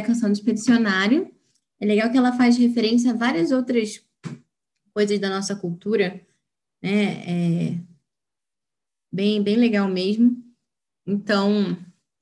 A 0.00 0.06
canção 0.06 0.30
do 0.30 0.34
expedicionário. 0.34 1.32
É 1.80 1.86
legal 1.86 2.10
que 2.10 2.18
ela 2.18 2.32
faz 2.32 2.56
referência 2.56 3.12
a 3.12 3.16
várias 3.16 3.50
outras 3.50 4.04
coisas 4.92 5.18
da 5.18 5.30
nossa 5.30 5.56
cultura, 5.56 6.20
né? 6.82 7.72
É 7.72 7.78
bem, 9.12 9.42
bem 9.42 9.56
legal 9.56 9.88
mesmo. 9.88 10.42
Então, 11.06 11.76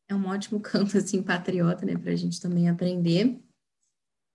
é 0.08 0.14
um 0.14 0.26
ótimo 0.26 0.60
canto, 0.60 0.96
assim, 0.96 1.22
patriota, 1.22 1.84
né? 1.84 1.96
Para 1.96 2.12
a 2.12 2.16
gente 2.16 2.40
também 2.40 2.68
aprender. 2.68 3.38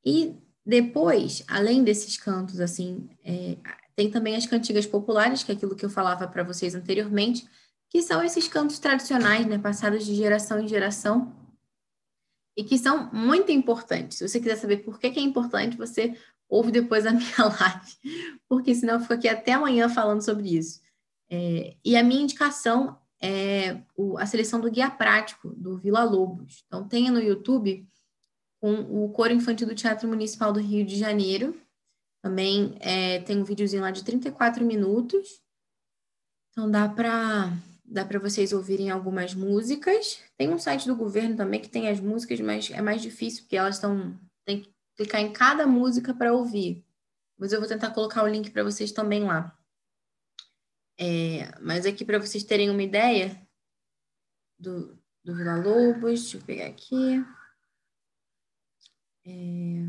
E 0.05 0.35
depois, 0.65 1.43
além 1.47 1.83
desses 1.83 2.17
cantos, 2.17 2.59
assim, 2.59 3.09
é, 3.23 3.57
tem 3.95 4.09
também 4.09 4.35
as 4.35 4.45
cantigas 4.45 4.85
populares, 4.85 5.43
que 5.43 5.51
é 5.51 5.55
aquilo 5.55 5.75
que 5.75 5.85
eu 5.85 5.89
falava 5.89 6.27
para 6.27 6.43
vocês 6.43 6.75
anteriormente, 6.75 7.47
que 7.89 8.01
são 8.01 8.23
esses 8.23 8.47
cantos 8.47 8.79
tradicionais, 8.79 9.45
né? 9.45 9.57
Passados 9.57 10.05
de 10.05 10.15
geração 10.15 10.59
em 10.59 10.67
geração 10.67 11.42
e 12.56 12.64
que 12.64 12.78
são 12.78 13.12
muito 13.12 13.51
importantes. 13.51 14.18
Se 14.18 14.28
você 14.28 14.39
quiser 14.39 14.58
saber 14.58 14.78
por 14.78 14.99
que, 14.99 15.10
que 15.12 15.20
é 15.20 15.24
importante, 15.24 15.78
você 15.78 16.16
ouve 16.47 16.72
depois 16.72 17.06
a 17.06 17.12
minha 17.14 17.36
live, 17.38 17.97
porque 18.47 18.76
senão 18.76 18.95
eu 18.95 18.99
fico 18.99 19.14
aqui 19.14 19.28
até 19.28 19.54
amanhã 19.54 19.89
falando 19.89 20.24
sobre 20.24 20.56
isso. 20.56 20.82
É, 21.30 21.76
e 21.84 21.95
a 21.95 22.04
minha 22.04 22.22
indicação 22.22 22.97
é 23.20 23.82
o, 23.95 24.18
a 24.18 24.26
seleção 24.26 24.60
do 24.60 24.70
guia 24.70 24.89
prático 24.89 25.49
do 25.56 25.78
Vila 25.78 26.04
Lobos. 26.04 26.64
Então, 26.68 26.88
tenha 26.88 27.10
no 27.10 27.22
YouTube 27.22 27.88
com 28.60 28.74
o 28.82 29.10
Coro 29.10 29.34
Infantil 29.34 29.68
do 29.68 29.76
Teatro 29.76 30.08
Municipal 30.08 30.51
do 30.51 30.60
Rio 30.60 30.86
de 30.86 30.97
Janeiro. 30.97 31.60
Também 32.22 32.76
é, 32.80 33.20
tem 33.20 33.38
um 33.38 33.43
videozinho 33.43 33.82
lá 33.82 33.91
de 33.91 34.04
34 34.04 34.64
minutos. 34.66 35.41
Então, 36.51 36.70
dá 36.70 36.88
para 36.88 37.51
dá 37.93 38.03
para 38.03 38.19
vocês 38.19 38.51
ouvirem 38.51 38.89
algumas 38.89 39.35
músicas. 39.35 40.19
Tem 40.35 40.49
um 40.49 40.57
site 40.57 40.87
do 40.87 40.95
governo 40.95 41.37
também 41.37 41.61
que 41.61 41.69
tem 41.69 41.87
as 41.87 41.99
músicas, 41.99 42.39
mas 42.39 42.71
é 42.71 42.81
mais 42.81 43.01
difícil 43.01 43.43
porque 43.43 43.55
elas 43.55 43.75
estão 43.75 44.19
tem 44.43 44.63
que 44.63 44.73
clicar 44.97 45.21
em 45.21 45.31
cada 45.31 45.67
música 45.67 46.13
para 46.13 46.33
ouvir. 46.33 46.83
Mas 47.37 47.53
eu 47.53 47.59
vou 47.59 47.69
tentar 47.69 47.91
colocar 47.91 48.23
o 48.23 48.27
link 48.27 48.49
para 48.49 48.63
vocês 48.63 48.91
também 48.91 49.23
lá. 49.23 49.55
É, 50.99 51.57
mas 51.61 51.85
aqui 51.85 52.03
para 52.03 52.19
vocês 52.19 52.43
terem 52.43 52.69
uma 52.69 52.81
ideia 52.81 53.39
do, 54.59 54.97
do 55.23 55.35
Vila 55.35 55.57
Lobos, 55.57 56.21
deixa 56.21 56.37
eu 56.37 56.41
pegar 56.41 56.67
aqui. 56.67 57.23
É, 59.25 59.85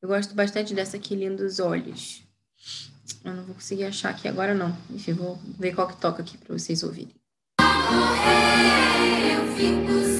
eu 0.00 0.08
gosto 0.08 0.34
bastante 0.34 0.74
dessa 0.74 0.96
aqui, 0.96 1.14
Lindos 1.14 1.58
Olhos. 1.60 2.22
Eu 3.24 3.34
não 3.34 3.44
vou 3.44 3.54
conseguir 3.54 3.84
achar 3.84 4.10
aqui 4.10 4.28
agora, 4.28 4.54
não. 4.54 4.76
Enfim, 4.90 5.12
vou 5.12 5.38
ver 5.58 5.74
qual 5.74 5.88
que 5.88 5.96
toca 5.96 6.22
aqui 6.22 6.36
para 6.38 6.56
vocês 6.56 6.82
ouvirem. 6.82 7.14
Eu 9.32 9.46
fico 9.56 10.19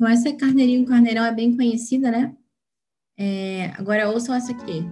Então, 0.00 0.08
essa 0.10 0.32
Carneirinho 0.34 0.86
Carneirão 0.86 1.26
é 1.26 1.30
bem 1.30 1.54
conhecida, 1.54 2.10
né? 2.10 2.34
É, 3.18 3.66
agora 3.76 4.08
ouçam 4.08 4.34
essa 4.34 4.50
aqui. 4.50 4.82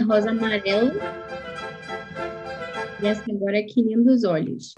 Rosa 0.00 0.30
amarela. 0.30 0.92
E 3.02 3.06
essa 3.06 3.22
agora 3.30 3.58
é 3.58 3.62
que 3.62 3.82
lindos 3.82 4.24
olhos. 4.24 4.74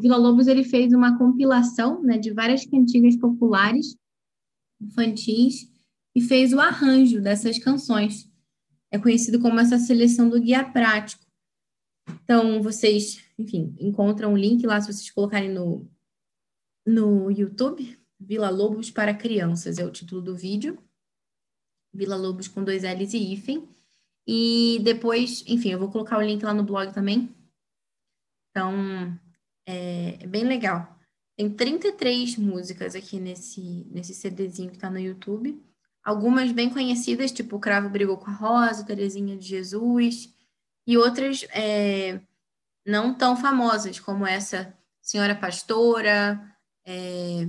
Vila 0.00 0.16
Lobos 0.16 0.46
ele 0.46 0.64
fez 0.64 0.92
uma 0.92 1.18
compilação 1.18 2.02
né, 2.02 2.18
de 2.18 2.32
várias 2.32 2.64
cantigas 2.64 3.16
populares 3.16 3.96
infantis 4.80 5.70
e 6.14 6.20
fez 6.20 6.52
o 6.52 6.60
arranjo 6.60 7.20
dessas 7.20 7.58
canções. 7.58 8.30
É 8.90 8.98
conhecido 8.98 9.40
como 9.40 9.60
essa 9.60 9.78
seleção 9.78 10.28
do 10.28 10.40
guia 10.40 10.64
prático. 10.64 11.24
Então, 12.24 12.60
vocês, 12.62 13.22
enfim, 13.38 13.74
encontram 13.78 14.32
o 14.32 14.36
link 14.36 14.66
lá 14.66 14.80
se 14.80 14.92
vocês 14.92 15.10
colocarem 15.10 15.52
no, 15.52 15.88
no 16.84 17.30
YouTube. 17.30 17.96
Vila 18.18 18.50
Lobos 18.50 18.90
para 18.90 19.14
Crianças 19.14 19.78
é 19.78 19.84
o 19.84 19.92
título 19.92 20.20
do 20.20 20.36
vídeo. 20.36 20.78
Vila 21.92 22.16
Lobos 22.16 22.48
com 22.48 22.64
dois 22.64 22.82
L's 22.82 23.14
e 23.14 23.32
hífen. 23.32 23.68
E 24.26 24.80
depois, 24.82 25.44
enfim, 25.46 25.70
eu 25.70 25.78
vou 25.78 25.90
colocar 25.90 26.18
o 26.18 26.22
link 26.22 26.42
lá 26.42 26.52
no 26.52 26.64
blog 26.64 26.92
também. 26.92 27.34
Então, 28.50 29.18
é, 29.66 30.18
é 30.20 30.26
bem 30.26 30.44
legal. 30.44 30.98
Tem 31.36 31.48
33 31.48 32.36
músicas 32.36 32.94
aqui 32.94 33.18
nesse, 33.18 33.86
nesse 33.90 34.14
CDzinho 34.14 34.70
que 34.70 34.76
está 34.76 34.90
no 34.90 34.98
YouTube. 34.98 35.62
Algumas 36.02 36.52
bem 36.52 36.70
conhecidas, 36.70 37.32
tipo 37.32 37.56
O 37.56 37.60
Cravo 37.60 37.88
Brigou 37.88 38.18
com 38.18 38.30
a 38.30 38.34
Rosa, 38.34 38.84
Terezinha 38.84 39.36
de 39.36 39.46
Jesus, 39.46 40.34
e 40.86 40.96
outras 40.96 41.44
é, 41.50 42.20
não 42.86 43.14
tão 43.14 43.36
famosas, 43.36 44.00
como 44.00 44.26
essa 44.26 44.76
Senhora 45.00 45.34
Pastora, 45.34 46.40
é, 46.84 47.46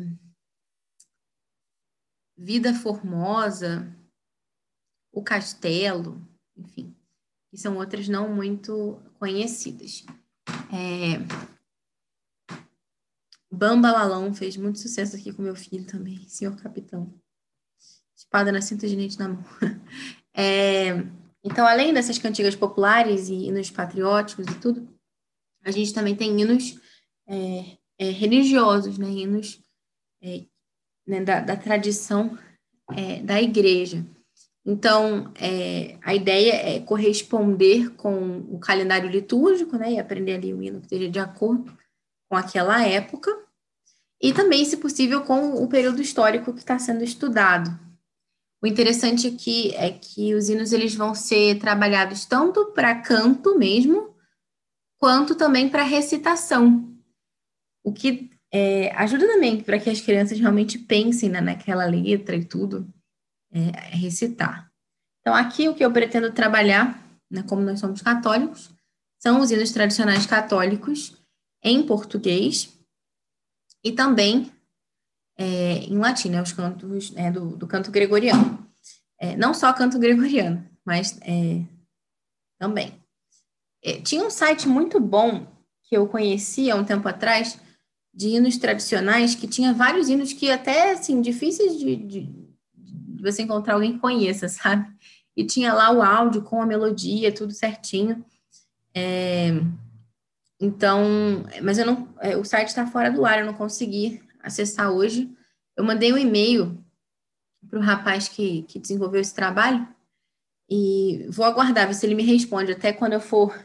Vida 2.38 2.74
Formosa, 2.74 3.96
O 5.12 5.22
Castelo, 5.22 6.26
enfim, 6.58 6.96
que 7.50 7.58
são 7.58 7.78
outras 7.78 8.08
não 8.08 8.34
muito 8.34 9.02
conhecidas. 9.20 10.06
É... 10.72 11.20
Bamba 13.52 13.92
Lalão 13.92 14.34
fez 14.34 14.56
muito 14.56 14.80
sucesso 14.80 15.18
aqui 15.18 15.34
com 15.34 15.42
meu 15.42 15.56
filho 15.56 15.86
também, 15.86 16.24
Senhor 16.30 16.56
Capitão. 16.56 17.14
Espada 18.16 18.52
na 18.52 18.62
cinta 18.62 18.88
de 18.88 18.96
nete 18.96 19.20
na 19.20 19.30
mão. 19.30 19.44
É... 20.34 20.92
Então, 21.44 21.68
além 21.68 21.94
dessas 21.94 22.18
cantigas 22.18 22.56
populares 22.56 23.28
e 23.28 23.34
hinos 23.34 23.70
patrióticos 23.70 24.48
e 24.48 24.60
tudo, 24.62 24.88
a 25.62 25.72
gente 25.72 25.94
também 25.94 26.16
tem 26.16 26.40
hinos 26.40 26.80
é, 27.28 27.78
é, 28.00 28.10
religiosos, 28.12 28.98
né? 28.98 29.10
hinos 29.10 29.62
é, 30.24 30.46
né? 31.06 31.22
Da, 31.22 31.42
da, 31.42 31.58
tradição 31.58 32.40
é, 32.96 33.22
da 33.22 33.42
igreja. 33.42 34.06
Então, 34.66 35.34
é, 35.36 35.98
a 36.02 36.16
ideia 36.16 36.54
é 36.54 36.80
corresponder 36.80 37.90
com 37.96 38.38
o 38.50 38.58
calendário 38.58 39.10
litúrgico, 39.10 39.76
né? 39.76 39.92
E 39.92 40.00
aprender 40.00 40.36
ali 40.36 40.54
o 40.54 40.64
hino 40.64 40.80
que 40.80 40.86
esteja 40.86 41.10
de 41.10 41.20
acordo 41.20 41.78
com 42.32 42.38
aquela 42.38 42.82
época. 42.88 43.30
E 44.22 44.32
também, 44.32 44.64
se 44.64 44.78
possível, 44.78 45.22
com 45.24 45.62
o 45.62 45.68
período 45.68 46.02
histórico 46.02 46.54
que 46.54 46.60
está 46.60 46.80
sendo 46.80 47.04
estudado. 47.04 47.78
O 48.64 48.68
interessante 48.68 49.28
aqui 49.28 49.76
é 49.76 49.92
que 49.92 50.34
os 50.34 50.48
hinos 50.48 50.72
eles 50.72 50.96
vão 50.96 51.14
ser 51.14 51.60
trabalhados 51.60 52.26
tanto 52.26 52.68
para 52.68 53.02
canto 53.02 53.58
mesmo, 53.58 54.16
quanto 54.98 55.36
também 55.36 55.68
para 55.68 55.84
recitação. 55.84 56.96
O 57.84 57.92
que 57.92 58.30
é, 58.54 58.96
ajuda 58.96 59.28
também 59.28 59.62
para 59.62 59.78
que 59.78 59.90
as 59.90 60.00
crianças 60.00 60.40
realmente 60.40 60.78
pensem 60.78 61.28
né, 61.28 61.42
naquela 61.42 61.84
letra 61.84 62.38
e 62.38 62.46
tudo, 62.46 62.88
é, 63.52 63.60
recitar. 63.98 64.72
Então, 65.20 65.36
aqui 65.36 65.68
o 65.68 65.76
que 65.76 65.84
eu 65.84 65.92
pretendo 65.92 66.32
trabalhar, 66.32 67.04
né, 67.30 67.44
como 67.44 67.62
nós 67.62 67.80
somos 67.82 68.02
católicos, 68.02 68.72
são 69.20 69.42
os 69.42 69.52
hinos 69.52 69.72
tradicionais 69.72 70.26
católicos 70.26 71.21
em 71.64 71.84
português 71.84 72.78
e 73.84 73.92
também 73.92 74.52
é, 75.38 75.84
em 75.86 75.98
latim, 75.98 76.30
né, 76.30 76.42
os 76.42 76.52
cantos 76.52 77.12
né, 77.12 77.32
do, 77.32 77.56
do, 77.56 77.68
canto 77.68 77.92
gregoriano. 77.92 78.68
É, 79.20 79.36
não 79.36 79.54
só 79.54 79.72
canto 79.74 80.00
gregoriano, 80.00 80.68
mas 80.86 81.20
é, 81.22 81.64
também. 82.60 82.94
É, 83.84 84.00
tinha 84.02 84.24
um 84.24 84.30
site 84.30 84.68
muito 84.68 85.00
bom 85.00 85.48
que 85.84 85.98
eu 85.98 86.08
conhecia 86.08 86.74
há 86.74 86.78
um 86.78 86.86
tempo 86.86 87.08
atrás, 87.08 87.60
de 88.14 88.30
hinos 88.30 88.58
tradicionais, 88.58 89.36
que 89.36 89.48
tinha 89.48 89.74
vários 89.74 90.10
hinos 90.10 90.34
que 90.34 90.52
até, 90.52 90.92
assim, 90.92 91.22
difíceis 91.22 91.78
de, 91.78 91.96
de, 91.96 92.22
de 92.76 93.24
você 93.24 93.44
encontrar 93.44 93.76
alguém 93.76 93.94
que 93.94 94.00
conheça, 94.00 94.48
sabe? 94.50 94.90
E 95.36 95.46
tinha 95.46 95.74
lá 95.74 95.92
o 95.92 96.02
áudio 96.02 96.44
com 96.44 96.62
a 96.62 96.66
melodia, 96.66 97.32
tudo 97.32 97.54
certinho. 97.54 98.24
É, 98.94 99.52
então, 100.62 101.44
mas 101.64 101.80
eu 101.80 101.86
não, 101.88 102.08
é, 102.20 102.38
o 102.38 102.46
site 102.46 102.68
está 102.68 102.86
fora 102.86 103.12
do 103.12 103.26
ar, 103.26 103.40
eu 103.40 103.46
não 103.48 103.54
consegui 103.56 104.22
acessar 104.44 104.92
hoje. 104.92 105.36
Eu 105.76 105.84
mandei 105.84 106.14
um 106.14 106.18
e-mail 106.18 106.78
para 107.68 107.80
o 107.80 107.82
rapaz 107.82 108.28
que, 108.28 108.62
que 108.64 108.78
desenvolveu 108.78 109.20
esse 109.20 109.34
trabalho 109.34 109.88
e 110.70 111.26
vou 111.30 111.46
aguardar 111.46 111.88
ver 111.88 111.96
se 111.96 112.06
ele 112.06 112.14
me 112.14 112.24
responde 112.24 112.72
até 112.72 112.94
quando 112.94 113.14
eu 113.14 113.20
for 113.20 113.60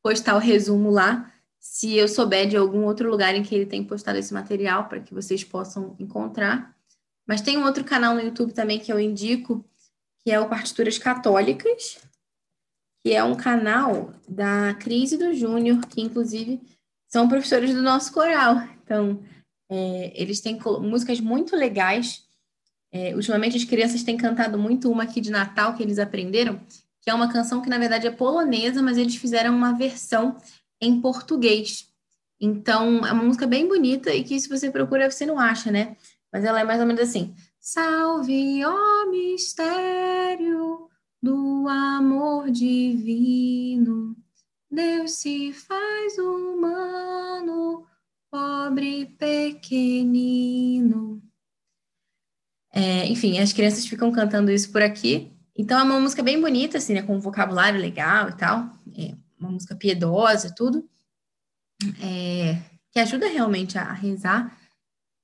postar 0.00 0.36
o 0.36 0.38
resumo 0.38 0.88
lá, 0.88 1.32
se 1.58 1.96
eu 1.96 2.06
souber 2.06 2.48
de 2.48 2.56
algum 2.56 2.84
outro 2.84 3.10
lugar 3.10 3.34
em 3.34 3.42
que 3.42 3.52
ele 3.52 3.66
tem 3.66 3.82
postado 3.82 4.18
esse 4.18 4.32
material 4.32 4.88
para 4.88 5.00
que 5.00 5.12
vocês 5.12 5.42
possam 5.42 5.96
encontrar. 5.98 6.76
Mas 7.26 7.40
tem 7.40 7.58
um 7.58 7.64
outro 7.64 7.82
canal 7.82 8.14
no 8.14 8.20
YouTube 8.20 8.52
também 8.52 8.78
que 8.78 8.92
eu 8.92 9.00
indico, 9.00 9.68
que 10.24 10.30
é 10.30 10.38
o 10.38 10.48
Partituras 10.48 10.96
Católicas, 10.96 11.98
que 13.06 13.14
é 13.14 13.22
um 13.22 13.36
canal 13.36 14.12
da 14.28 14.74
Cris 14.74 15.12
e 15.12 15.16
do 15.16 15.32
Júnior, 15.32 15.78
que 15.86 16.00
inclusive 16.00 16.60
são 17.06 17.28
professores 17.28 17.72
do 17.72 17.80
nosso 17.80 18.12
coral. 18.12 18.56
Então, 18.82 19.22
é, 19.70 20.10
eles 20.20 20.40
têm 20.40 20.58
músicas 20.80 21.20
muito 21.20 21.54
legais. 21.54 22.24
É, 22.90 23.14
ultimamente 23.14 23.56
as 23.56 23.62
crianças 23.62 24.02
têm 24.02 24.16
cantado 24.16 24.58
muito 24.58 24.90
uma 24.90 25.04
aqui 25.04 25.20
de 25.20 25.30
Natal 25.30 25.76
que 25.76 25.84
eles 25.84 26.00
aprenderam, 26.00 26.60
que 27.00 27.08
é 27.08 27.14
uma 27.14 27.32
canção 27.32 27.62
que 27.62 27.68
na 27.68 27.78
verdade 27.78 28.08
é 28.08 28.10
polonesa, 28.10 28.82
mas 28.82 28.98
eles 28.98 29.14
fizeram 29.14 29.54
uma 29.54 29.72
versão 29.72 30.36
em 30.80 31.00
português. 31.00 31.86
Então, 32.40 33.06
é 33.06 33.12
uma 33.12 33.22
música 33.22 33.46
bem 33.46 33.68
bonita 33.68 34.12
e 34.12 34.24
que 34.24 34.40
se 34.40 34.48
você 34.48 34.68
procura 34.68 35.08
você 35.08 35.24
não 35.24 35.38
acha, 35.38 35.70
né? 35.70 35.96
Mas 36.32 36.44
ela 36.44 36.58
é 36.58 36.64
mais 36.64 36.80
ou 36.80 36.86
menos 36.86 37.02
assim: 37.02 37.36
Salve, 37.60 38.64
ó 38.64 39.08
mistério 39.12 40.85
do 41.26 41.68
amor 41.68 42.52
divino, 42.52 44.16
Deus 44.70 45.14
se 45.14 45.52
faz 45.52 46.16
humano 46.18 47.84
pobre 48.30 49.06
pequenino. 49.18 51.20
É, 52.72 53.06
enfim, 53.06 53.40
as 53.40 53.52
crianças 53.52 53.86
ficam 53.86 54.12
cantando 54.12 54.52
isso 54.52 54.70
por 54.70 54.82
aqui. 54.82 55.32
Então 55.56 55.80
é 55.80 55.82
uma 55.82 55.98
música 55.98 56.22
bem 56.22 56.40
bonita, 56.40 56.78
assim, 56.78 56.94
né? 56.94 57.02
Com 57.02 57.16
um 57.16 57.20
vocabulário 57.20 57.80
legal 57.80 58.28
e 58.28 58.36
tal. 58.36 58.70
É 58.96 59.16
uma 59.40 59.50
música 59.50 59.74
piedosa, 59.74 60.54
tudo. 60.54 60.88
É, 62.00 62.62
que 62.92 63.00
ajuda 63.00 63.26
realmente 63.26 63.76
a, 63.76 63.92
rezar. 63.92 64.56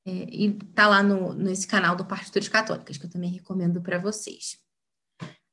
É, 0.05 0.11
e 0.11 0.53
tá 0.75 0.89
lá 0.89 1.01
no, 1.01 1.33
nesse 1.33 1.69
canal 1.69 1.95
do 1.95 2.05
Partituras 2.05 2.49
Católicas, 2.49 2.99
que 2.99 3.07
eu 3.07 3.11
também 3.11 3.31
recomendo 3.31 3.81
para 3.81 4.01
vocês. 4.01 4.62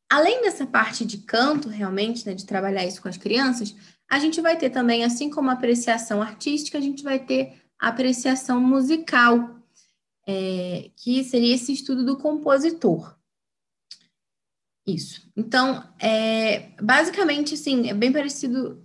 Além 0.10 0.41
dessa 0.41 0.66
parte 0.66 1.05
de 1.05 1.20
canto, 1.20 1.70
realmente, 1.70 2.26
né, 2.26 2.34
de 2.34 2.45
trabalhar 2.45 2.84
isso 2.86 3.01
com 3.01 3.07
as 3.07 3.18
crianças, 3.18 3.76
a 4.10 4.18
gente 4.18 4.41
vai 4.41 4.57
ter 4.57 4.72
também, 4.72 5.03
assim 5.03 5.30
como 5.30 5.49
a 5.49 5.53
apreciação 5.53 6.22
artística, 6.22 6.78
a 6.78 6.82
gente 6.82 7.03
vai 7.03 7.20
ter 7.20 7.62
a 7.80 7.89
apreciação 7.89 8.60
musical, 8.60 9.55
é, 10.28 10.89
que 10.95 11.24
seria 11.24 11.53
esse 11.53 11.72
estudo 11.72 12.03
do 12.03 12.18
compositor. 12.18 13.16
Isso. 14.86 15.30
Então, 15.38 15.88
é, 15.99 16.72
basicamente, 16.82 17.53
assim, 17.53 17.89
é 17.89 17.93
bem 17.93 18.12
parecido. 18.12 18.84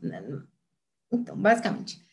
Então, 1.11 1.37
basicamente. 1.37 2.05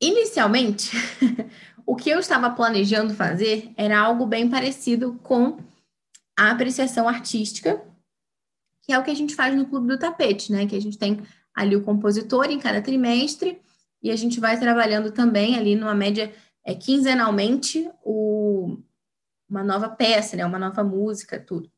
Inicialmente, 0.00 0.90
o 1.86 1.94
que 1.94 2.10
eu 2.10 2.18
estava 2.18 2.50
planejando 2.50 3.14
fazer 3.14 3.72
era 3.76 3.98
algo 3.98 4.26
bem 4.26 4.50
parecido 4.50 5.18
com 5.22 5.58
a 6.36 6.50
apreciação 6.50 7.08
artística, 7.08 7.82
que 8.82 8.92
é 8.92 8.98
o 8.98 9.02
que 9.02 9.10
a 9.10 9.14
gente 9.14 9.34
faz 9.34 9.56
no 9.56 9.66
Clube 9.66 9.88
do 9.88 9.98
Tapete, 9.98 10.52
né? 10.52 10.66
Que 10.66 10.76
a 10.76 10.80
gente 10.80 10.98
tem 10.98 11.22
ali 11.54 11.74
o 11.74 11.82
compositor 11.82 12.46
em 12.46 12.60
cada 12.60 12.82
trimestre, 12.82 13.60
e 14.02 14.10
a 14.10 14.16
gente 14.16 14.38
vai 14.38 14.58
trabalhando 14.60 15.10
também 15.10 15.56
ali 15.56 15.74
numa 15.74 15.94
média 15.94 16.32
é, 16.64 16.74
quinzenalmente 16.74 17.90
o, 18.04 18.78
uma 19.48 19.64
nova 19.64 19.88
peça, 19.88 20.36
né? 20.36 20.44
Uma 20.44 20.58
nova 20.58 20.84
música, 20.84 21.40
tudo. 21.40 21.70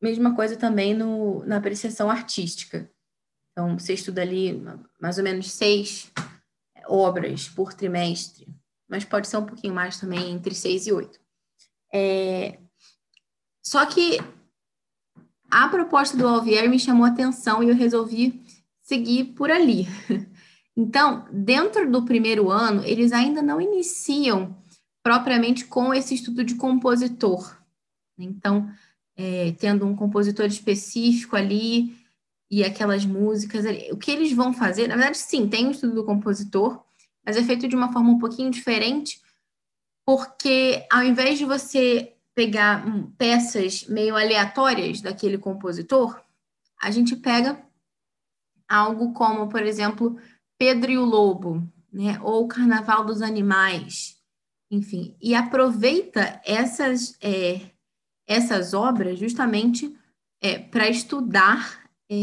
Mesma 0.00 0.34
coisa 0.34 0.56
também 0.56 0.94
no, 0.94 1.44
na 1.44 1.56
apreciação 1.56 2.10
artística. 2.10 2.90
Então, 3.50 3.78
você 3.78 3.94
estuda 3.94 4.22
ali 4.22 4.62
mais 5.00 5.18
ou 5.18 5.24
menos 5.24 5.50
seis 5.50 6.10
obras 6.86 7.48
por 7.48 7.72
trimestre, 7.72 8.48
mas 8.88 9.04
pode 9.04 9.28
ser 9.28 9.36
um 9.36 9.46
pouquinho 9.46 9.74
mais 9.74 9.98
também, 9.98 10.30
entre 10.30 10.54
seis 10.54 10.86
e 10.86 10.92
oito. 10.92 11.20
É, 11.92 12.58
só 13.62 13.86
que 13.86 14.18
a 15.50 15.68
proposta 15.68 16.16
do 16.16 16.26
Alvier 16.26 16.68
me 16.68 16.78
chamou 16.78 17.04
atenção 17.04 17.62
e 17.62 17.68
eu 17.68 17.74
resolvi 17.74 18.42
seguir 18.82 19.24
por 19.34 19.50
ali. 19.50 19.86
Então, 20.74 21.26
dentro 21.30 21.90
do 21.92 22.02
primeiro 22.02 22.50
ano, 22.50 22.82
eles 22.86 23.12
ainda 23.12 23.42
não 23.42 23.60
iniciam 23.60 24.56
propriamente 25.02 25.66
com 25.66 25.92
esse 25.92 26.14
estudo 26.14 26.42
de 26.42 26.54
compositor. 26.54 27.58
Então, 28.18 28.70
é, 29.14 29.52
tendo 29.58 29.86
um 29.86 29.94
compositor 29.94 30.46
específico 30.46 31.36
ali 31.36 31.94
e 32.50 32.64
aquelas 32.64 33.04
músicas. 33.04 33.64
O 33.90 33.96
que 33.96 34.10
eles 34.10 34.32
vão 34.32 34.52
fazer? 34.52 34.88
Na 34.88 34.96
verdade, 34.96 35.18
sim, 35.18 35.48
tem 35.48 35.64
o 35.64 35.68
um 35.68 35.70
estudo 35.72 35.94
do 35.94 36.04
compositor, 36.04 36.82
mas 37.24 37.36
é 37.36 37.42
feito 37.42 37.68
de 37.68 37.76
uma 37.76 37.92
forma 37.92 38.10
um 38.10 38.18
pouquinho 38.18 38.50
diferente, 38.50 39.20
porque 40.06 40.86
ao 40.90 41.02
invés 41.02 41.38
de 41.38 41.44
você 41.44 42.14
pegar 42.34 42.86
hum, 42.86 43.10
peças 43.16 43.86
meio 43.86 44.16
aleatórias 44.16 45.00
daquele 45.00 45.38
compositor, 45.38 46.20
a 46.80 46.90
gente 46.90 47.14
pega 47.16 47.64
algo 48.68 49.12
como, 49.12 49.48
por 49.48 49.62
exemplo, 49.62 50.18
Pedro 50.58 50.90
e 50.90 50.98
o 50.98 51.04
Lobo, 51.04 51.62
né? 51.92 52.18
ou 52.22 52.48
Carnaval 52.48 53.04
dos 53.04 53.20
Animais, 53.20 54.16
enfim, 54.70 55.14
e 55.20 55.34
aproveita 55.34 56.40
essas, 56.44 57.16
é, 57.20 57.60
essas 58.26 58.72
obras 58.72 59.18
justamente 59.18 59.94
é, 60.40 60.58
para 60.58 60.88
estudar 60.88 61.82
é, 62.10 62.16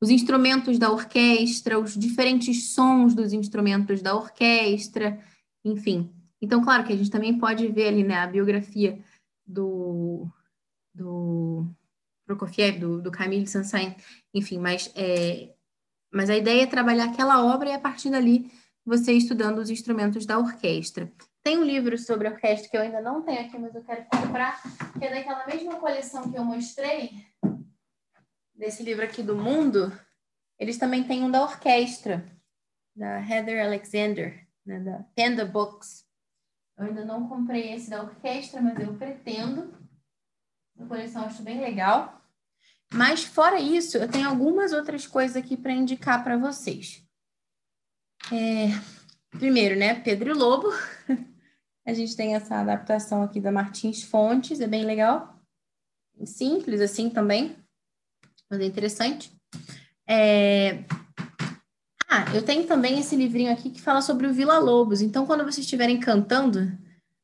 os 0.00 0.10
instrumentos 0.10 0.78
da 0.78 0.90
orquestra, 0.90 1.78
os 1.78 1.96
diferentes 1.96 2.72
sons 2.72 3.14
dos 3.14 3.32
instrumentos 3.32 4.00
da 4.00 4.14
orquestra, 4.14 5.22
enfim, 5.64 6.10
então, 6.40 6.62
claro 6.62 6.84
que 6.84 6.92
a 6.92 6.96
gente 6.96 7.10
também 7.10 7.38
pode 7.38 7.66
ver 7.68 7.88
ali 7.88 8.04
né, 8.04 8.16
a 8.16 8.26
biografia 8.26 8.98
do, 9.46 10.26
do 10.94 11.66
Prokofiev, 12.26 12.78
do, 12.78 13.02
do 13.02 13.10
Camille 13.10 13.46
Saint-Saëns, 13.46 13.94
enfim, 14.32 14.58
mas, 14.58 14.92
é, 14.94 15.54
mas 16.12 16.30
a 16.30 16.36
ideia 16.36 16.62
é 16.62 16.66
trabalhar 16.66 17.06
aquela 17.06 17.44
obra 17.44 17.70
e 17.70 17.72
a 17.72 17.80
partir 17.80 18.10
dali 18.10 18.50
você 18.84 19.12
estudando 19.12 19.58
os 19.58 19.70
instrumentos 19.70 20.24
da 20.24 20.38
orquestra. 20.38 21.12
Tem 21.42 21.58
um 21.58 21.64
livro 21.64 21.96
sobre 21.98 22.28
orquestra 22.28 22.68
que 22.68 22.76
eu 22.76 22.82
ainda 22.82 23.00
não 23.00 23.22
tenho 23.22 23.40
aqui, 23.40 23.58
mas 23.58 23.74
eu 23.74 23.82
quero 23.82 24.04
comprar, 24.06 24.60
que 24.98 25.04
é 25.04 25.10
daquela 25.10 25.46
mesma 25.46 25.76
coleção 25.76 26.30
que 26.30 26.38
eu 26.38 26.44
mostrei, 26.44 27.10
desse 28.54 28.82
livro 28.82 29.04
aqui 29.04 29.22
do 29.22 29.36
Mundo, 29.36 29.92
eles 30.58 30.78
também 30.78 31.04
têm 31.04 31.22
um 31.22 31.30
da 31.30 31.42
orquestra, 31.42 32.24
da 32.94 33.20
Heather 33.20 33.64
Alexander, 33.64 34.46
né, 34.66 34.80
da 34.80 35.04
Panda 35.14 35.44
Books. 35.44 36.07
Eu 36.78 36.86
ainda 36.86 37.04
não 37.04 37.28
comprei 37.28 37.72
esse 37.72 37.90
da 37.90 38.02
orquestra, 38.02 38.62
mas 38.62 38.78
eu 38.78 38.94
pretendo. 38.96 39.74
A 40.78 40.86
coleção 40.86 41.24
acho 41.24 41.42
bem 41.42 41.60
legal. 41.60 42.22
Mas 42.92 43.24
fora 43.24 43.60
isso, 43.60 43.98
eu 43.98 44.08
tenho 44.08 44.28
algumas 44.28 44.72
outras 44.72 45.06
coisas 45.06 45.36
aqui 45.36 45.56
para 45.56 45.72
indicar 45.72 46.22
para 46.22 46.38
vocês. 46.38 47.04
É, 48.32 48.68
primeiro, 49.30 49.76
né, 49.76 50.00
Pedro 50.00 50.36
Lobo. 50.36 50.68
A 51.84 51.92
gente 51.92 52.14
tem 52.14 52.34
essa 52.34 52.56
adaptação 52.60 53.22
aqui 53.22 53.40
da 53.40 53.50
Martins 53.50 54.02
Fontes, 54.02 54.60
é 54.60 54.66
bem 54.66 54.84
legal. 54.84 55.42
Simples 56.24 56.82
assim 56.82 57.08
também, 57.08 57.56
mas 58.50 58.60
é 58.60 58.64
interessante. 58.64 59.32
É... 60.06 60.84
Ah, 62.10 62.24
eu 62.34 62.42
tenho 62.42 62.66
também 62.66 62.98
esse 62.98 63.14
livrinho 63.14 63.52
aqui 63.52 63.68
que 63.68 63.82
fala 63.82 64.00
sobre 64.00 64.26
o 64.26 64.32
Vila 64.32 64.58
Lobos. 64.58 65.02
Então, 65.02 65.26
quando 65.26 65.44
vocês 65.44 65.58
estiverem 65.58 66.00
cantando 66.00 66.72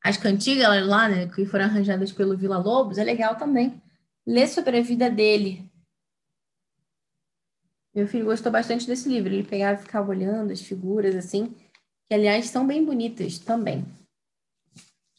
as 0.03 0.15
cantigas 0.15 0.85
lá, 0.85 1.09
né, 1.09 1.27
que 1.27 1.43
foram 1.47 1.65
arranjadas 1.65 2.11
pelo 2.11 2.37
Vila 2.37 2.59
Lobos, 2.59 2.99
é 2.99 3.03
legal 3.03 3.35
também 3.35 3.81
ler 4.27 4.47
sobre 4.47 4.77
a 4.77 4.83
vida 4.83 5.09
dele. 5.09 5.67
Meu 7.95 8.07
filho 8.07 8.25
gostou 8.25 8.51
bastante 8.51 8.85
desse 8.85 9.09
livro. 9.09 9.33
Ele 9.33 9.43
pegava 9.43 9.79
e 9.79 9.83
ficava 9.83 10.11
olhando 10.11 10.51
as 10.51 10.61
figuras 10.61 11.15
assim, 11.15 11.47
que 12.07 12.13
aliás 12.13 12.47
são 12.49 12.67
bem 12.67 12.85
bonitas 12.85 13.39
também. 13.39 13.81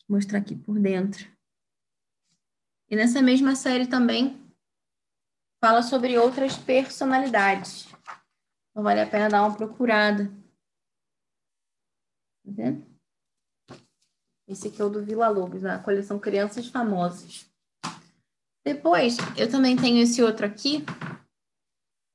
Vou 0.06 0.16
mostrar 0.16 0.38
aqui 0.38 0.54
por 0.54 0.78
dentro. 0.78 1.26
E 2.88 2.94
nessa 2.94 3.20
mesma 3.20 3.56
série 3.56 3.88
também 3.88 4.40
fala 5.60 5.82
sobre 5.82 6.16
outras 6.16 6.56
personalidades. 6.56 7.95
Então 8.76 8.84
vale 8.84 9.00
a 9.00 9.06
pena 9.06 9.30
dar 9.30 9.42
uma 9.42 9.56
procurada. 9.56 10.26
Tá 12.44 12.52
vendo? 12.52 12.84
Esse 14.46 14.68
aqui 14.68 14.82
é 14.82 14.84
o 14.84 14.90
do 14.90 15.02
Vila 15.02 15.30
Lobos, 15.30 15.64
a 15.64 15.78
coleção 15.78 16.18
Crianças 16.18 16.66
Famosas. 16.66 17.50
Depois, 18.62 19.16
eu 19.34 19.50
também 19.50 19.76
tenho 19.76 20.02
esse 20.02 20.22
outro 20.22 20.44
aqui, 20.44 20.84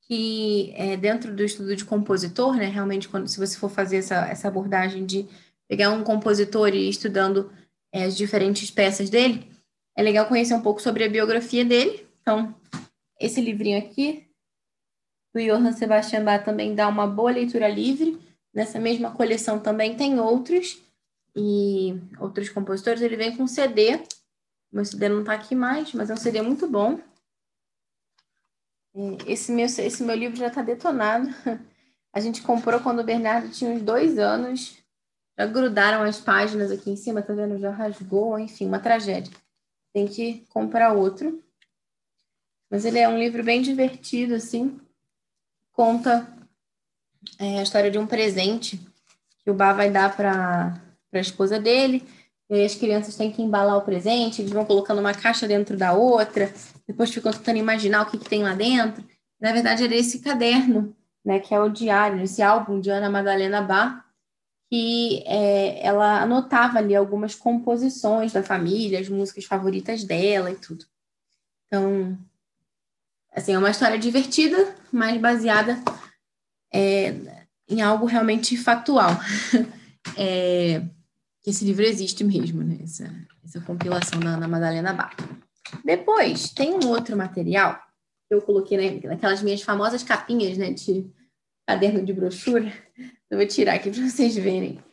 que 0.04 0.72
é 0.76 0.96
dentro 0.96 1.36
do 1.36 1.44
estudo 1.44 1.76
de 1.76 1.84
compositor, 1.84 2.56
né? 2.56 2.68
Realmente, 2.68 3.10
quando, 3.10 3.28
se 3.28 3.40
você 3.40 3.58
for 3.58 3.72
fazer 3.72 3.98
essa, 3.98 4.28
essa 4.28 4.48
abordagem 4.48 5.04
de 5.04 5.28
pegar 5.68 5.90
um 5.90 6.04
compositor 6.04 6.76
e 6.76 6.86
ir 6.86 6.90
estudando 6.90 7.52
é, 7.92 8.04
as 8.04 8.16
diferentes 8.16 8.70
peças 8.70 9.10
dele, 9.10 9.52
é 9.98 10.04
legal 10.04 10.28
conhecer 10.28 10.54
um 10.54 10.62
pouco 10.62 10.80
sobre 10.80 11.04
a 11.04 11.10
biografia 11.10 11.66
dele. 11.66 12.08
Então, 12.22 12.54
esse 13.20 13.42
livrinho 13.42 13.80
aqui, 13.80 14.31
do 15.34 15.42
Johann 15.42 15.74
Sebastian 15.74 16.24
Bach, 16.24 16.44
também 16.44 16.76
dá 16.76 16.88
uma 16.88 17.08
boa 17.08 17.32
leitura 17.32 17.68
livre. 17.68 18.20
Nessa 18.54 18.80
mesma 18.80 19.12
coleção 19.12 19.60
também 19.60 19.96
tem 19.96 20.20
outros, 20.20 20.82
e 21.36 22.00
outros 22.20 22.50
compositores. 22.50 23.02
Ele 23.02 23.16
vem 23.16 23.36
com 23.36 23.48
CD. 23.48 24.04
Meu 24.72 24.86
CD 24.86 25.10
não 25.10 25.22
está 25.22 25.34
aqui 25.34 25.56
mais, 25.56 25.94
mas 25.94 26.10
é 26.10 26.14
um 26.14 26.18
CD 26.18 26.42
muito 26.42 26.68
bom. 26.68 27.00
Esse 29.26 29.52
meu, 29.52 29.66
esse 29.66 30.04
meu 30.04 30.16
livro 30.16 30.38
já 30.38 30.48
está 30.48 30.62
detonado. 30.62 31.28
A 32.14 32.20
gente 32.20 32.42
comprou 32.42 32.80
quando 32.82 33.00
o 33.00 33.06
Bernardo 33.06 33.50
tinha 33.50 33.72
uns 33.72 33.82
dois 33.82 34.20
anos. 34.20 34.78
Já 35.40 35.46
grudaram 35.46 36.04
as 36.04 36.20
páginas 36.20 36.70
aqui 36.70 36.90
em 36.90 36.98
cima, 36.98 37.22
tá 37.22 37.34
vendo? 37.34 37.58
Já 37.58 37.72
rasgou, 37.72 38.38
enfim, 38.38 38.68
uma 38.68 38.80
tragédia. 38.80 39.34
Tem 39.94 40.08
que 40.08 40.46
comprar 40.50 40.92
outro. 40.92 41.42
Mas 42.70 42.84
ele 42.84 43.00
é 43.00 43.08
um 43.08 43.18
livro 43.18 43.44
bem 43.44 43.62
divertido, 43.62 44.36
assim. 44.36 44.80
Conta 45.82 46.28
é, 47.40 47.58
a 47.58 47.64
história 47.64 47.90
de 47.90 47.98
um 47.98 48.06
presente 48.06 48.80
que 49.44 49.50
o 49.50 49.54
Bá 49.56 49.74
vai 49.74 49.90
dar 49.90 50.16
para 50.16 50.80
a 51.12 51.20
esposa 51.20 51.60
dele. 51.60 52.08
E 52.48 52.64
as 52.64 52.76
crianças 52.76 53.16
têm 53.16 53.32
que 53.32 53.42
embalar 53.42 53.80
o 53.80 53.82
presente, 53.82 54.44
eles 54.44 54.52
vão 54.52 54.64
colocando 54.64 55.00
uma 55.00 55.16
caixa 55.16 55.48
dentro 55.48 55.76
da 55.76 55.94
outra, 55.94 56.54
depois 56.88 57.12
ficam 57.12 57.32
tentando 57.32 57.58
imaginar 57.58 58.04
o 58.04 58.12
que, 58.12 58.20
que 58.20 58.30
tem 58.30 58.44
lá 58.44 58.54
dentro. 58.54 59.04
Na 59.40 59.52
verdade, 59.52 59.84
era 59.84 59.96
esse 59.96 60.20
caderno, 60.20 60.96
né, 61.26 61.40
que 61.40 61.52
é 61.52 61.60
o 61.60 61.68
diário, 61.68 62.22
esse 62.22 62.44
álbum 62.44 62.80
de 62.80 62.92
Ana 62.92 63.10
Madalena 63.10 63.64
Bá, 63.64 64.06
que 64.70 65.24
é, 65.26 65.84
ela 65.84 66.22
anotava 66.22 66.78
ali 66.78 66.96
algumas 66.96 67.34
composições 67.34 68.32
da 68.32 68.44
família, 68.44 69.00
as 69.00 69.10
músicas 69.10 69.46
favoritas 69.46 70.04
dela 70.04 70.52
e 70.52 70.56
tudo. 70.58 70.86
Então, 71.66 72.20
Assim, 73.34 73.54
é 73.54 73.58
uma 73.58 73.70
história 73.70 73.98
divertida, 73.98 74.76
mas 74.92 75.20
baseada 75.20 75.82
é, 76.74 77.16
em 77.70 77.82
algo 77.82 78.06
realmente 78.06 78.58
factual. 78.58 79.12
É, 80.18 80.82
esse 81.46 81.64
livro 81.64 81.84
existe 81.84 82.24
mesmo, 82.24 82.64
né? 82.64 82.80
Essa, 82.84 83.10
essa 83.46 83.62
compilação 83.62 84.20
da 84.20 84.32
Ana 84.32 84.48
Madalena 84.48 84.92
Bach. 84.92 85.16
Depois, 85.86 86.50
tem 86.50 86.74
um 86.74 86.88
outro 86.88 87.16
material 87.16 87.80
que 88.28 88.34
eu 88.34 88.42
coloquei 88.42 88.78
né, 88.78 89.08
naquelas 89.08 89.44
minhas 89.44 89.62
famosas 89.62 90.04
capinhas 90.04 90.58
né, 90.58 90.72
de 90.72 91.10
caderno 91.68 92.04
de 92.04 92.14
brochura. 92.14 92.74
Eu 93.30 93.38
vou 93.38 93.48
tirar 93.48 93.76
aqui 93.76 93.92
para 93.92 94.10
vocês 94.10 94.36
verem. 94.36 94.84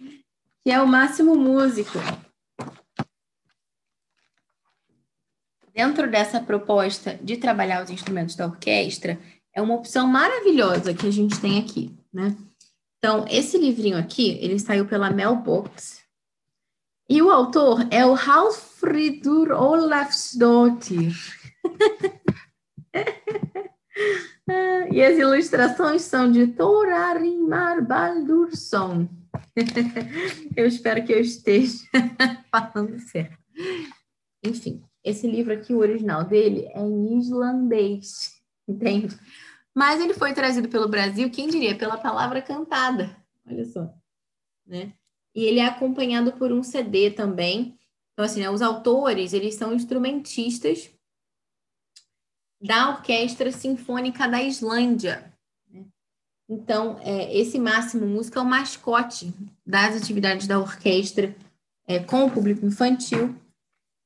Que 0.62 0.70
é 0.70 0.80
o 0.80 0.86
Máximo 0.86 1.34
Músico. 1.34 1.98
Dentro 5.78 6.10
dessa 6.10 6.40
proposta 6.40 7.14
de 7.22 7.36
trabalhar 7.36 7.84
os 7.84 7.88
instrumentos 7.88 8.34
da 8.34 8.46
orquestra, 8.46 9.16
é 9.54 9.62
uma 9.62 9.76
opção 9.76 10.08
maravilhosa 10.08 10.92
que 10.92 11.06
a 11.06 11.12
gente 11.12 11.40
tem 11.40 11.56
aqui, 11.56 11.96
né? 12.12 12.36
Então, 12.98 13.24
esse 13.30 13.56
livrinho 13.56 13.96
aqui, 13.96 14.36
ele 14.40 14.58
saiu 14.58 14.86
pela 14.86 15.08
Mel 15.08 15.36
Books, 15.36 16.00
e 17.08 17.22
o 17.22 17.30
autor 17.30 17.86
é 17.92 18.04
o 18.04 18.14
Hallfridur 18.14 19.52
Olafsdottir. 19.52 21.14
e 24.90 25.00
as 25.00 25.16
ilustrações 25.16 26.02
são 26.02 26.28
de 26.28 26.48
Thorarimar 26.48 27.86
Baldursson. 27.86 29.08
eu 30.56 30.66
espero 30.66 31.04
que 31.04 31.12
eu 31.12 31.20
esteja 31.20 31.84
falando 32.50 32.98
certo. 32.98 33.38
Enfim, 34.44 34.82
esse 35.04 35.26
livro 35.26 35.52
aqui, 35.52 35.72
o 35.72 35.78
original 35.78 36.24
dele, 36.24 36.66
é 36.74 36.80
em 36.80 37.18
islandês, 37.18 38.40
entende? 38.66 39.16
Mas 39.74 40.00
ele 40.00 40.14
foi 40.14 40.32
trazido 40.32 40.68
pelo 40.68 40.88
Brasil, 40.88 41.30
quem 41.30 41.48
diria, 41.48 41.76
pela 41.76 41.96
palavra 41.96 42.42
cantada. 42.42 43.16
Olha 43.46 43.64
só, 43.64 43.92
né? 44.66 44.92
E 45.34 45.44
ele 45.44 45.60
é 45.60 45.66
acompanhado 45.66 46.32
por 46.32 46.50
um 46.52 46.62
CD 46.62 47.10
também. 47.10 47.78
Então, 48.12 48.24
assim, 48.24 48.40
né, 48.40 48.50
os 48.50 48.60
autores, 48.60 49.32
eles 49.32 49.54
são 49.54 49.72
instrumentistas 49.72 50.90
da 52.60 52.90
Orquestra 52.90 53.52
Sinfônica 53.52 54.26
da 54.26 54.42
Islândia. 54.42 55.32
Né? 55.70 55.86
Então, 56.48 56.98
é, 57.00 57.36
esse 57.36 57.58
Máximo 57.58 58.04
Música 58.04 58.40
é 58.40 58.42
o 58.42 58.46
mascote 58.46 59.32
das 59.64 59.96
atividades 59.96 60.48
da 60.48 60.58
orquestra 60.58 61.36
é, 61.86 62.00
com 62.00 62.24
o 62.24 62.30
público 62.30 62.66
infantil 62.66 63.34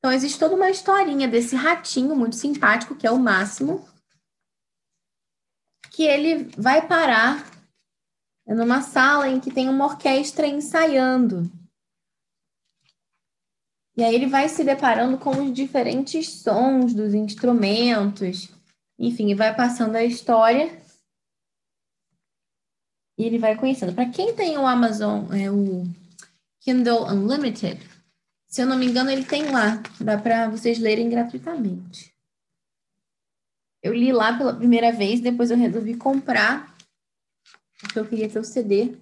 então, 0.03 0.11
existe 0.11 0.37
toda 0.37 0.57
uma 0.57 0.69
historinha 0.69 1.29
desse 1.29 1.55
ratinho 1.55 2.17
muito 2.17 2.35
simpático, 2.35 2.97
que 2.97 3.07
é 3.07 3.11
o 3.13 3.21
Máximo, 3.21 3.87
que 5.93 6.03
ele 6.03 6.51
vai 6.59 6.89
parar 6.89 7.49
numa 8.45 8.83
sala 8.83 9.29
em 9.29 9.39
que 9.39 9.53
tem 9.53 9.69
uma 9.69 9.85
orquestra 9.85 10.45
ensaiando. 10.45 11.49
E 13.97 14.03
aí 14.03 14.13
ele 14.13 14.27
vai 14.27 14.49
se 14.49 14.65
deparando 14.65 15.17
com 15.19 15.31
os 15.31 15.53
diferentes 15.53 16.41
sons 16.41 16.93
dos 16.93 17.15
instrumentos, 17.15 18.49
enfim, 18.99 19.37
vai 19.37 19.55
passando 19.55 19.95
a 19.95 20.03
história 20.03 20.83
e 23.17 23.23
ele 23.23 23.39
vai 23.39 23.57
conhecendo. 23.57 23.95
Para 23.95 24.11
quem 24.11 24.35
tem 24.35 24.59
o 24.59 24.67
Amazon, 24.67 25.33
é 25.33 25.49
o 25.49 25.85
Kindle 26.59 27.07
Unlimited, 27.07 27.92
se 28.53 28.61
eu 28.61 28.67
não 28.67 28.77
me 28.77 28.85
engano, 28.85 29.11
ele 29.11 29.25
tem 29.25 29.51
lá. 29.51 29.83
Dá 29.99 30.19
para 30.19 30.47
vocês 30.51 30.79
lerem 30.79 31.09
gratuitamente. 31.09 32.15
Eu 33.83 33.95
li 33.95 34.13
lá 34.13 34.37
pela 34.37 34.55
primeira 34.55 34.93
vez, 34.93 35.23
depois 35.23 35.51
eu 35.51 35.57
resolvi 35.57 35.97
comprar, 35.97 36.77
porque 37.81 37.99
eu 37.99 38.07
queria 38.07 38.29
ter 38.29 38.39
o 38.39 38.45
CD. 38.45 38.95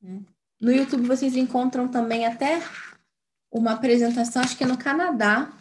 Né? 0.00 0.24
No 0.58 0.72
YouTube 0.72 1.06
vocês 1.06 1.36
encontram 1.36 1.86
também 1.86 2.24
até 2.24 2.60
uma 3.52 3.72
apresentação, 3.72 4.42
acho 4.42 4.56
que 4.56 4.64
é 4.64 4.66
no 4.66 4.78
Canadá, 4.78 5.52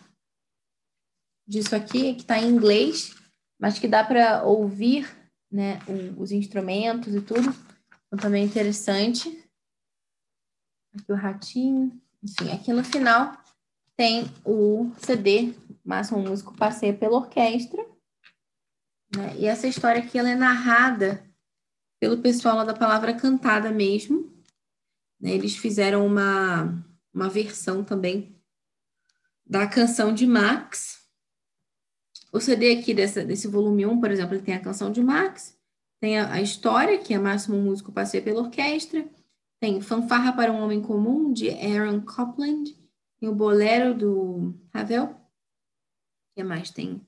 disso 1.46 1.76
aqui, 1.76 2.16
que 2.16 2.22
está 2.22 2.40
em 2.40 2.48
inglês, 2.48 3.14
mas 3.60 3.78
que 3.78 3.90
dá 3.90 4.06
para 4.06 4.42
ouvir 4.44 5.06
né, 5.52 5.80
os 6.18 6.32
instrumentos 6.32 7.14
e 7.14 7.22
tudo. 7.22 7.50
Então, 8.08 8.20
também 8.20 8.44
é 8.44 8.46
interessante. 8.46 9.30
Aqui 10.98 11.12
o 11.12 11.16
ratinho. 11.16 12.02
Enfim, 12.26 12.52
aqui 12.52 12.74
no 12.74 12.84
final 12.84 13.38
tem 13.96 14.26
o 14.44 14.92
CD, 14.98 15.54
Máximo 15.86 16.20
Músico 16.20 16.58
Passeia 16.58 16.92
pela 16.92 17.18
Orquestra. 17.18 17.86
Né? 19.16 19.36
E 19.38 19.46
essa 19.46 19.68
história 19.68 20.02
aqui 20.02 20.18
ela 20.18 20.32
é 20.32 20.36
narrada 20.36 21.24
pelo 22.00 22.18
pessoal 22.24 22.66
da 22.66 22.74
Palavra 22.74 23.14
Cantada 23.14 23.72
mesmo. 23.72 24.34
Né? 25.22 25.34
Eles 25.34 25.56
fizeram 25.56 26.04
uma, 26.04 26.84
uma 27.14 27.30
versão 27.30 27.84
também 27.84 28.36
da 29.46 29.68
canção 29.68 30.12
de 30.12 30.26
Max. 30.26 31.08
O 32.34 32.40
CD 32.40 32.72
aqui 32.72 32.92
dessa, 32.96 33.24
desse 33.24 33.48
volume 33.48 33.86
1, 33.86 34.02
por 34.02 34.10
exemplo, 34.10 34.34
ele 34.34 34.44
tem 34.44 34.56
a 34.56 34.64
canção 34.64 34.92
de 34.92 35.04
Max, 35.04 35.56
tem 36.02 36.18
a, 36.18 36.34
a 36.34 36.42
história, 36.42 36.98
que 36.98 37.14
é 37.14 37.20
Máximo 37.20 37.62
Músico 37.62 37.92
Passeia 37.92 38.24
pela 38.24 38.42
Orquestra, 38.42 39.08
tem 39.66 39.82
Fanfarra 39.82 40.32
para 40.32 40.52
um 40.52 40.62
Homem 40.62 40.80
Comum, 40.80 41.34
de 41.34 41.50
Aaron 41.50 42.00
Copland, 42.02 42.72
tem 43.20 43.28
o 43.28 43.34
Bolero, 43.34 43.96
do 43.96 44.54
Ravel. 44.72 45.06
O 45.06 45.16
que 46.36 46.44
mais 46.44 46.70
tem? 46.70 47.02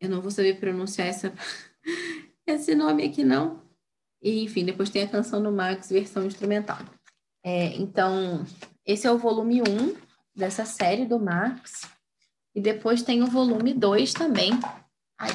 Eu 0.00 0.10
não 0.10 0.20
vou 0.20 0.32
saber 0.32 0.58
pronunciar 0.58 1.06
essa, 1.06 1.32
esse 2.44 2.74
nome 2.74 3.04
aqui, 3.04 3.22
não. 3.22 3.62
E, 4.20 4.42
enfim, 4.42 4.64
depois 4.64 4.90
tem 4.90 5.04
a 5.04 5.08
canção 5.08 5.40
do 5.40 5.52
Max, 5.52 5.88
versão 5.90 6.24
instrumental. 6.24 6.78
É, 7.44 7.66
então, 7.76 8.44
esse 8.84 9.06
é 9.06 9.12
o 9.12 9.18
volume 9.18 9.62
1 9.62 9.64
dessa 10.34 10.64
série 10.64 11.06
do 11.06 11.20
Max. 11.20 11.88
E 12.56 12.60
depois 12.60 13.04
tem 13.04 13.22
o 13.22 13.28
volume 13.28 13.72
2 13.72 14.14
também. 14.14 14.50
Ai. 15.16 15.30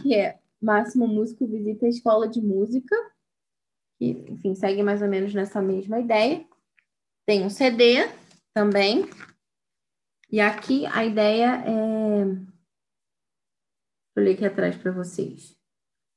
Que 0.00 0.14
é 0.14 0.40
Máximo 0.62 1.06
Músico 1.06 1.46
Visita 1.46 1.84
a 1.84 1.90
Escola 1.90 2.26
de 2.26 2.40
Música. 2.40 2.96
Que, 3.98 4.10
enfim, 4.28 4.54
segue 4.54 4.82
mais 4.82 5.02
ou 5.02 5.08
menos 5.08 5.32
nessa 5.32 5.60
mesma 5.62 5.98
ideia. 6.00 6.46
Tem 7.26 7.44
um 7.44 7.50
CD 7.50 8.08
também. 8.54 9.08
E 10.30 10.40
aqui 10.40 10.86
a 10.86 11.04
ideia 11.04 11.62
é. 11.66 12.24
Vou 14.14 14.24
ler 14.24 14.34
aqui 14.34 14.44
atrás 14.44 14.76
para 14.76 14.92
vocês. 14.92 15.56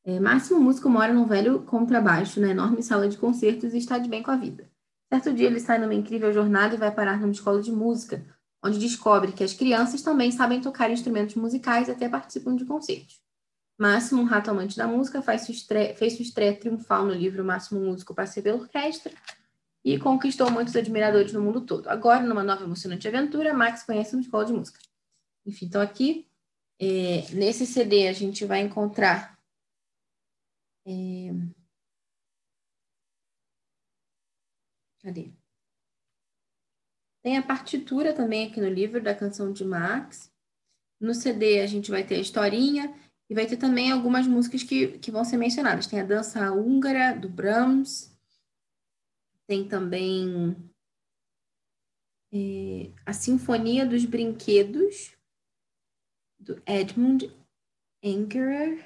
É, 0.06 0.20
Máximo 0.20 0.60
Músico 0.60 0.90
mora 0.90 1.14
num 1.14 1.26
velho 1.26 1.64
contrabaixo, 1.64 2.40
na 2.40 2.50
enorme 2.50 2.82
sala 2.82 3.08
de 3.08 3.18
concertos 3.18 3.74
e 3.74 3.78
está 3.78 3.98
de 3.98 4.10
bem 4.10 4.24
com 4.24 4.32
a 4.32 4.38
vida. 4.38 4.70
Certo 5.12 5.34
dia 5.34 5.48
ele 5.48 5.60
sai 5.60 5.80
numa 5.80 5.94
incrível 5.94 6.32
jornada 6.32 6.76
e 6.76 6.78
vai 6.78 6.92
parar 6.92 7.20
numa 7.20 7.32
escola 7.32 7.62
de 7.62 7.72
música, 7.72 8.26
onde 8.64 8.80
descobre 8.80 9.32
que 9.32 9.44
as 9.44 9.54
crianças 9.54 10.02
também 10.02 10.32
sabem 10.32 10.62
tocar 10.62 10.90
instrumentos 10.92 11.36
musicais 11.36 11.88
e 11.88 11.92
até 11.92 12.08
participam 12.08 12.56
de 12.56 12.66
concertos. 12.66 13.20
Máximo, 13.80 14.22
um 14.22 14.26
rato 14.26 14.52
amante 14.52 14.76
da 14.76 14.86
música, 14.86 15.22
faz 15.22 15.44
sua 15.44 15.54
estreia, 15.54 15.96
fez 15.96 16.14
sua 16.14 16.24
estreia 16.24 16.54
triunfal 16.54 17.06
no 17.06 17.14
livro 17.14 17.46
Máximo 17.46 17.80
Músico 17.80 18.14
Passei 18.14 18.44
pela 18.44 18.60
Orquestra 18.60 19.14
e 19.86 19.98
conquistou 19.98 20.52
muitos 20.52 20.76
admiradores 20.76 21.32
no 21.32 21.42
mundo 21.42 21.62
todo. 21.62 21.88
Agora, 21.88 22.22
numa 22.22 22.44
nova 22.44 22.66
emocionante 22.66 23.08
aventura, 23.08 23.54
Max 23.54 23.84
conhece 23.84 24.14
uma 24.14 24.22
escola 24.22 24.46
de 24.46 24.52
música. 24.52 24.80
Enfim, 25.46 25.68
então 25.68 25.82
aqui, 25.82 26.28
é, 26.78 27.32
nesse 27.32 27.66
CD, 27.66 28.10
a 28.10 28.14
gente 28.14 28.44
vai 28.44 28.60
encontrar 28.60 29.40
é, 30.86 31.32
Cadê? 35.02 35.32
Tem 37.22 37.38
a 37.38 37.44
partitura 37.44 38.14
também 38.14 38.48
aqui 38.48 38.60
no 38.60 38.68
livro 38.68 39.02
da 39.02 39.16
canção 39.16 39.54
de 39.54 39.64
Max. 39.64 40.30
No 41.00 41.14
CD 41.14 41.62
a 41.62 41.68
gente 41.68 41.90
vai 41.90 42.06
ter 42.06 42.16
a 42.16 42.20
historinha 42.20 42.94
e 43.30 43.36
vai 43.36 43.46
ter 43.46 43.58
também 43.58 43.92
algumas 43.92 44.26
músicas 44.26 44.64
que, 44.64 44.98
que 45.00 45.12
vão 45.12 45.24
ser 45.24 45.38
mencionadas. 45.38 45.86
Tem 45.86 46.00
a 46.00 46.06
dança 46.06 46.52
húngara 46.52 47.14
do 47.14 47.30
Brahms, 47.30 48.12
tem 49.46 49.68
também 49.68 50.56
é, 52.34 52.92
a 53.06 53.14
Sinfonia 53.14 53.86
dos 53.86 54.06
Brinquedos 54.06 55.16
do 56.40 56.62
Edmund 56.66 57.32
Angerer, 58.04 58.84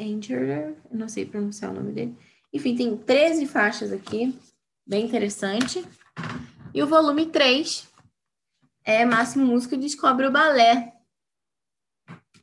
Angerer, 0.00 0.76
não 0.90 1.08
sei 1.08 1.26
pronunciar 1.26 1.72
o 1.72 1.74
nome 1.74 1.92
dele. 1.92 2.16
Enfim, 2.52 2.76
tem 2.76 2.96
13 2.96 3.46
faixas 3.46 3.92
aqui 3.92 4.38
bem 4.86 5.04
interessante. 5.04 5.84
E 6.72 6.82
o 6.82 6.86
volume 6.86 7.26
3 7.26 7.88
é 8.84 9.04
Máximo 9.04 9.46
Músico 9.46 9.76
Descobre 9.76 10.26
o 10.26 10.32
Balé. 10.32 10.97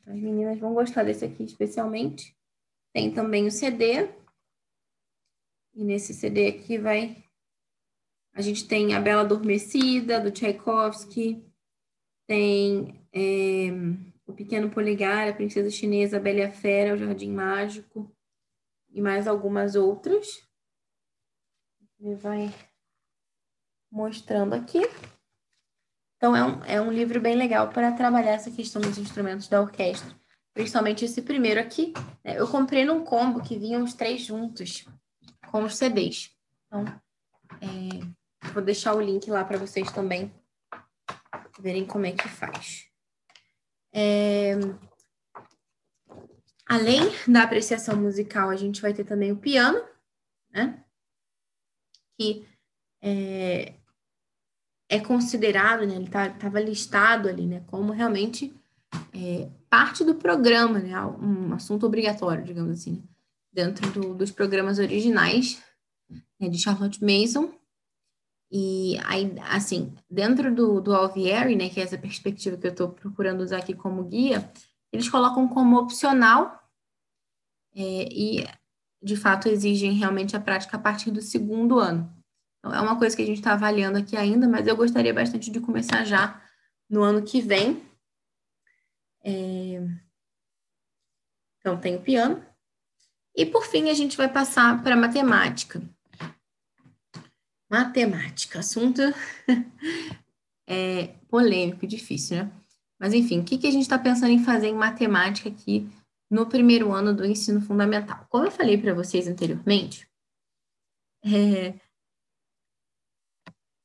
As 0.05 0.19
meninas 0.19 0.59
vão 0.59 0.73
gostar 0.73 1.03
desse 1.03 1.25
aqui 1.25 1.43
especialmente. 1.43 2.37
Tem 2.93 3.11
também 3.13 3.47
o 3.47 3.51
CD. 3.51 4.07
E 5.73 5.83
nesse 5.83 6.13
CD 6.13 6.47
aqui 6.47 6.77
vai. 6.77 7.23
A 8.33 8.41
gente 8.41 8.67
tem 8.67 8.93
A 8.93 9.01
Bela 9.01 9.21
Adormecida, 9.21 10.19
do 10.19 10.31
Tchaikovsky. 10.31 11.43
Tem 12.27 13.05
é, 13.11 13.69
O 14.27 14.33
Pequeno 14.33 14.69
Poligar, 14.69 15.27
A 15.27 15.33
Princesa 15.33 15.69
Chinesa, 15.69 16.17
A 16.17 16.19
Bela 16.19 16.39
e 16.39 16.43
a 16.43 16.51
Fera, 16.51 16.93
O 16.93 16.97
Jardim 16.97 17.31
Mágico. 17.31 18.15
E 18.89 19.01
mais 19.01 19.27
algumas 19.27 19.75
outras. 19.75 20.27
Ele 21.99 22.15
vai 22.15 22.53
mostrando 23.91 24.53
aqui. 24.53 24.81
Então, 26.17 26.35
é 26.35 26.43
um, 26.43 26.63
é 26.65 26.81
um 26.81 26.91
livro 26.91 27.19
bem 27.19 27.35
legal 27.35 27.69
para 27.69 27.91
trabalhar 27.91 28.31
essa 28.31 28.51
questão 28.51 28.81
dos 28.81 28.97
instrumentos 28.97 29.47
da 29.47 29.61
orquestra. 29.61 30.15
Principalmente 30.53 31.05
esse 31.05 31.21
primeiro 31.21 31.59
aqui. 31.59 31.93
Né? 32.23 32.39
Eu 32.39 32.47
comprei 32.47 32.85
num 32.85 33.03
combo 33.03 33.41
que 33.41 33.57
vinham 33.57 33.83
os 33.83 33.93
três 33.93 34.21
juntos, 34.21 34.85
com 35.51 35.63
os 35.63 35.75
CDs. 35.75 36.31
Então, 36.67 36.85
é, 37.61 38.49
vou 38.53 38.63
deixar 38.63 38.95
o 38.95 39.01
link 39.01 39.29
lá 39.29 39.43
para 39.43 39.57
vocês 39.57 39.91
também 39.91 40.33
verem 41.59 41.85
como 41.85 42.05
é 42.05 42.11
que 42.11 42.27
faz. 42.27 42.87
É, 43.93 44.53
além 46.65 47.01
da 47.27 47.43
apreciação 47.43 47.95
musical, 47.97 48.49
a 48.49 48.55
gente 48.55 48.81
vai 48.81 48.93
ter 48.93 49.03
também 49.03 49.31
o 49.31 49.37
piano, 49.37 49.81
né? 50.49 50.83
que 52.17 52.47
é, 53.01 53.73
é 54.89 54.99
considerado, 54.99 55.85
né, 55.85 55.95
ele 55.95 56.05
estava 56.05 56.29
tá, 56.31 56.59
listado 56.59 57.27
ali, 57.27 57.45
né, 57.45 57.63
como 57.67 57.91
realmente 57.91 58.53
é, 59.13 59.49
parte 59.69 60.03
do 60.03 60.15
programa, 60.15 60.79
né, 60.79 60.99
um 61.01 61.53
assunto 61.53 61.85
obrigatório, 61.85 62.43
digamos 62.43 62.79
assim, 62.79 62.93
né, 62.93 63.03
dentro 63.51 63.89
do, 63.91 64.13
dos 64.13 64.31
programas 64.31 64.79
originais 64.79 65.61
né, 66.39 66.49
de 66.49 66.57
Charlotte 66.57 67.03
Mason. 67.03 67.53
E 68.51 68.97
aí, 69.05 69.33
assim, 69.49 69.93
dentro 70.09 70.53
do, 70.53 70.79
do 70.79 70.93
Alvieri, 70.93 71.55
né, 71.55 71.67
que 71.67 71.79
é 71.79 71.83
essa 71.83 71.97
perspectiva 71.97 72.57
que 72.57 72.67
eu 72.67 72.71
estou 72.71 72.89
procurando 72.89 73.41
usar 73.41 73.57
aqui 73.57 73.73
como 73.73 74.03
guia, 74.03 74.49
eles 74.91 75.09
colocam 75.09 75.47
como 75.47 75.77
opcional 75.77 76.63
é, 77.75 78.07
e 78.11 78.47
de 79.01 79.15
fato 79.15 79.49
exigem 79.49 79.93
realmente 79.93 80.35
a 80.35 80.39
prática 80.39 80.77
a 80.77 80.79
partir 80.79 81.11
do 81.11 81.21
segundo 81.21 81.79
ano. 81.79 82.14
Então, 82.65 82.73
é 82.73 82.81
uma 82.81 82.97
coisa 82.97 83.15
que 83.15 83.21
a 83.21 83.25
gente 83.25 83.37
está 83.37 83.53
avaliando 83.53 83.99
aqui 83.99 84.17
ainda, 84.17 84.47
mas 84.47 84.65
eu 84.65 84.75
gostaria 84.75 85.13
bastante 85.13 85.51
de 85.51 85.59
começar 85.59 86.03
já 86.03 86.41
no 86.89 87.03
ano 87.03 87.21
que 87.21 87.39
vem. 87.39 87.79
É... 89.23 89.87
Então, 91.59 91.79
tem 91.79 91.95
o 91.95 92.01
piano. 92.01 92.43
E, 93.35 93.45
por 93.45 93.67
fim, 93.67 93.91
a 93.91 93.93
gente 93.93 94.17
vai 94.17 94.27
passar 94.27 94.81
para 94.81 94.95
matemática. 94.95 95.79
Matemática, 97.69 98.59
assunto 98.59 99.01
é 100.67 101.07
polêmico, 101.29 101.85
difícil, 101.85 102.37
né? 102.37 102.51
Mas, 102.99 103.13
enfim, 103.13 103.41
o 103.41 103.43
que, 103.43 103.59
que 103.59 103.67
a 103.67 103.71
gente 103.71 103.83
está 103.83 103.99
pensando 103.99 104.31
em 104.31 104.43
fazer 104.43 104.69
em 104.69 104.75
matemática 104.75 105.49
aqui 105.49 105.87
no 106.31 106.47
primeiro 106.47 106.91
ano 106.91 107.13
do 107.13 107.25
ensino 107.25 107.61
fundamental. 107.61 108.25
Como 108.27 108.45
eu 108.45 108.51
falei 108.51 108.75
para 108.75 108.93
vocês 108.93 109.27
anteriormente, 109.27 110.07
é, 111.23 111.79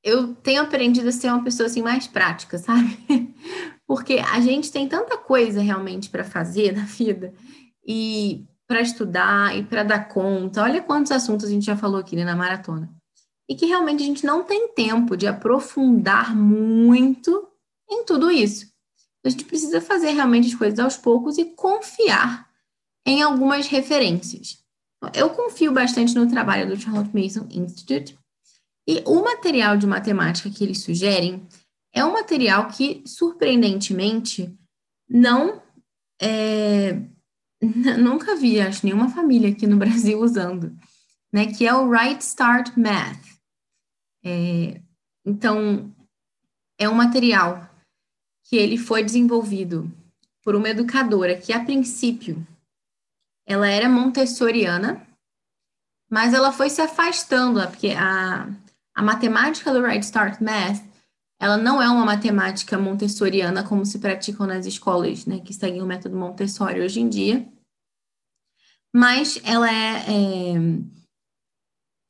eu 0.02 0.34
tenho 0.34 0.62
aprendido 0.62 1.08
a 1.08 1.12
ser 1.12 1.28
uma 1.28 1.44
pessoa 1.44 1.66
assim 1.66 1.82
mais 1.82 2.06
prática, 2.06 2.58
sabe? 2.58 2.98
Porque 3.86 4.14
a 4.14 4.40
gente 4.40 4.70
tem 4.70 4.88
tanta 4.88 5.16
coisa 5.18 5.60
realmente 5.60 6.08
para 6.08 6.24
fazer 6.24 6.72
na 6.72 6.84
vida 6.84 7.34
e 7.86 8.46
para 8.66 8.80
estudar 8.80 9.56
e 9.56 9.64
para 9.64 9.82
dar 9.82 10.08
conta. 10.08 10.62
Olha 10.62 10.80
quantos 10.80 11.12
assuntos 11.12 11.46
a 11.46 11.50
gente 11.50 11.66
já 11.66 11.76
falou 11.76 12.00
aqui 12.00 12.16
né, 12.16 12.24
na 12.24 12.36
maratona. 12.36 12.88
E 13.48 13.54
que 13.56 13.66
realmente 13.66 14.02
a 14.02 14.06
gente 14.06 14.24
não 14.24 14.44
tem 14.44 14.68
tempo 14.68 15.16
de 15.16 15.26
aprofundar 15.26 16.36
muito 16.36 17.48
em 17.90 18.04
tudo 18.04 18.30
isso. 18.30 18.70
A 19.24 19.28
gente 19.28 19.44
precisa 19.44 19.80
fazer 19.80 20.10
realmente 20.10 20.48
as 20.48 20.54
coisas 20.54 20.78
aos 20.78 20.96
poucos 20.96 21.36
e 21.36 21.46
confiar 21.46 22.48
em 23.04 23.22
algumas 23.22 23.66
referências. 23.66 24.58
Eu 25.14 25.30
confio 25.30 25.72
bastante 25.72 26.14
no 26.14 26.30
trabalho 26.30 26.68
do 26.68 26.80
Charlotte 26.80 27.10
Mason 27.12 27.48
Institute 27.50 28.19
e 28.90 29.02
o 29.06 29.22
material 29.22 29.76
de 29.76 29.86
matemática 29.86 30.50
que 30.50 30.64
eles 30.64 30.82
sugerem 30.82 31.46
é 31.92 32.04
um 32.04 32.12
material 32.12 32.66
que, 32.66 33.04
surpreendentemente, 33.06 34.52
não 35.08 35.62
é, 36.20 37.00
nunca 37.98 38.34
vi, 38.34 38.60
acho, 38.60 38.84
nenhuma 38.84 39.08
família 39.08 39.50
aqui 39.50 39.64
no 39.64 39.76
Brasil 39.78 40.20
usando, 40.20 40.76
né? 41.32 41.46
Que 41.46 41.66
é 41.66 41.72
o 41.72 41.88
Right 41.88 42.20
Start 42.20 42.76
Math. 42.76 43.24
É, 44.24 44.80
então, 45.24 45.94
é 46.76 46.88
um 46.88 46.94
material 46.94 47.70
que 48.48 48.56
ele 48.56 48.76
foi 48.76 49.04
desenvolvido 49.04 49.88
por 50.42 50.56
uma 50.56 50.68
educadora 50.68 51.38
que, 51.38 51.52
a 51.52 51.64
princípio, 51.64 52.44
ela 53.46 53.68
era 53.68 53.88
montessoriana, 53.88 55.06
mas 56.10 56.34
ela 56.34 56.52
foi 56.52 56.68
se 56.68 56.82
afastando, 56.82 57.60
porque 57.68 57.90
a, 57.90 58.48
a 59.00 59.02
matemática 59.02 59.72
do 59.72 59.82
Right 59.82 60.04
Start 60.04 60.42
Math, 60.42 60.84
ela 61.40 61.56
não 61.56 61.80
é 61.80 61.88
uma 61.88 62.04
matemática 62.04 62.76
montessoriana 62.76 63.64
como 63.64 63.86
se 63.86 63.98
praticam 63.98 64.46
nas 64.46 64.66
escolas, 64.66 65.24
né, 65.24 65.40
que 65.40 65.54
seguem 65.54 65.80
o 65.80 65.86
método 65.86 66.18
Montessori 66.18 66.82
hoje 66.82 67.00
em 67.00 67.08
dia, 67.08 67.48
mas 68.94 69.40
ela 69.42 69.72
é, 69.72 70.04
é, 70.06 70.54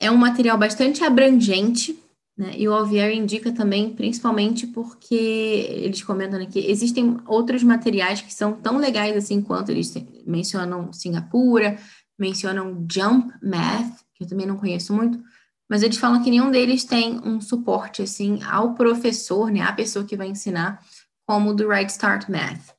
é 0.00 0.10
um 0.10 0.16
material 0.16 0.58
bastante 0.58 1.04
abrangente, 1.04 1.96
né, 2.36 2.54
e 2.58 2.68
o 2.68 2.74
Alvier 2.74 3.12
indica 3.12 3.52
também, 3.52 3.94
principalmente 3.94 4.66
porque 4.66 5.14
eles 5.14 6.02
comentam 6.02 6.40
aqui, 6.40 6.58
existem 6.68 7.18
outros 7.24 7.62
materiais 7.62 8.20
que 8.20 8.34
são 8.34 8.54
tão 8.54 8.78
legais 8.78 9.16
assim 9.16 9.40
quanto 9.40 9.70
eles 9.70 9.94
mencionam 10.26 10.92
Singapura, 10.92 11.78
mencionam 12.18 12.84
Jump 12.90 13.32
Math, 13.40 14.00
que 14.12 14.24
eu 14.24 14.28
também 14.28 14.44
não 14.44 14.56
conheço 14.56 14.92
muito, 14.92 15.22
mas 15.70 15.84
eles 15.84 15.98
falam 15.98 16.20
que 16.20 16.30
nenhum 16.30 16.50
deles 16.50 16.82
tem 16.82 17.20
um 17.20 17.40
suporte 17.40 18.02
assim 18.02 18.42
ao 18.42 18.74
professor, 18.74 19.52
né, 19.52 19.60
a 19.60 19.72
pessoa 19.72 20.04
que 20.04 20.16
vai 20.16 20.26
ensinar, 20.26 20.84
como 21.24 21.50
o 21.50 21.54
do 21.54 21.68
Right 21.68 21.88
Start 21.92 22.28
Math. 22.28 22.74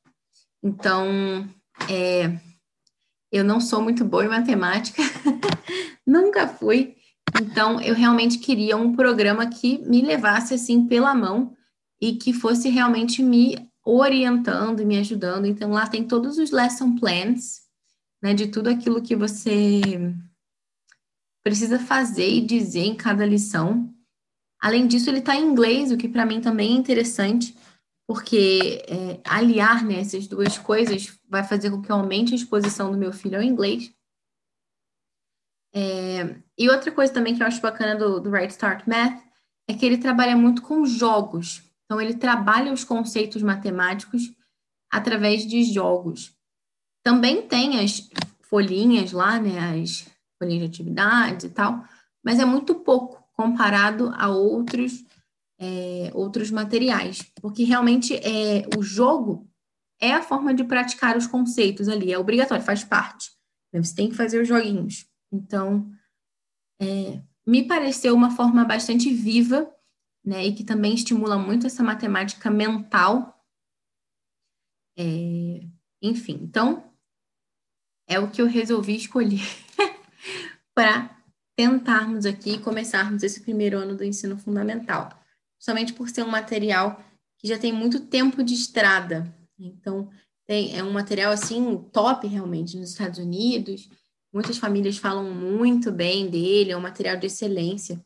Então, 0.62 1.48
é, 1.90 2.38
eu 3.32 3.42
não 3.42 3.62
sou 3.62 3.80
muito 3.80 4.04
boa 4.04 4.26
em 4.26 4.28
matemática, 4.28 5.02
nunca 6.06 6.46
fui. 6.46 6.94
Então, 7.40 7.80
eu 7.80 7.94
realmente 7.94 8.38
queria 8.38 8.76
um 8.76 8.94
programa 8.94 9.46
que 9.46 9.78
me 9.78 10.02
levasse 10.02 10.52
assim 10.52 10.86
pela 10.86 11.14
mão 11.14 11.56
e 11.98 12.16
que 12.16 12.34
fosse 12.34 12.68
realmente 12.68 13.22
me 13.22 13.56
orientando 13.82 14.80
e 14.80 14.84
me 14.84 14.98
ajudando. 14.98 15.46
Então, 15.46 15.70
lá 15.70 15.86
tem 15.86 16.04
todos 16.04 16.36
os 16.36 16.50
lesson 16.50 16.94
plans, 16.96 17.62
né, 18.22 18.34
de 18.34 18.48
tudo 18.48 18.68
aquilo 18.68 19.00
que 19.00 19.16
você 19.16 19.80
precisa 21.42 21.78
fazer 21.78 22.28
e 22.28 22.40
dizer 22.40 22.84
em 22.84 22.94
cada 22.94 23.26
lição. 23.26 23.92
Além 24.60 24.86
disso, 24.86 25.10
ele 25.10 25.18
está 25.18 25.34
em 25.34 25.44
inglês, 25.44 25.90
o 25.90 25.96
que 25.96 26.08
para 26.08 26.24
mim 26.24 26.40
também 26.40 26.72
é 26.72 26.78
interessante, 26.78 27.56
porque 28.06 28.84
é, 28.86 29.20
aliar 29.24 29.84
né, 29.84 30.00
essas 30.00 30.26
duas 30.26 30.56
coisas 30.58 31.18
vai 31.28 31.42
fazer 31.42 31.70
com 31.70 31.82
que 31.82 31.90
aumente 31.90 32.32
a 32.32 32.36
exposição 32.36 32.90
do 32.92 32.98
meu 32.98 33.12
filho 33.12 33.36
ao 33.36 33.42
inglês. 33.42 33.92
É, 35.74 36.36
e 36.56 36.68
outra 36.68 36.92
coisa 36.92 37.12
também 37.12 37.34
que 37.34 37.42
eu 37.42 37.46
acho 37.46 37.60
bacana 37.60 37.96
do, 37.96 38.20
do 38.20 38.30
Right 38.30 38.52
Start 38.52 38.86
Math 38.86 39.22
é 39.66 39.74
que 39.74 39.84
ele 39.84 39.98
trabalha 39.98 40.36
muito 40.36 40.62
com 40.62 40.84
jogos. 40.84 41.62
Então, 41.84 42.00
ele 42.00 42.14
trabalha 42.14 42.72
os 42.72 42.84
conceitos 42.84 43.42
matemáticos 43.42 44.32
através 44.90 45.46
de 45.46 45.64
jogos. 45.64 46.36
Também 47.02 47.42
tem 47.42 47.80
as 47.80 48.08
folhinhas 48.42 49.12
lá, 49.12 49.40
né, 49.40 49.80
as 49.80 50.11
de 50.46 50.64
atividades 50.64 51.44
e 51.44 51.50
tal, 51.50 51.84
mas 52.24 52.38
é 52.38 52.44
muito 52.44 52.74
pouco 52.76 53.22
comparado 53.34 54.12
a 54.14 54.28
outros, 54.28 55.04
é, 55.58 56.10
outros 56.14 56.50
materiais, 56.50 57.22
porque 57.40 57.64
realmente 57.64 58.14
é, 58.14 58.68
o 58.76 58.82
jogo 58.82 59.48
é 60.00 60.12
a 60.12 60.22
forma 60.22 60.52
de 60.52 60.64
praticar 60.64 61.16
os 61.16 61.26
conceitos 61.26 61.88
ali, 61.88 62.12
é 62.12 62.18
obrigatório, 62.18 62.64
faz 62.64 62.84
parte. 62.84 63.30
Né? 63.72 63.82
Você 63.82 63.94
tem 63.94 64.08
que 64.08 64.16
fazer 64.16 64.40
os 64.40 64.48
joguinhos. 64.48 65.06
Então, 65.32 65.90
é, 66.80 67.22
me 67.46 67.66
pareceu 67.66 68.14
uma 68.14 68.30
forma 68.30 68.64
bastante 68.64 69.12
viva, 69.12 69.72
né, 70.24 70.46
e 70.46 70.52
que 70.52 70.62
também 70.62 70.94
estimula 70.94 71.36
muito 71.36 71.66
essa 71.66 71.82
matemática 71.82 72.50
mental. 72.50 73.40
É, 74.96 75.66
enfim, 76.00 76.38
então, 76.42 76.92
é 78.06 78.18
o 78.18 78.30
que 78.30 78.42
eu 78.42 78.46
resolvi 78.46 78.96
escolher 78.96 79.40
para 80.74 81.16
tentarmos 81.56 82.24
aqui 82.26 82.58
começarmos 82.58 83.22
esse 83.22 83.40
primeiro 83.40 83.78
ano 83.78 83.96
do 83.96 84.04
ensino 84.04 84.38
fundamental, 84.38 85.10
somente 85.58 85.92
por 85.92 86.08
ser 86.08 86.22
um 86.22 86.30
material 86.30 87.02
que 87.38 87.48
já 87.48 87.58
tem 87.58 87.72
muito 87.72 88.00
tempo 88.00 88.42
de 88.42 88.54
estrada. 88.54 89.32
Então, 89.58 90.08
tem, 90.46 90.76
é 90.76 90.82
um 90.82 90.92
material 90.92 91.32
assim 91.32 91.76
top 91.92 92.26
realmente 92.26 92.76
nos 92.76 92.90
Estados 92.90 93.18
Unidos. 93.18 93.88
Muitas 94.32 94.58
famílias 94.58 94.96
falam 94.96 95.32
muito 95.32 95.92
bem 95.92 96.28
dele, 96.28 96.72
é 96.72 96.76
um 96.76 96.80
material 96.80 97.16
de 97.16 97.26
excelência. 97.26 98.04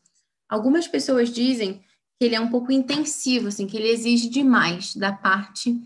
Algumas 0.49 0.87
pessoas 0.87 1.29
dizem 1.29 1.81
que 2.19 2.25
ele 2.25 2.35
é 2.35 2.39
um 2.39 2.49
pouco 2.49 2.71
intensivo, 2.71 3.47
assim, 3.47 3.67
que 3.67 3.77
ele 3.77 3.89
exige 3.89 4.29
demais 4.29 4.95
da 4.95 5.11
parte 5.11 5.79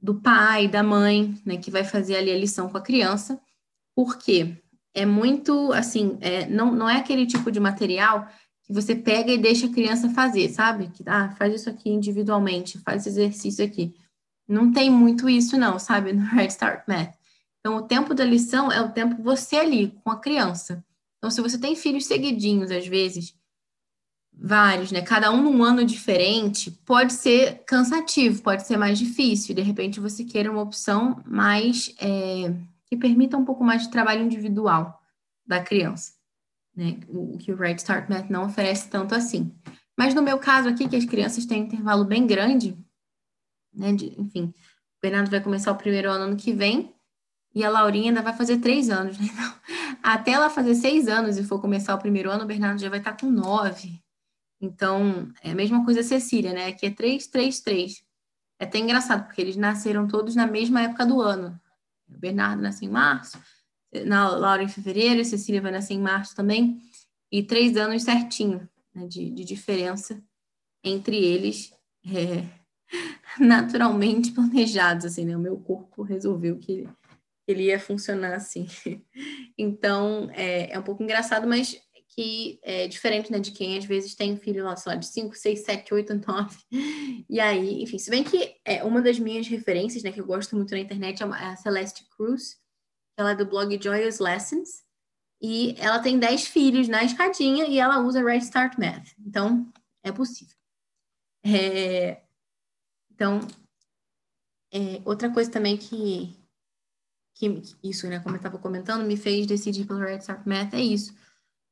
do 0.00 0.14
pai, 0.14 0.68
da 0.68 0.82
mãe, 0.82 1.40
né, 1.44 1.56
que 1.56 1.70
vai 1.70 1.84
fazer 1.84 2.16
ali 2.16 2.30
a 2.30 2.38
lição 2.38 2.68
com 2.68 2.76
a 2.76 2.82
criança, 2.82 3.40
porque 3.94 4.56
é 4.94 5.06
muito, 5.06 5.72
assim, 5.72 6.18
é, 6.20 6.46
não, 6.46 6.72
não 6.72 6.88
é 6.88 6.96
aquele 6.96 7.26
tipo 7.26 7.50
de 7.50 7.60
material 7.60 8.28
que 8.64 8.72
você 8.72 8.94
pega 8.94 9.32
e 9.32 9.38
deixa 9.38 9.66
a 9.66 9.72
criança 9.72 10.10
fazer, 10.10 10.48
sabe? 10.50 10.88
Que, 10.88 11.02
ah, 11.06 11.30
faz 11.38 11.54
isso 11.54 11.70
aqui 11.70 11.88
individualmente, 11.90 12.78
faz 12.78 13.06
esse 13.06 13.20
exercício 13.20 13.64
aqui. 13.64 13.94
Não 14.46 14.72
tem 14.72 14.90
muito 14.90 15.28
isso, 15.28 15.56
não, 15.56 15.78
sabe? 15.78 16.12
No 16.14 16.24
Red 16.24 16.48
Start 16.48 16.86
Math. 16.86 17.14
Então, 17.60 17.76
o 17.76 17.82
tempo 17.82 18.14
da 18.14 18.24
lição 18.24 18.70
é 18.70 18.80
o 18.80 18.92
tempo 18.92 19.22
você 19.22 19.56
ali, 19.56 19.92
com 20.04 20.10
a 20.10 20.20
criança. 20.20 20.84
Então, 21.18 21.30
se 21.30 21.40
você 21.40 21.58
tem 21.58 21.74
filhos 21.74 22.06
seguidinhos, 22.06 22.70
às 22.70 22.86
vezes, 22.86 23.34
vários, 24.32 24.92
né? 24.92 25.02
Cada 25.02 25.30
um 25.30 25.42
num 25.42 25.64
ano 25.64 25.84
diferente, 25.84 26.70
pode 26.84 27.12
ser 27.12 27.64
cansativo, 27.66 28.42
pode 28.42 28.66
ser 28.66 28.76
mais 28.76 28.98
difícil. 28.98 29.54
De 29.54 29.62
repente, 29.62 29.98
você 29.98 30.24
queira 30.24 30.50
uma 30.50 30.62
opção 30.62 31.22
mais 31.26 31.94
é, 32.00 32.54
que 32.88 32.96
permita 32.96 33.36
um 33.36 33.44
pouco 33.44 33.62
mais 33.62 33.82
de 33.82 33.90
trabalho 33.90 34.22
individual 34.22 35.00
da 35.46 35.62
criança, 35.62 36.12
né? 36.74 36.98
O 37.08 37.36
que 37.38 37.52
o 37.52 37.56
Right 37.56 37.78
Start 37.78 38.08
Math 38.08 38.30
não 38.30 38.46
oferece 38.46 38.88
tanto 38.88 39.14
assim. 39.14 39.54
Mas 39.96 40.14
no 40.14 40.22
meu 40.22 40.38
caso 40.38 40.68
aqui, 40.68 40.88
que 40.88 40.96
as 40.96 41.04
crianças 41.04 41.44
têm 41.44 41.62
um 41.62 41.66
intervalo 41.66 42.04
bem 42.04 42.26
grande, 42.26 42.78
né? 43.72 43.92
De, 43.92 44.14
enfim, 44.20 44.44
o 44.44 45.00
Bernardo 45.02 45.30
vai 45.30 45.40
começar 45.40 45.72
o 45.72 45.76
primeiro 45.76 46.10
ano 46.10 46.24
ano 46.24 46.36
que 46.36 46.52
vem 46.52 46.94
e 47.54 47.64
a 47.64 47.70
Laurinha 47.70 48.10
ainda 48.10 48.22
vai 48.22 48.32
fazer 48.32 48.58
três 48.58 48.90
anos, 48.90 49.18
né? 49.18 49.26
Então, 49.30 49.54
até 50.02 50.32
ela 50.32 50.48
fazer 50.48 50.74
seis 50.74 51.08
anos 51.08 51.36
e 51.38 51.44
for 51.44 51.60
começar 51.60 51.94
o 51.94 51.98
primeiro 51.98 52.30
ano, 52.30 52.44
o 52.44 52.46
Bernardo 52.46 52.80
já 52.80 52.88
vai 52.88 52.98
estar 52.98 53.16
com 53.16 53.30
nove. 53.30 54.02
Então, 54.60 55.30
é 55.42 55.50
a 55.50 55.54
mesma 55.54 55.84
coisa 55.84 56.00
a 56.00 56.04
Cecília, 56.04 56.52
né? 56.52 56.72
Que 56.72 56.86
é 56.86 56.90
três, 56.90 57.26
três, 57.26 57.60
três. 57.60 58.02
É 58.58 58.64
até 58.64 58.78
engraçado, 58.78 59.24
porque 59.24 59.40
eles 59.40 59.56
nasceram 59.56 60.06
todos 60.06 60.34
na 60.34 60.46
mesma 60.46 60.82
época 60.82 61.06
do 61.06 61.20
ano. 61.20 61.58
O 62.08 62.18
Bernardo 62.18 62.62
nasce 62.62 62.84
em 62.84 62.88
março, 62.88 63.38
na 64.06 64.28
Laura 64.28 64.62
em 64.62 64.68
fevereiro, 64.68 65.20
a 65.20 65.24
Cecília 65.24 65.60
vai 65.60 65.72
nascer 65.72 65.94
em 65.94 66.00
março 66.00 66.34
também, 66.34 66.80
e 67.30 67.42
três 67.42 67.76
anos 67.76 68.02
certinho 68.02 68.68
né, 68.94 69.06
de, 69.06 69.30
de, 69.30 69.44
diferença 69.44 70.22
entre 70.84 71.16
eles, 71.16 71.72
é, 72.06 72.44
naturalmente 73.38 74.32
planejados, 74.32 75.06
assim, 75.06 75.24
né? 75.24 75.36
O 75.36 75.40
meu 75.40 75.58
corpo 75.58 76.02
resolveu 76.02 76.58
que 76.58 76.72
ele, 76.72 76.88
ele 77.46 77.62
ia 77.64 77.80
funcionar 77.80 78.34
assim. 78.34 78.66
Então, 79.60 80.30
é, 80.34 80.72
é 80.72 80.78
um 80.78 80.84
pouco 80.84 81.02
engraçado, 81.02 81.44
mas 81.44 81.82
que 82.18 82.58
é 82.64 82.88
diferente 82.88 83.30
né, 83.30 83.38
de 83.38 83.52
quem 83.52 83.78
às 83.78 83.84
vezes 83.84 84.16
tem 84.16 84.36
filho 84.36 84.64
lá, 84.64 84.74
lá, 84.84 84.96
de 84.96 85.06
5, 85.06 85.36
6, 85.36 85.60
7, 85.60 85.94
8, 85.94 86.20
9. 86.26 86.58
E 87.30 87.38
aí, 87.38 87.80
enfim, 87.80 87.96
se 87.96 88.10
bem 88.10 88.24
que 88.24 88.56
é 88.64 88.82
uma 88.82 89.00
das 89.00 89.20
minhas 89.20 89.46
referências, 89.46 90.02
né, 90.02 90.10
que 90.10 90.20
eu 90.20 90.26
gosto 90.26 90.56
muito 90.56 90.72
na 90.72 90.80
internet, 90.80 91.22
é 91.22 91.26
a 91.26 91.54
Celeste 91.54 92.04
Cruz, 92.08 92.60
ela 93.16 93.30
é 93.30 93.36
do 93.36 93.46
blog 93.46 93.80
Joyous 93.80 94.18
Lessons, 94.18 94.82
e 95.40 95.76
ela 95.78 96.00
tem 96.00 96.18
10 96.18 96.48
filhos 96.48 96.88
na 96.88 97.04
escadinha 97.04 97.66
e 97.66 97.78
ela 97.78 98.00
usa 98.00 98.24
Right 98.24 98.44
Start 98.44 98.76
Math. 98.78 99.10
Então, 99.20 99.72
é 100.02 100.10
possível. 100.10 100.56
É... 101.44 102.20
Então, 103.12 103.38
é... 104.72 105.00
outra 105.04 105.32
coisa 105.32 105.48
também 105.52 105.76
que, 105.76 106.36
que 107.36 107.62
isso, 107.84 108.08
né, 108.08 108.18
como 108.18 108.34
eu 108.34 108.38
estava 108.38 108.58
comentando, 108.58 109.06
me 109.06 109.16
fez 109.16 109.46
decidir 109.46 109.86
pelo 109.86 110.00
Right 110.00 110.20
Start 110.20 110.44
Math 110.44 110.74
é 110.74 110.80
isso 110.80 111.16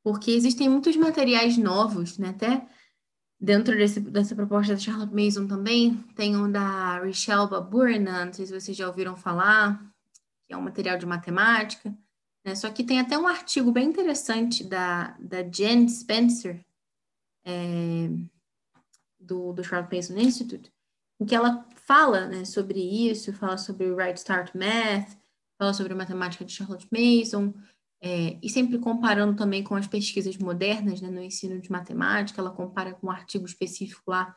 porque 0.07 0.31
existem 0.31 0.69
muitos 0.69 0.95
materiais 0.95 1.57
novos, 1.57 2.17
né? 2.17 2.29
Até 2.29 2.65
dentro 3.37 3.75
desse, 3.75 3.99
dessa 3.99 4.33
proposta 4.33 4.73
da 4.73 4.79
Charlotte 4.79 5.13
Mason 5.13 5.45
também, 5.45 5.97
tem 6.15 6.37
um 6.37 6.49
da 6.49 7.01
Richelle 7.01 7.49
Burna, 7.69 8.23
não 8.23 8.31
sei 8.31 8.45
se 8.45 8.57
vocês 8.57 8.77
já 8.77 8.87
ouviram 8.87 9.17
falar, 9.17 9.83
que 10.47 10.53
é 10.53 10.57
um 10.57 10.61
material 10.61 10.97
de 10.97 11.05
matemática, 11.05 11.93
né? 12.45 12.55
Só 12.55 12.69
que 12.69 12.85
tem 12.85 13.01
até 13.01 13.17
um 13.17 13.27
artigo 13.27 13.69
bem 13.69 13.89
interessante 13.89 14.63
da, 14.63 15.13
da 15.19 15.43
Jen 15.43 15.89
Spencer, 15.89 16.65
é, 17.43 18.09
do, 19.19 19.51
do 19.51 19.61
Charlotte 19.61 19.93
Mason 19.93 20.15
Institute, 20.15 20.71
em 21.19 21.25
que 21.25 21.35
ela 21.35 21.67
fala 21.75 22.27
né, 22.27 22.45
sobre 22.45 22.79
isso, 22.79 23.33
fala 23.33 23.57
sobre 23.57 23.93
Right 23.93 24.17
Start 24.17 24.55
Math, 24.55 25.17
fala 25.57 25.73
sobre 25.73 25.93
matemática 25.93 26.45
de 26.45 26.53
Charlotte 26.53 26.87
Mason, 26.93 27.53
é, 28.01 28.37
e 28.41 28.49
sempre 28.49 28.77
comparando 28.77 29.35
também 29.35 29.63
com 29.63 29.75
as 29.75 29.87
pesquisas 29.87 30.37
modernas 30.37 31.01
né, 31.01 31.09
no 31.09 31.21
ensino 31.21 31.59
de 31.59 31.71
matemática, 31.71 32.39
ela 32.39 32.51
compara 32.51 32.93
com 32.93 33.07
um 33.07 33.11
artigo 33.11 33.45
específico 33.45 34.03
lá 34.07 34.35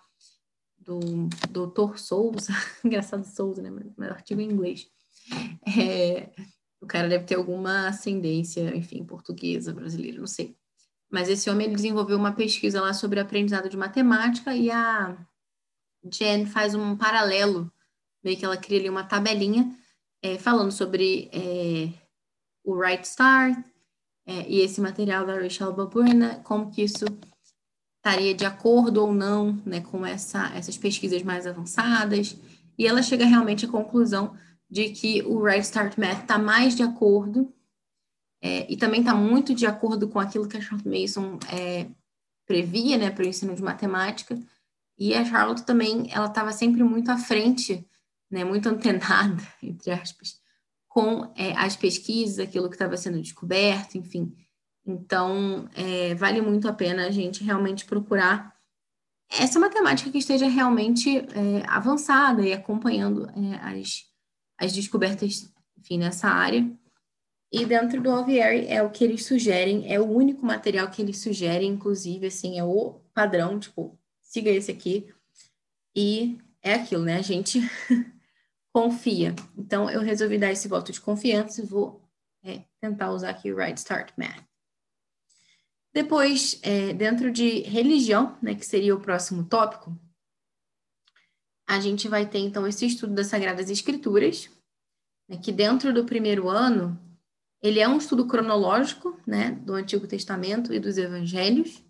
do 0.79 1.29
doutor 1.51 1.99
Souza, 1.99 2.53
engraçado 2.85 3.25
Souza, 3.25 3.61
né, 3.63 3.71
mas, 3.71 4.11
artigo 4.11 4.41
em 4.41 4.51
inglês. 4.51 4.89
É, 5.79 6.31
o 6.81 6.87
cara 6.87 7.09
deve 7.09 7.25
ter 7.25 7.35
alguma 7.35 7.89
ascendência, 7.89 8.75
enfim, 8.75 9.05
portuguesa, 9.05 9.75
brasileira, 9.75 10.19
não 10.19 10.27
sei. 10.27 10.57
Mas 11.11 11.29
esse 11.29 11.51
homem 11.51 11.71
desenvolveu 11.71 12.17
uma 12.17 12.33
pesquisa 12.33 12.81
lá 12.81 12.95
sobre 12.95 13.21
aprendizado 13.21 13.69
de 13.69 13.77
matemática 13.77 14.55
e 14.55 14.71
a 14.71 15.19
Jen 16.11 16.47
faz 16.47 16.75
um 16.75 16.97
paralelo, 16.97 17.71
meio 18.25 18.39
que 18.39 18.45
ela 18.45 18.57
cria 18.57 18.79
ali 18.79 18.89
uma 18.89 19.05
tabelinha 19.05 19.77
é, 20.23 20.39
falando 20.39 20.71
sobre 20.71 21.29
é, 21.33 21.93
o 22.71 22.81
Right 22.81 23.07
Start 23.07 23.59
é, 24.27 24.49
e 24.49 24.61
esse 24.61 24.81
material 24.81 25.27
da 25.27 25.35
Rachel 25.35 25.73
Baburna, 25.73 26.41
como 26.45 26.71
que 26.71 26.83
isso 26.83 27.05
estaria 27.97 28.35
de 28.35 28.45
acordo 28.47 29.05
ou 29.05 29.13
não 29.13 29.61
né, 29.65 29.81
com 29.81 30.05
essa, 30.07 30.51
essas 30.55 30.77
pesquisas 30.77 31.23
mais 31.23 31.47
avançadas. 31.47 32.37
E 32.79 32.87
ela 32.87 33.03
chega 33.03 33.27
realmente 33.27 33.67
à 33.67 33.69
conclusão 33.69 34.35
de 34.71 34.91
que 34.91 35.23
o 35.23 35.43
Right 35.43 35.63
Start 35.63 35.99
Math 35.99 36.23
está 36.23 36.39
mais 36.39 36.75
de 36.75 36.83
acordo 36.83 37.53
é, 38.43 38.71
e 38.73 38.77
também 38.77 39.01
está 39.01 39.15
muito 39.15 39.55
de 39.55 39.67
acordo 39.67 40.09
com 40.09 40.19
aquilo 40.19 40.49
que 40.49 40.57
a 40.57 40.61
Charlotte 40.61 40.89
Mason 40.89 41.39
é, 41.53 41.89
previa 42.47 42.97
né, 42.97 43.11
para 43.11 43.25
o 43.25 43.29
ensino 43.29 43.55
de 43.55 43.63
matemática. 43.63 44.39
E 44.99 45.15
a 45.15 45.25
Charlotte 45.25 45.65
também, 45.65 46.11
ela 46.11 46.27
estava 46.27 46.53
sempre 46.53 46.83
muito 46.83 47.11
à 47.11 47.19
frente, 47.19 47.87
né, 48.31 48.45
muito 48.45 48.69
antenada, 48.69 49.43
entre 49.63 49.91
aspas, 49.91 50.40
com 50.91 51.33
é, 51.37 51.53
as 51.53 51.77
pesquisas, 51.77 52.41
aquilo 52.41 52.69
que 52.69 52.75
estava 52.75 52.97
sendo 52.97 53.23
descoberto, 53.23 53.97
enfim. 53.97 54.35
Então, 54.85 55.69
é, 55.75 56.17
vale 56.17 56.43
muito 56.43 56.69
a 56.69 56.73
pena 56.73 57.07
a 57.07 57.11
gente 57.13 57.45
realmente 57.45 57.85
procurar 57.85 58.53
essa 59.31 59.61
matemática 59.61 60.11
que 60.11 60.19
esteja 60.19 60.49
realmente 60.49 61.19
é, 61.19 61.63
avançada 61.69 62.45
e 62.45 62.53
acompanhando 62.53 63.31
é, 63.31 63.55
as, 63.63 64.05
as 64.59 64.73
descobertas, 64.73 65.49
enfim, 65.79 65.97
nessa 65.97 66.29
área. 66.29 66.69
E 67.53 67.65
dentro 67.65 68.03
do 68.03 68.11
Alvieri 68.11 68.67
é 68.67 68.83
o 68.83 68.91
que 68.91 69.05
eles 69.05 69.25
sugerem, 69.25 69.93
é 69.93 70.01
o 70.01 70.11
único 70.11 70.45
material 70.45 70.91
que 70.91 71.01
eles 71.03 71.19
sugerem, 71.19 71.71
inclusive, 71.71 72.27
assim, 72.27 72.59
é 72.59 72.65
o 72.65 73.01
padrão, 73.15 73.61
tipo, 73.61 73.97
siga 74.21 74.51
esse 74.51 74.73
aqui. 74.73 75.07
E 75.95 76.37
é 76.61 76.75
aquilo, 76.75 77.05
né? 77.05 77.17
A 77.17 77.23
gente 77.23 77.61
confia. 78.73 79.35
Então, 79.57 79.91
eu 79.91 80.01
resolvi 80.01 80.39
dar 80.39 80.53
esse 80.53 80.69
voto 80.69 80.93
de 80.93 81.01
confiança 81.01 81.61
e 81.61 81.67
vou 81.67 82.03
é, 82.45 82.65
tentar 82.81 83.11
usar 83.11 83.31
aqui 83.31 83.53
o 83.53 83.57
Right 83.57 83.79
Start 83.79 84.13
Math. 84.17 84.45
Depois, 85.93 86.59
é, 86.63 86.93
dentro 86.93 87.33
de 87.33 87.61
religião, 87.61 88.39
né, 88.41 88.55
que 88.55 88.65
seria 88.65 88.95
o 88.95 89.01
próximo 89.01 89.45
tópico, 89.45 89.99
a 91.69 91.81
gente 91.81 92.09
vai 92.09 92.27
ter, 92.27 92.39
então, 92.39 92.67
esse 92.67 92.87
estudo 92.87 93.15
das 93.15 93.27
Sagradas 93.27 93.71
Escrituras, 93.71 94.49
né, 95.29 95.37
que 95.37 95.51
dentro 95.51 95.93
do 95.93 96.05
primeiro 96.05 96.49
ano 96.49 96.99
ele 97.63 97.81
é 97.81 97.89
um 97.89 97.99
estudo 97.99 98.27
cronológico, 98.27 99.19
né, 99.27 99.51
do 99.53 99.75
Antigo 99.75 100.07
Testamento 100.07 100.73
e 100.73 100.81
dos 100.81 100.97
Evangelhos. 100.97 101.85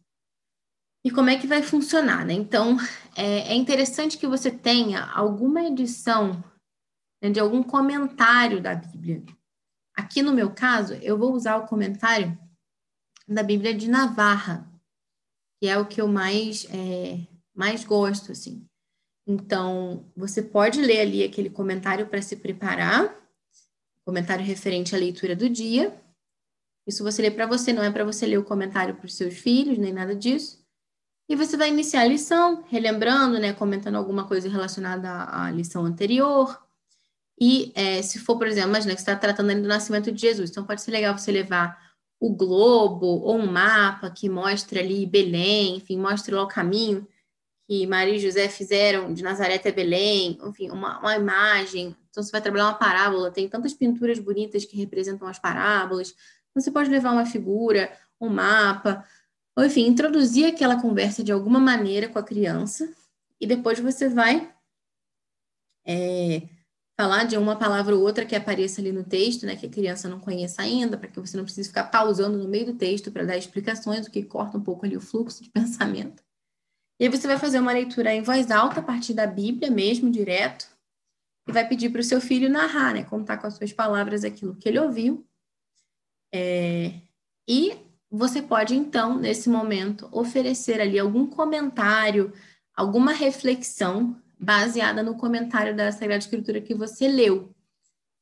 E 1.04 1.10
como 1.10 1.30
é 1.30 1.38
que 1.38 1.46
vai 1.46 1.62
funcionar, 1.62 2.26
né? 2.26 2.34
Então, 2.34 2.76
é, 3.16 3.52
é 3.52 3.54
interessante 3.54 4.18
que 4.18 4.26
você 4.26 4.50
tenha 4.50 5.04
alguma 5.12 5.62
edição 5.62 6.42
né, 7.20 7.30
de 7.30 7.40
algum 7.40 7.62
comentário 7.62 8.60
da 8.60 8.74
Bíblia. 8.74 9.36
Aqui 9.94 10.22
no 10.22 10.32
meu 10.32 10.50
caso, 10.50 10.94
eu 10.94 11.18
vou 11.18 11.32
usar 11.32 11.56
o 11.56 11.66
comentário 11.66 12.38
da 13.28 13.42
Bíblia 13.42 13.74
de 13.74 13.88
Navarra, 13.88 14.68
que 15.60 15.68
é 15.68 15.78
o 15.78 15.86
que 15.86 16.00
eu 16.00 16.08
mais, 16.08 16.66
é, 16.70 17.26
mais 17.54 17.84
gosto, 17.84 18.32
assim. 18.32 18.66
Então, 19.26 20.10
você 20.16 20.42
pode 20.42 20.80
ler 20.80 21.00
ali 21.00 21.22
aquele 21.22 21.50
comentário 21.50 22.06
para 22.06 22.22
se 22.22 22.36
preparar, 22.36 23.14
comentário 24.04 24.44
referente 24.44 24.94
à 24.94 24.98
leitura 24.98 25.36
do 25.36 25.48
dia. 25.48 25.94
Isso 26.86 27.04
você 27.04 27.22
lê 27.22 27.30
para 27.30 27.46
você, 27.46 27.72
não 27.72 27.84
é 27.84 27.90
para 27.90 28.04
você 28.04 28.26
ler 28.26 28.38
o 28.38 28.44
comentário 28.44 28.96
para 28.96 29.06
os 29.06 29.14
seus 29.14 29.34
filhos, 29.34 29.78
nem 29.78 29.92
nada 29.92 30.16
disso. 30.16 30.60
E 31.28 31.36
você 31.36 31.56
vai 31.56 31.68
iniciar 31.68 32.00
a 32.00 32.06
lição, 32.06 32.64
relembrando, 32.68 33.38
né, 33.38 33.52
comentando 33.52 33.94
alguma 33.94 34.26
coisa 34.26 34.48
relacionada 34.48 35.08
à, 35.08 35.44
à 35.46 35.50
lição 35.52 35.84
anterior. 35.84 36.60
E 37.41 37.72
é, 37.74 38.03
se 38.03 38.18
for, 38.18 38.36
por 38.36 38.47
exemplo, 38.47 38.70
imagina 38.70 38.95
que 38.95 39.01
você 39.01 39.11
está 39.11 39.16
tratando 39.16 39.51
ali 39.51 39.62
do 39.62 39.68
nascimento 39.68 40.12
de 40.12 40.20
Jesus, 40.20 40.51
então 40.51 40.64
pode 40.64 40.82
ser 40.82 40.91
legal 40.91 41.16
você 41.16 41.32
levar 41.32 41.91
o 42.20 42.34
globo 42.34 43.07
ou 43.07 43.36
um 43.36 43.51
mapa 43.51 44.11
que 44.11 44.28
mostre 44.28 44.78
ali 44.78 45.07
Belém, 45.07 45.76
enfim, 45.76 45.97
mostre 45.97 46.34
lá 46.34 46.43
o 46.43 46.49
caminho 46.49 47.07
que 47.66 47.86
Maria 47.86 48.16
e 48.16 48.18
José 48.18 48.49
fizeram 48.49 49.14
de 49.14 49.22
Nazaré 49.22 49.55
até 49.55 49.72
Belém, 49.72 50.38
enfim, 50.45 50.70
uma, 50.70 50.99
uma 50.99 51.16
imagem, 51.16 51.97
então, 52.11 52.22
você 52.22 52.32
vai 52.32 52.41
trabalhar 52.41 52.66
uma 52.66 52.74
parábola, 52.74 53.30
tem 53.30 53.49
tantas 53.49 53.72
pinturas 53.72 54.18
bonitas 54.18 54.64
que 54.64 54.76
representam 54.76 55.28
as 55.28 55.38
parábolas. 55.38 56.14
Então, 56.51 56.61
você 56.61 56.70
pode 56.70 56.91
levar 56.91 57.12
uma 57.12 57.24
figura, 57.24 57.97
um 58.20 58.28
mapa, 58.28 59.05
ou 59.57 59.64
enfim, 59.64 59.86
introduzir 59.86 60.47
aquela 60.47 60.80
conversa 60.80 61.22
de 61.22 61.30
alguma 61.30 61.61
maneira 61.61 62.09
com 62.09 62.18
a 62.18 62.22
criança, 62.22 62.93
e 63.41 63.47
depois 63.47 63.78
você 63.78 64.09
vai 64.09 64.53
é, 65.86 66.43
falar 67.01 67.24
de 67.24 67.38
uma 67.38 67.57
palavra 67.57 67.96
ou 67.96 68.03
outra 68.03 68.26
que 68.26 68.36
apareça 68.36 68.78
ali 68.78 68.92
no 68.92 69.03
texto, 69.03 69.46
né, 69.46 69.57
que 69.57 69.64
a 69.64 69.70
criança 69.70 70.07
não 70.07 70.20
conheça 70.20 70.61
ainda, 70.61 70.98
para 70.98 71.09
que 71.09 71.18
você 71.18 71.34
não 71.34 71.44
precise 71.44 71.68
ficar 71.68 71.84
pausando 71.84 72.36
no 72.36 72.46
meio 72.46 72.66
do 72.66 72.74
texto 72.74 73.11
para 73.11 73.24
dar 73.24 73.38
explicações, 73.38 74.07
o 74.07 74.11
que 74.11 74.22
corta 74.22 74.59
um 74.59 74.61
pouco 74.61 74.84
ali 74.84 74.98
o 74.98 75.01
fluxo 75.01 75.42
de 75.42 75.48
pensamento. 75.51 76.22
E 77.01 77.05
aí 77.05 77.09
você 77.09 77.26
vai 77.26 77.38
fazer 77.38 77.59
uma 77.59 77.72
leitura 77.72 78.14
em 78.14 78.20
voz 78.20 78.51
alta 78.51 78.80
a 78.80 78.82
partir 78.82 79.14
da 79.14 79.26
Bíblia 79.26 79.70
mesmo, 79.70 80.11
direto, 80.11 80.68
e 81.48 81.53
vai 81.53 81.66
pedir 81.66 81.88
para 81.88 82.03
o 82.03 82.05
seu 82.05 82.20
filho 82.20 82.51
narrar, 82.51 82.92
né? 82.92 83.03
Contar 83.03 83.38
com 83.38 83.46
as 83.46 83.55
suas 83.55 83.72
palavras 83.72 84.22
aquilo 84.22 84.54
que 84.54 84.68
ele 84.68 84.79
ouviu. 84.79 85.26
É, 86.34 86.92
e 87.49 87.79
você 88.11 88.42
pode, 88.42 88.76
então, 88.76 89.18
nesse 89.18 89.49
momento, 89.49 90.07
oferecer 90.12 90.83
ali 90.83 90.99
algum 90.99 91.26
comentário, 91.26 92.30
alguma 92.76 93.14
reflexão 93.14 94.20
baseada 94.41 95.03
no 95.03 95.17
comentário 95.17 95.76
da 95.76 95.92
Sagrada 95.92 96.18
Escritura 96.18 96.61
que 96.61 96.75
você 96.75 97.07
leu. 97.07 97.54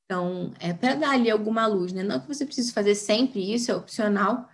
Então, 0.04 0.52
é 0.58 0.72
para 0.72 0.94
dar 0.94 1.10
ali 1.10 1.30
alguma 1.30 1.66
luz, 1.66 1.92
né? 1.92 2.02
Não 2.02 2.18
que 2.18 2.26
você 2.26 2.44
precise 2.44 2.72
fazer 2.72 2.94
sempre 2.94 3.52
isso, 3.52 3.70
é 3.70 3.76
opcional, 3.76 4.48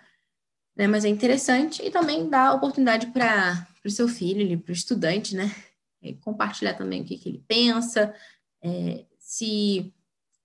né? 0.77 0.87
Mas 0.87 1.05
é 1.05 1.09
interessante 1.09 1.83
e 1.83 1.91
também 1.91 2.29
dá 2.29 2.53
oportunidade 2.53 3.07
para 3.07 3.67
o 3.85 3.91
seu 3.91 4.09
filho, 4.09 4.61
para 4.61 4.71
o 4.71 4.75
estudante, 4.75 5.35
né? 5.35 5.51
compartilhar 6.21 6.75
também 6.75 7.01
o 7.01 7.05
que, 7.07 7.17
que 7.17 7.31
ele 7.31 7.43
pensa, 7.49 8.15
é, 8.63 9.07
se 9.19 9.91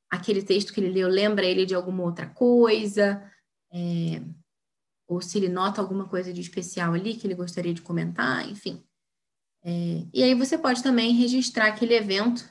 aquele 0.10 0.42
texto 0.42 0.74
que 0.74 0.80
ele 0.80 0.90
leu 0.90 1.10
lembra 1.10 1.46
ele 1.46 1.66
de 1.66 1.76
alguma 1.76 2.04
outra 2.04 2.28
coisa, 2.28 3.22
é, 3.70 4.22
ou 5.06 5.22
se 5.22 5.38
ele 5.38 5.50
nota 5.50 5.82
alguma 5.82 6.08
coisa 6.08 6.32
de 6.32 6.40
especial 6.40 6.94
ali 6.94 7.16
que 7.16 7.28
ele 7.28 7.36
gostaria 7.36 7.74
de 7.74 7.82
comentar, 7.82 8.48
enfim. 8.50 8.82
É, 9.64 10.06
e 10.14 10.24
aí 10.24 10.34
você 10.34 10.58
pode 10.58 10.82
também 10.82 11.14
registrar 11.14 11.68
aquele 11.68 11.94
evento. 11.94 12.50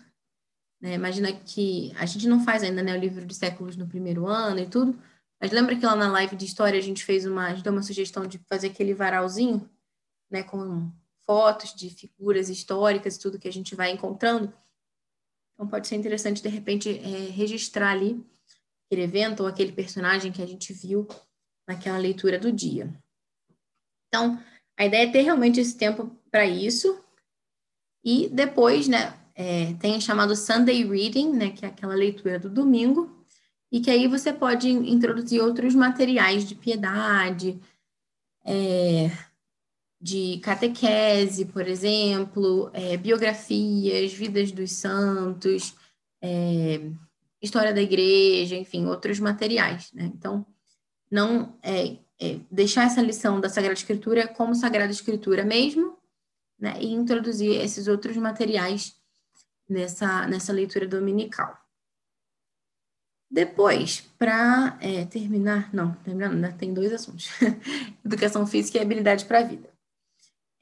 Né? 0.80 0.94
Imagina 0.94 1.32
que 1.32 1.93
a 1.97 2.06
gente 2.06 2.28
não 2.28 2.44
faz 2.44 2.62
ainda 2.62 2.82
né, 2.82 2.97
o 2.97 3.01
livro 3.01 3.24
de 3.24 3.35
séculos 3.35 3.76
no 3.76 3.86
primeiro 3.86 4.26
ano 4.26 4.60
e 4.60 4.68
tudo, 4.68 5.01
mas 5.40 5.51
lembra 5.51 5.76
que 5.76 5.86
lá 5.86 5.97
na 5.97 6.10
live 6.10 6.36
de 6.36 6.44
história 6.44 6.78
a 6.78 6.82
gente 6.82 7.05
fez 7.05 7.24
uma, 7.24 7.47
a 7.47 7.55
gente 7.55 7.64
deu 7.64 7.72
uma 7.72 7.82
sugestão 7.82 8.26
de 8.26 8.39
fazer 8.48 8.68
aquele 8.68 8.94
varalzinho, 8.94 9.68
né, 10.30 10.43
com 10.43 10.90
fotos 11.26 11.74
de 11.74 11.90
figuras 11.90 12.48
históricas 12.48 13.16
e 13.16 13.20
tudo 13.20 13.39
que 13.39 13.48
a 13.48 13.52
gente 13.52 13.74
vai 13.74 13.90
encontrando. 13.90 14.52
Então, 15.55 15.68
pode 15.68 15.89
ser 15.89 15.97
interessante, 15.97 16.43
de 16.43 16.48
repente, 16.48 16.89
é, 16.89 17.30
registrar 17.30 17.90
ali 17.90 18.24
aquele 18.86 19.02
evento 19.02 19.40
ou 19.40 19.47
aquele 19.47 19.72
personagem 19.72 20.32
que 20.32 20.40
a 20.40 20.47
gente 20.47 20.72
viu 20.72 21.06
naquela 21.66 21.98
leitura 21.98 22.39
do 22.39 22.51
dia. 22.51 22.90
Então, 24.06 24.43
a 24.78 24.86
ideia 24.86 25.09
é 25.09 25.10
ter 25.10 25.22
realmente 25.22 25.60
esse 25.60 25.76
tempo 25.76 26.10
para 26.30 26.46
isso. 26.46 27.02
E 28.05 28.28
depois, 28.28 28.86
né, 28.86 29.12
é, 29.34 29.74
tem 29.74 30.00
chamado 30.00 30.36
Sunday 30.36 30.84
Reading, 30.84 31.32
né, 31.32 31.50
que 31.50 31.64
é 31.64 31.68
aquela 31.68 31.94
leitura 31.94 32.38
do 32.38 32.48
domingo, 32.48 33.18
e 33.72 33.80
que 33.80 33.90
aí 33.90 34.06
você 34.06 34.32
pode 34.32 34.70
introduzir 34.70 35.42
outros 35.42 35.74
materiais 35.74 36.48
de 36.48 36.55
piedade, 36.55 37.60
é, 38.46 39.10
de 40.00 40.38
catequese, 40.38 41.44
por 41.44 41.66
exemplo, 41.66 42.70
é, 42.72 42.96
biografias, 42.96 44.12
vidas 44.12 44.52
dos 44.52 44.72
santos, 44.72 45.74
é, 46.22 46.88
história 47.42 47.74
da 47.74 47.82
igreja, 47.82 48.56
enfim, 48.56 48.86
outros 48.86 49.18
materiais. 49.18 49.92
Né? 49.92 50.05
Então, 50.14 50.46
não 51.10 51.59
é, 51.62 51.96
é, 52.20 52.40
deixar 52.51 52.85
essa 52.85 53.01
lição 53.01 53.40
da 53.40 53.49
Sagrada 53.49 53.78
Escritura 53.78 54.27
como 54.27 54.55
Sagrada 54.55 54.90
Escritura 54.90 55.45
mesmo, 55.45 55.97
né? 56.59 56.74
e 56.81 56.93
introduzir 56.93 57.61
esses 57.61 57.86
outros 57.86 58.16
materiais 58.16 58.97
nessa, 59.69 60.27
nessa 60.27 60.53
leitura 60.53 60.86
dominical. 60.86 61.57
Depois, 63.31 64.01
para 64.19 64.78
é, 64.81 65.05
terminar, 65.05 65.73
não, 65.73 65.93
terminar, 65.97 66.31
ainda 66.31 66.51
tem 66.53 66.73
dois 66.73 66.93
assuntos: 66.93 67.28
educação 68.05 68.47
física 68.47 68.78
e 68.78 68.81
habilidade 68.81 69.27
para 69.27 69.40
a 69.40 69.43
vida. 69.43 69.69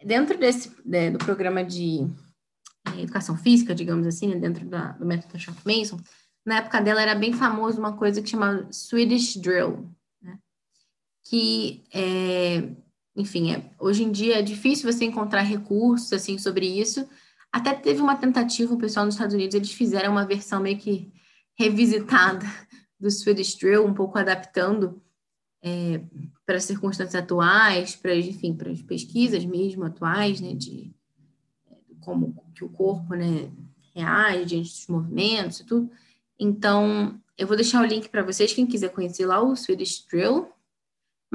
Dentro 0.05 0.37
desse 0.37 0.73
né, 0.85 1.11
do 1.11 1.19
programa 1.19 1.65
de 1.65 2.07
é, 2.93 3.03
educação 3.03 3.37
física, 3.37 3.74
digamos 3.74 4.07
assim, 4.07 4.28
né, 4.28 4.37
dentro 4.37 4.66
da, 4.66 4.93
do 4.93 5.07
método 5.07 5.39
Schaff 5.39 5.61
Mason, 5.65 5.99
na 6.45 6.59
época 6.59 6.81
dela 6.81 7.01
era 7.01 7.15
bem 7.15 7.33
famoso 7.33 7.78
uma 7.78 7.97
coisa 7.97 8.20
que 8.20 8.28
chamava 8.28 8.66
Swedish 8.73 9.37
Drill, 9.37 9.89
né? 9.89 9.89
Que 11.28 11.85
é, 11.93 12.69
enfim, 13.16 13.53
é, 13.53 13.70
hoje 13.78 14.05
em 14.05 14.12
dia 14.12 14.39
é 14.39 14.43
difícil 14.43 14.90
você 14.90 15.05
encontrar 15.05 15.43
recursos 15.43 16.12
assim 16.12 16.39
sobre 16.39 16.66
isso. 16.66 17.09
Até 17.51 17.74
teve 17.74 18.01
uma 18.01 18.16
tentativa, 18.16 18.74
o 18.74 18.78
pessoal 18.78 19.07
nos 19.07 19.15
Estados 19.15 19.35
Unidos, 19.35 19.55
eles 19.55 19.73
fizeram 19.73 20.12
uma 20.12 20.27
versão 20.27 20.61
meio 20.61 20.78
que 20.78 21.12
revisitada 21.59 22.44
do 23.01 23.11
Swedish 23.11 23.57
Drill, 23.57 23.86
um 23.86 23.94
pouco 23.94 24.19
adaptando 24.19 25.03
é, 25.62 26.01
para 26.44 26.57
as 26.57 26.65
circunstâncias 26.65 27.23
atuais, 27.23 27.97
para 27.97 28.15
enfim, 28.15 28.55
para 28.55 28.70
as 28.70 28.82
pesquisas 28.82 29.44
mesmo 29.44 29.85
atuais, 29.85 30.40
né, 30.40 30.55
de 30.55 30.94
como 32.01 32.36
que 32.55 32.65
o 32.65 32.69
corpo, 32.69 33.15
né, 33.15 33.51
reage 33.94 34.44
diante 34.44 34.70
dos 34.70 34.86
movimentos 34.86 35.61
e 35.61 35.65
tudo. 35.65 35.90
Então, 36.39 37.19
eu 37.36 37.47
vou 37.47 37.57
deixar 37.57 37.82
o 37.82 37.86
link 37.86 38.09
para 38.09 38.23
vocês, 38.23 38.53
quem 38.53 38.66
quiser 38.66 38.90
conhecer 38.90 39.27
lá 39.27 39.43
o 39.43 39.57
Swedish 39.57 40.07
Drill, 40.09 40.48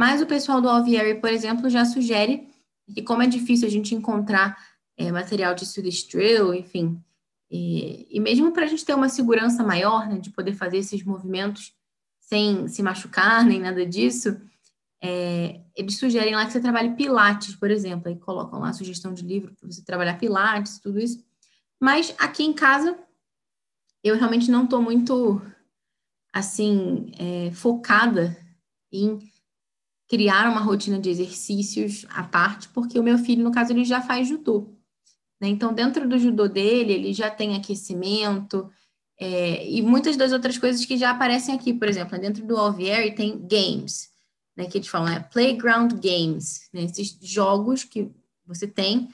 mas 0.01 0.19
o 0.19 0.25
pessoal 0.25 0.59
do 0.59 0.67
Alvieri, 0.67 1.21
por 1.21 1.29
exemplo, 1.29 1.69
já 1.69 1.85
sugere 1.85 2.49
que 2.91 3.03
como 3.03 3.21
é 3.21 3.27
difícil 3.27 3.67
a 3.67 3.69
gente 3.69 3.93
encontrar 3.93 4.57
é, 4.97 5.11
material 5.11 5.53
de 5.53 5.63
Swedish 5.63 6.07
Drill, 6.07 6.55
enfim, 6.55 6.99
e, 7.51 8.07
e 8.09 8.19
mesmo 8.19 8.51
para 8.51 8.63
a 8.63 8.67
gente 8.67 8.83
ter 8.83 8.95
uma 8.95 9.09
segurança 9.09 9.63
maior, 9.63 10.09
né, 10.09 10.17
de 10.17 10.31
poder 10.31 10.53
fazer 10.53 10.79
esses 10.79 11.03
movimentos 11.03 11.75
sem 12.19 12.67
se 12.67 12.81
machucar, 12.81 13.45
nem 13.45 13.59
nada 13.59 13.85
disso, 13.85 14.41
é, 15.03 15.61
eles 15.75 15.99
sugerem 15.99 16.33
lá 16.33 16.47
que 16.47 16.51
você 16.53 16.59
trabalhe 16.59 16.95
pilates, 16.95 17.55
por 17.55 17.69
exemplo, 17.69 18.09
aí 18.09 18.15
colocam 18.15 18.59
lá 18.59 18.69
a 18.69 18.73
sugestão 18.73 19.13
de 19.13 19.21
livro 19.23 19.53
para 19.53 19.71
você 19.71 19.83
trabalhar 19.83 20.17
pilates, 20.17 20.79
tudo 20.79 20.99
isso. 20.99 21.23
Mas 21.79 22.15
aqui 22.17 22.41
em 22.41 22.53
casa, 22.53 22.97
eu 24.03 24.17
realmente 24.17 24.49
não 24.49 24.63
estou 24.63 24.81
muito, 24.81 25.39
assim, 26.33 27.11
é, 27.19 27.51
focada 27.51 28.35
em 28.91 29.30
criar 30.11 30.51
uma 30.51 30.59
rotina 30.59 30.99
de 30.99 31.09
exercícios 31.09 32.05
à 32.09 32.21
parte, 32.21 32.67
porque 32.67 32.99
o 32.99 33.03
meu 33.03 33.17
filho, 33.17 33.45
no 33.45 33.51
caso, 33.51 33.71
ele 33.71 33.85
já 33.85 34.01
faz 34.01 34.27
judô. 34.27 34.67
Né? 35.39 35.47
Então, 35.47 35.73
dentro 35.73 36.05
do 36.05 36.19
judô 36.19 36.49
dele, 36.49 36.91
ele 36.91 37.13
já 37.13 37.29
tem 37.31 37.55
aquecimento 37.55 38.69
é, 39.17 39.65
e 39.65 39.81
muitas 39.81 40.17
das 40.17 40.33
outras 40.33 40.57
coisas 40.57 40.83
que 40.83 40.97
já 40.97 41.11
aparecem 41.11 41.55
aqui. 41.55 41.73
Por 41.73 41.87
exemplo, 41.87 42.19
dentro 42.19 42.45
do 42.45 42.57
Alvieri 42.57 43.15
tem 43.15 43.39
games, 43.47 44.09
né, 44.53 44.65
que 44.65 44.79
eles 44.79 44.89
falam, 44.89 45.13
é 45.13 45.21
playground 45.21 45.93
games, 45.93 46.67
né, 46.73 46.83
esses 46.83 47.17
jogos 47.21 47.85
que 47.85 48.11
você 48.45 48.67
tem 48.67 49.07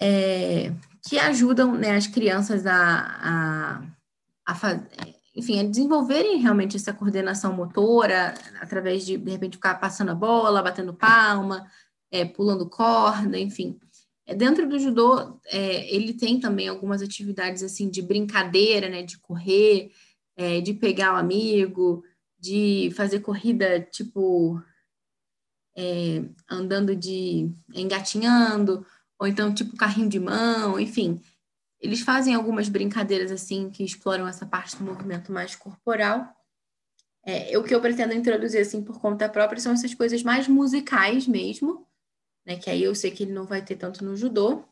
é, 0.00 0.72
que 1.06 1.18
ajudam 1.18 1.74
né, 1.74 1.94
as 1.94 2.06
crianças 2.06 2.64
a, 2.64 2.72
a, 3.22 3.82
a 4.46 4.54
fazer 4.54 4.88
enfim, 5.34 5.60
a 5.60 5.62
desenvolverem 5.62 6.38
realmente 6.38 6.76
essa 6.76 6.92
coordenação 6.92 7.52
motora, 7.52 8.34
através 8.60 9.06
de, 9.06 9.16
de 9.16 9.30
repente, 9.30 9.56
ficar 9.56 9.74
passando 9.76 10.10
a 10.10 10.14
bola, 10.14 10.62
batendo 10.62 10.94
palma, 10.94 11.66
é, 12.10 12.24
pulando 12.24 12.68
corda, 12.68 13.38
enfim. 13.38 13.78
É, 14.26 14.34
dentro 14.34 14.68
do 14.68 14.78
judô, 14.78 15.40
é, 15.46 15.94
ele 15.94 16.14
tem 16.14 16.40
também 16.40 16.68
algumas 16.68 17.00
atividades, 17.00 17.62
assim, 17.62 17.88
de 17.88 18.02
brincadeira, 18.02 18.88
né, 18.88 19.02
de 19.02 19.18
correr, 19.18 19.92
é, 20.36 20.60
de 20.60 20.74
pegar 20.74 21.14
o 21.14 21.18
amigo, 21.18 22.02
de 22.38 22.90
fazer 22.96 23.20
corrida, 23.20 23.80
tipo, 23.80 24.60
é, 25.76 26.24
andando 26.48 26.96
de, 26.96 27.52
engatinhando, 27.72 28.84
ou 29.18 29.28
então, 29.28 29.54
tipo, 29.54 29.76
carrinho 29.76 30.08
de 30.08 30.18
mão, 30.18 30.80
enfim 30.80 31.20
eles 31.80 32.00
fazem 32.00 32.34
algumas 32.34 32.68
brincadeiras 32.68 33.32
assim 33.32 33.70
que 33.70 33.82
exploram 33.82 34.28
essa 34.28 34.44
parte 34.44 34.76
do 34.76 34.84
movimento 34.84 35.32
mais 35.32 35.56
corporal. 35.56 36.28
É, 37.24 37.56
o 37.58 37.64
que 37.64 37.74
eu 37.74 37.80
pretendo 37.80 38.14
introduzir 38.14 38.60
assim 38.60 38.82
por 38.82 39.00
conta 39.00 39.28
própria 39.28 39.60
são 39.60 39.72
essas 39.72 39.94
coisas 39.94 40.22
mais 40.22 40.46
musicais 40.46 41.26
mesmo, 41.26 41.86
né? 42.46 42.56
Que 42.56 42.70
aí 42.70 42.82
eu 42.82 42.94
sei 42.94 43.10
que 43.10 43.22
ele 43.22 43.32
não 43.32 43.46
vai 43.46 43.62
ter 43.62 43.76
tanto 43.76 44.04
no 44.04 44.16
judô. 44.16 44.64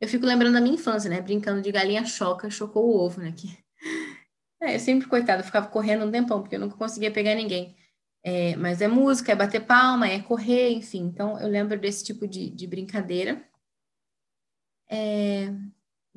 Eu 0.00 0.08
fico 0.08 0.26
lembrando 0.26 0.54
da 0.54 0.60
minha 0.60 0.74
infância, 0.74 1.10
né? 1.10 1.20
Brincando 1.20 1.62
de 1.62 1.72
galinha 1.72 2.04
choca, 2.04 2.50
chocou 2.50 2.86
o 2.86 2.98
ovo, 2.98 3.20
né? 3.20 3.32
Que... 3.32 3.48
É, 4.60 4.74
eu 4.74 4.80
sempre, 4.80 5.06
coitado, 5.06 5.44
ficava 5.44 5.68
correndo 5.68 6.04
um 6.04 6.10
tempão, 6.10 6.40
porque 6.40 6.56
eu 6.56 6.60
nunca 6.60 6.76
conseguia 6.76 7.12
pegar 7.12 7.36
ninguém. 7.36 7.76
É, 8.24 8.56
mas 8.56 8.80
é 8.80 8.88
música, 8.88 9.30
é 9.30 9.36
bater 9.36 9.64
palma, 9.64 10.08
é 10.08 10.20
correr, 10.20 10.70
enfim. 10.72 11.02
Então, 11.04 11.38
eu 11.38 11.46
lembro 11.46 11.78
desse 11.78 12.04
tipo 12.04 12.26
de, 12.26 12.50
de 12.50 12.66
brincadeira. 12.66 13.40
É, 14.90 15.54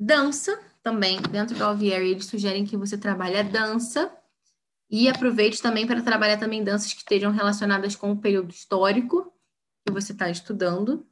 Dança 0.04 0.60
também, 0.82 1.22
dentro 1.22 1.56
do 1.56 1.62
Alvieri, 1.62 2.10
eles 2.10 2.26
sugerem 2.26 2.64
que 2.64 2.76
você 2.76 2.98
trabalhe 2.98 3.36
a 3.36 3.42
dança 3.42 4.12
e 4.90 5.08
aproveite 5.08 5.62
também 5.62 5.86
para 5.86 6.02
trabalhar 6.02 6.38
também 6.38 6.64
danças 6.64 6.92
que 6.92 6.98
estejam 6.98 7.30
relacionadas 7.30 7.94
com 7.94 8.10
o 8.10 8.18
período 8.18 8.50
histórico 8.50 9.32
que 9.86 9.92
você 9.92 10.10
está 10.10 10.28
estudando. 10.28 11.06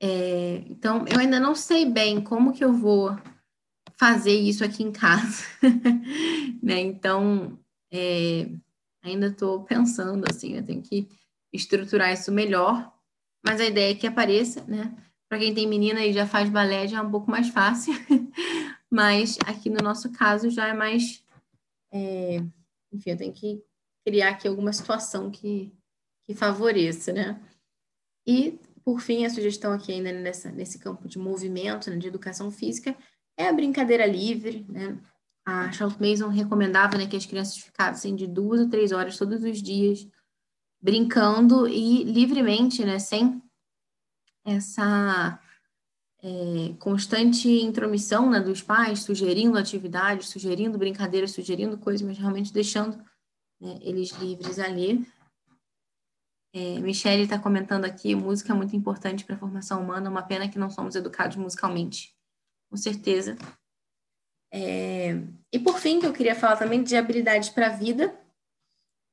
É, 0.00 0.64
então, 0.66 1.04
eu 1.06 1.18
ainda 1.18 1.38
não 1.38 1.54
sei 1.54 1.84
bem 1.84 2.22
como 2.22 2.54
que 2.54 2.64
eu 2.64 2.72
vou 2.72 3.14
fazer 3.98 4.34
isso 4.34 4.64
aqui 4.64 4.82
em 4.82 4.90
casa, 4.90 5.44
né? 6.62 6.80
Então, 6.80 7.58
é, 7.92 8.48
ainda 9.02 9.26
estou 9.26 9.64
pensando 9.64 10.24
assim, 10.30 10.54
eu 10.54 10.64
tenho 10.64 10.80
que 10.80 11.06
estruturar 11.52 12.14
isso 12.14 12.32
melhor, 12.32 12.90
mas 13.44 13.60
a 13.60 13.66
ideia 13.66 13.92
é 13.92 13.94
que 13.94 14.06
apareça, 14.06 14.64
né? 14.64 14.96
Para 15.28 15.38
quem 15.38 15.54
tem 15.54 15.66
menina 15.66 16.04
e 16.04 16.12
já 16.12 16.26
faz 16.26 16.48
balé, 16.48 16.88
já 16.88 16.98
é 16.98 17.02
um 17.02 17.10
pouco 17.10 17.30
mais 17.30 17.48
fácil. 17.48 17.92
Mas 18.90 19.36
aqui 19.46 19.68
no 19.68 19.82
nosso 19.82 20.10
caso 20.12 20.48
já 20.48 20.68
é 20.68 20.72
mais. 20.72 21.22
É, 21.92 22.36
enfim, 22.92 23.10
eu 23.10 23.16
tenho 23.16 23.32
que 23.32 23.62
criar 24.06 24.30
aqui 24.30 24.48
alguma 24.48 24.72
situação 24.72 25.30
que, 25.30 25.72
que 26.26 26.34
favoreça, 26.34 27.12
né? 27.12 27.40
E, 28.26 28.58
por 28.84 29.00
fim, 29.00 29.26
a 29.26 29.30
sugestão 29.30 29.72
aqui 29.72 29.92
ainda 29.92 30.12
nessa, 30.12 30.50
nesse 30.50 30.78
campo 30.78 31.06
de 31.06 31.18
movimento, 31.18 31.90
né, 31.90 31.96
de 31.96 32.08
educação 32.08 32.50
física, 32.50 32.96
é 33.36 33.48
a 33.48 33.52
brincadeira 33.52 34.06
livre, 34.06 34.64
né? 34.68 34.98
A 35.46 35.70
Charlotte 35.72 36.00
Mason 36.00 36.28
recomendava 36.28 36.98
né, 36.98 37.06
que 37.06 37.16
as 37.16 37.24
crianças 37.24 37.56
ficassem 37.56 38.14
de 38.14 38.26
duas 38.26 38.60
a 38.60 38.68
três 38.68 38.92
horas 38.92 39.16
todos 39.16 39.42
os 39.42 39.62
dias 39.62 40.06
brincando 40.80 41.66
e 41.66 42.04
livremente, 42.04 42.84
né, 42.84 42.98
sem 42.98 43.42
essa 44.56 45.40
é, 46.22 46.74
constante 46.78 47.48
intromissão 47.48 48.30
né, 48.30 48.40
dos 48.40 48.62
pais, 48.62 49.00
sugerindo 49.00 49.58
atividades, 49.58 50.28
sugerindo 50.28 50.78
brincadeiras, 50.78 51.32
sugerindo 51.32 51.78
coisas, 51.78 52.02
mas 52.02 52.18
realmente 52.18 52.52
deixando 52.52 52.96
né, 53.60 53.78
eles 53.80 54.10
livres 54.12 54.58
ali. 54.58 55.06
É, 56.52 56.80
Michelle 56.80 57.22
está 57.22 57.38
comentando 57.38 57.84
aqui, 57.84 58.14
música 58.14 58.52
é 58.52 58.56
muito 58.56 58.74
importante 58.74 59.24
para 59.24 59.36
a 59.36 59.38
formação 59.38 59.82
humana, 59.82 60.10
uma 60.10 60.22
pena 60.22 60.48
que 60.48 60.58
não 60.58 60.70
somos 60.70 60.96
educados 60.96 61.36
musicalmente, 61.36 62.14
com 62.70 62.76
certeza. 62.76 63.36
É, 64.50 65.10
e 65.52 65.58
por 65.58 65.78
fim, 65.78 66.00
que 66.00 66.06
eu 66.06 66.12
queria 66.12 66.34
falar 66.34 66.56
também 66.56 66.82
de 66.82 66.96
habilidades 66.96 67.50
para 67.50 67.66
a 67.66 67.76
vida. 67.76 68.18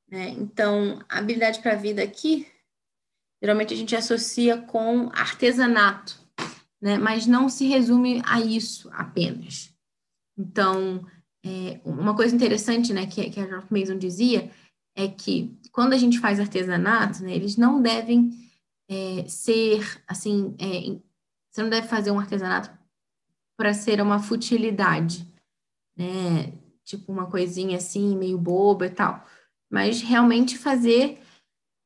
Né? 0.10 0.30
Então, 0.30 1.03
habilidade 1.10 1.60
para 1.60 1.74
a 1.74 1.78
vida 1.78 2.02
aqui 2.02 2.48
geralmente 3.41 3.74
a 3.74 3.78
gente 3.78 3.95
associa 3.95 4.57
com 4.57 5.10
artesanato, 5.14 6.20
né? 6.82 6.98
Mas 6.98 7.26
não 7.26 7.49
se 7.49 7.68
resume 7.68 8.22
a 8.26 8.40
isso 8.40 8.90
apenas. 8.94 9.74
Então, 10.38 11.06
é, 11.45 11.80
uma 11.86 12.16
coisa 12.16 12.36
interessante, 12.36 12.91
né, 12.94 13.06
que, 13.06 13.30
que 13.30 13.40
a 13.40 13.45
Ralph 13.45 13.70
Mason 13.70 13.98
dizia 13.98 14.52
é 14.98 15.07
que 15.07 15.57
quando 15.72 15.94
a 15.94 15.98
gente 15.98 16.20
faz 16.20 16.40
artesanato, 16.40 17.24
né, 17.24 17.36
eles 17.36 17.56
não 17.56 17.82
devem 17.82 18.32
é, 18.90 19.26
ser 19.28 20.02
assim, 20.07 20.56
é, 20.60 20.99
você 21.52 21.62
não 21.62 21.70
deve 21.70 21.88
fazer 21.88 22.12
um 22.12 22.20
artesanato 22.20 22.70
para 23.57 23.74
ser 23.74 24.02
uma 24.02 24.20
futilidade, 24.20 25.26
né? 25.98 26.53
Tipo 26.84 27.12
uma 27.12 27.30
coisinha 27.30 27.78
assim, 27.78 28.16
meio 28.18 28.38
boba 28.38 28.86
e 28.88 28.90
tal. 28.90 29.26
Mas 29.72 30.02
realmente 30.02 30.57
fazer 30.57 31.22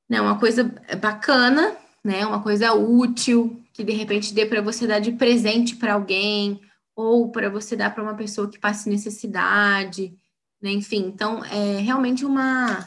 né, 0.10 0.19
uma 0.19 0.40
coisa 0.40 0.64
bacana, 0.99 1.77
né, 2.03 2.26
uma 2.26 2.41
coisa 2.41 2.73
útil, 2.73 3.61
que 3.72 3.84
de 3.84 3.94
repente 3.94 4.34
dê 4.34 4.45
para 4.45 4.61
você 4.61 4.88
dar 4.88 4.99
de 4.99 5.11
presente 5.11 5.76
para 5.76 5.94
alguém, 5.94 6.60
ou 6.95 7.31
para 7.31 7.49
você 7.49 7.76
dar 7.76 7.94
para 7.94 8.03
uma 8.03 8.15
pessoa 8.15 8.49
que 8.49 8.60
passe 8.60 8.90
necessidade, 8.90 10.18
né, 10.61 10.72
enfim. 10.72 11.06
Então, 11.06 11.45
é 11.45 11.80
realmente 11.80 12.26
uma 12.26 12.86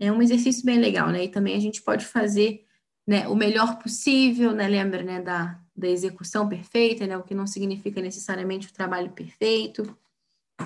é 0.00 0.10
um 0.10 0.22
exercício 0.22 0.64
bem 0.64 0.78
legal, 0.78 1.10
né? 1.10 1.24
E 1.24 1.28
também 1.28 1.54
a 1.54 1.60
gente 1.60 1.82
pode 1.82 2.06
fazer 2.06 2.64
né, 3.06 3.28
o 3.28 3.36
melhor 3.36 3.78
possível, 3.78 4.52
né? 4.52 4.66
Lembra, 4.66 5.02
né, 5.02 5.20
da, 5.20 5.60
da 5.76 5.88
execução 5.88 6.48
perfeita, 6.48 7.06
né? 7.06 7.18
O 7.18 7.22
que 7.22 7.34
não 7.34 7.46
significa 7.46 8.00
necessariamente 8.00 8.68
o 8.68 8.72
trabalho 8.72 9.10
perfeito. 9.10 9.96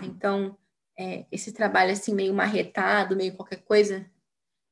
Então, 0.05 0.57
é, 0.97 1.27
esse 1.33 1.53
trabalho 1.53 1.91
assim 1.91 2.15
meio 2.15 2.33
marretado, 2.33 3.17
meio 3.17 3.35
qualquer 3.35 3.63
coisa, 3.65 4.07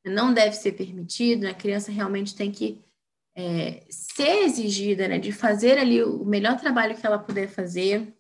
não 0.05 0.33
deve 0.33 0.57
ser 0.57 0.73
permitido. 0.73 1.43
Né? 1.43 1.51
A 1.51 1.55
criança 1.55 1.93
realmente 1.93 2.35
tem 2.35 2.51
que 2.51 2.85
é, 3.35 3.85
ser 3.89 4.45
exigida, 4.45 5.09
né? 5.09 5.19
De 5.19 5.33
fazer 5.33 5.79
ali 5.79 6.03
o 6.03 6.25
melhor 6.25 6.59
trabalho 6.59 6.97
que 6.97 7.07
ela 7.07 7.19
puder 7.19 7.49
fazer, 7.49 8.15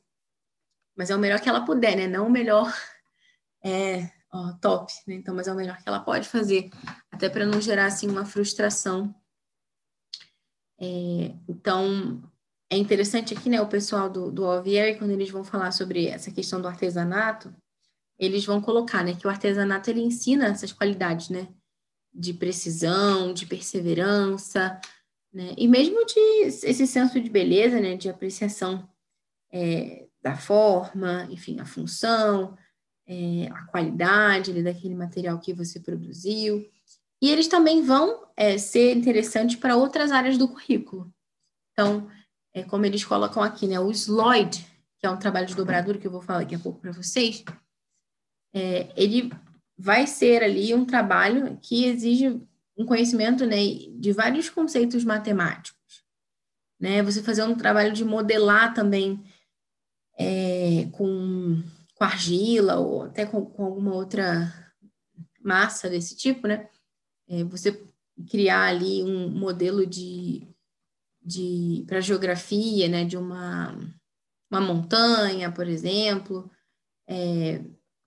mas 0.96 1.10
é 1.10 1.16
o 1.16 1.18
melhor 1.18 1.40
que 1.40 1.48
ela 1.48 1.64
puder, 1.64 1.96
né? 1.96 2.06
Não 2.06 2.26
o 2.26 2.30
melhor 2.30 2.72
é, 3.64 4.10
ó, 4.32 4.52
top, 4.60 4.92
né? 5.06 5.14
Então, 5.14 5.34
mas 5.34 5.48
é 5.48 5.52
o 5.52 5.56
melhor 5.56 5.76
que 5.78 5.88
ela 5.88 6.00
pode 6.00 6.28
fazer, 6.28 6.70
até 7.10 7.28
para 7.28 7.46
não 7.46 7.60
gerar 7.60 7.86
assim 7.86 8.08
uma 8.08 8.24
frustração. 8.24 9.14
É, 10.80 11.34
então, 11.48 12.22
é 12.68 12.76
interessante 12.76 13.34
aqui, 13.34 13.48
né, 13.48 13.60
o 13.60 13.68
pessoal 13.68 14.08
do, 14.10 14.32
do 14.32 14.44
OVR, 14.44 14.98
quando 14.98 15.10
eles 15.10 15.30
vão 15.30 15.44
falar 15.44 15.70
sobre 15.70 16.06
essa 16.06 16.30
questão 16.32 16.60
do 16.60 16.66
artesanato, 16.66 17.54
eles 18.18 18.44
vão 18.44 18.60
colocar, 18.60 19.04
né, 19.04 19.14
que 19.14 19.26
o 19.26 19.30
artesanato 19.30 19.90
ele 19.90 20.00
ensina 20.00 20.46
essas 20.46 20.72
qualidades, 20.72 21.28
né, 21.28 21.46
de 22.12 22.34
precisão, 22.34 23.32
de 23.32 23.46
perseverança, 23.46 24.80
né, 25.32 25.54
e 25.56 25.66
mesmo 25.66 26.04
de 26.04 26.20
esse 26.44 26.86
senso 26.86 27.20
de 27.20 27.30
beleza, 27.30 27.80
né, 27.80 27.96
de 27.96 28.10
apreciação 28.10 28.88
é, 29.50 30.06
da 30.22 30.36
forma, 30.36 31.26
enfim, 31.30 31.58
a 31.58 31.64
função, 31.64 32.56
é, 33.06 33.48
a 33.52 33.64
qualidade 33.66 34.50
ali, 34.50 34.62
daquele 34.62 34.94
material 34.94 35.38
que 35.38 35.52
você 35.52 35.80
produziu. 35.80 36.64
E 37.20 37.30
eles 37.30 37.48
também 37.48 37.82
vão 37.82 38.26
é, 38.36 38.58
ser 38.58 38.96
interessantes 38.96 39.56
para 39.56 39.76
outras 39.76 40.10
áreas 40.10 40.36
do 40.36 40.48
currículo. 40.48 41.12
Então, 41.72 42.08
é, 42.52 42.62
como 42.62 42.84
eles 42.84 43.04
colocam 43.04 43.42
aqui, 43.42 43.66
né, 43.66 43.80
o 43.80 43.90
Sloyd, 43.90 44.66
que 44.98 45.06
é 45.06 45.10
um 45.10 45.18
trabalho 45.18 45.46
de 45.46 45.54
dobradura 45.54 45.98
que 45.98 46.06
eu 46.06 46.10
vou 46.10 46.22
falar 46.22 46.40
daqui 46.40 46.54
a 46.54 46.58
pouco 46.58 46.80
para 46.80 46.92
vocês, 46.92 47.44
é, 48.54 48.92
ele 48.96 49.32
vai 49.76 50.06
ser 50.06 50.42
ali 50.42 50.74
um 50.74 50.84
trabalho 50.84 51.58
que 51.60 51.84
exige 51.84 52.40
um 52.76 52.86
conhecimento 52.86 53.46
né, 53.46 53.56
de 53.98 54.12
vários 54.12 54.48
conceitos 54.48 55.04
matemáticos. 55.04 56.02
Né? 56.80 57.02
Você 57.02 57.22
fazer 57.22 57.44
um 57.44 57.54
trabalho 57.54 57.92
de 57.92 58.04
modelar 58.04 58.74
também 58.74 59.22
é, 60.18 60.88
com 60.92 61.62
com 62.02 62.04
argila 62.04 62.80
ou 62.80 63.02
até 63.04 63.24
com, 63.24 63.46
com 63.46 63.64
alguma 63.64 63.94
outra 63.94 64.52
massa 65.40 65.88
desse 65.88 66.16
tipo, 66.16 66.48
né? 66.48 66.68
É, 67.28 67.44
você 67.44 67.80
criar 68.28 68.64
ali 68.64 69.04
um 69.04 69.28
modelo 69.28 69.86
de, 69.86 70.48
de 71.24 71.84
para 71.86 72.00
geografia, 72.00 72.88
né? 72.88 73.04
De 73.04 73.16
uma, 73.16 73.78
uma 74.50 74.60
montanha, 74.60 75.52
por 75.52 75.68
exemplo. 75.68 76.50
É, 77.06 77.62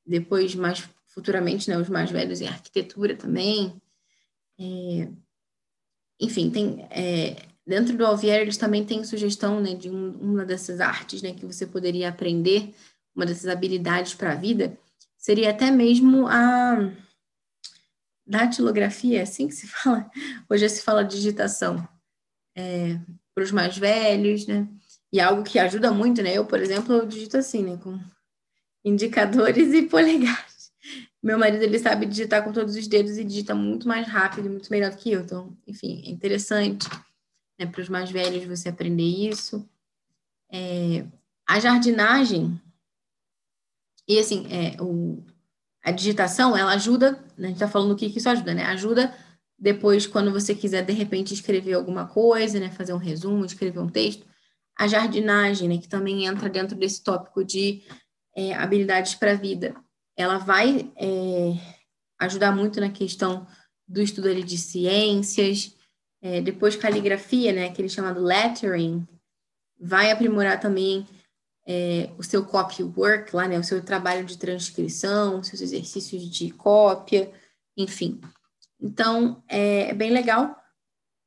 depois, 0.06 0.54
mais 0.56 0.90
futuramente, 1.16 1.70
né? 1.70 1.78
Os 1.78 1.90
mais 1.90 2.12
velhos 2.12 2.42
em 2.42 2.48
arquitetura 2.48 3.16
também. 3.16 3.82
É, 4.60 5.08
enfim, 6.20 6.52
tem 6.52 6.86
é, 6.92 7.48
dentro 7.66 7.98
do 7.98 8.06
Alvier 8.06 8.42
eles 8.42 8.58
também 8.58 8.86
têm 8.86 9.04
sugestão 9.04 9.60
né, 9.60 9.74
de 9.74 9.90
um, 9.90 10.12
uma 10.20 10.46
dessas 10.46 10.80
artes 10.80 11.22
né, 11.22 11.34
que 11.34 11.46
você 11.46 11.66
poderia 11.66 12.10
aprender 12.10 12.74
uma 13.16 13.26
dessas 13.26 13.48
habilidades 13.48 14.14
para 14.14 14.34
a 14.34 14.36
vida, 14.36 14.78
seria 15.18 15.50
até 15.50 15.72
mesmo 15.72 16.28
a 16.28 16.92
datilografia, 18.28 19.20
é 19.20 19.24
assim 19.24 19.48
que 19.48 19.54
se 19.54 19.68
fala? 19.68 20.10
Hoje 20.50 20.68
se 20.68 20.82
fala 20.82 21.04
digitação 21.04 21.88
é, 22.56 23.00
para 23.34 23.44
os 23.44 23.52
mais 23.52 23.78
velhos, 23.78 24.46
né? 24.48 24.68
E 25.14 25.20
algo 25.20 25.44
que 25.44 25.60
ajuda 25.60 25.92
muito, 25.92 26.22
né? 26.22 26.34
Eu, 26.34 26.46
por 26.46 26.60
exemplo, 26.60 26.94
eu 26.94 27.06
digito 27.06 27.38
assim, 27.38 27.64
né? 27.64 27.78
Com 27.78 28.00
indicadores 28.84 29.74
e 29.74 29.84
polegares. 29.84 30.55
Meu 31.26 31.40
marido, 31.40 31.64
ele 31.64 31.80
sabe 31.80 32.06
digitar 32.06 32.44
com 32.44 32.52
todos 32.52 32.76
os 32.76 32.88
dedos 32.88 33.18
e 33.18 33.24
digita 33.24 33.56
muito 33.56 33.88
mais 33.88 34.08
rápido, 34.08 34.48
muito 34.48 34.70
melhor 34.70 34.92
do 34.92 34.98
que 34.98 35.12
eu. 35.12 35.22
Então, 35.22 35.58
enfim, 35.66 36.04
é 36.06 36.12
interessante 36.12 36.88
né, 37.58 37.66
para 37.66 37.82
os 37.82 37.90
mais 37.90 38.12
velhos 38.12 38.46
você 38.46 38.70
aprender 38.70 39.02
isso. 39.02 39.68
É, 40.52 41.04
a 41.48 41.60
jardinagem 41.60 42.62
e 44.08 44.20
assim, 44.20 44.46
é, 44.52 44.80
o, 44.80 45.24
a 45.84 45.90
digitação, 45.90 46.56
ela 46.56 46.74
ajuda, 46.74 47.14
né, 47.36 47.46
a 47.46 47.48
gente 47.48 47.56
está 47.56 47.68
falando 47.68 47.94
o 47.94 47.96
que, 47.96 48.12
que 48.12 48.20
isso 48.20 48.30
ajuda, 48.30 48.54
né? 48.54 48.66
Ajuda 48.66 49.12
depois, 49.58 50.06
quando 50.06 50.32
você 50.32 50.54
quiser, 50.54 50.86
de 50.86 50.94
repente, 50.94 51.34
escrever 51.34 51.74
alguma 51.74 52.06
coisa, 52.06 52.60
né? 52.60 52.70
Fazer 52.70 52.94
um 52.94 52.98
resumo, 52.98 53.44
escrever 53.44 53.80
um 53.80 53.90
texto. 53.90 54.28
A 54.78 54.88
jardinagem, 54.88 55.70
né? 55.70 55.80
Que 55.80 55.90
também 55.90 56.28
entra 56.28 56.48
dentro 56.50 56.78
desse 56.78 57.04
tópico 57.04 57.44
de 57.44 57.82
é, 58.36 58.54
habilidades 58.54 59.16
para 59.16 59.32
a 59.32 59.36
vida. 59.36 59.74
Ela 60.18 60.38
vai 60.38 60.92
é, 60.96 61.54
ajudar 62.20 62.52
muito 62.52 62.80
na 62.80 62.90
questão 62.90 63.48
do 63.88 64.02
estudo 64.02 64.28
ali 64.28 64.44
de 64.44 64.58
ciências, 64.58 65.76
é, 66.22 66.42
depois 66.42 66.76
caligrafia, 66.76 67.54
né? 67.54 67.68
Aquele 67.68 67.90
chamado 67.90 68.22
lettering, 68.22 69.08
vai 69.80 70.12
aprimorar 70.12 70.60
também 70.60 71.06
é, 71.66 72.12
o 72.18 72.24
seu 72.24 72.46
copy 72.46 72.84
work 72.84 73.36
lá, 73.36 73.48
né, 73.48 73.60
o 73.60 73.64
seu 73.64 73.84
trabalho 73.84 74.26
de 74.26 74.38
transcrição, 74.38 75.44
seus 75.44 75.62
exercícios 75.62 76.24
de 76.30 76.52
cópia, 76.52 77.32
enfim. 77.76 78.22
Então, 78.80 79.44
é, 79.48 79.90
é 79.90 79.94
bem 79.94 80.12
legal, 80.12 80.56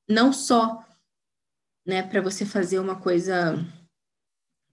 não 0.08 0.32
só 0.32 0.84
né, 1.84 2.02
para 2.02 2.20
você 2.20 2.46
fazer 2.46 2.78
uma 2.78 3.00
coisa 3.00 3.56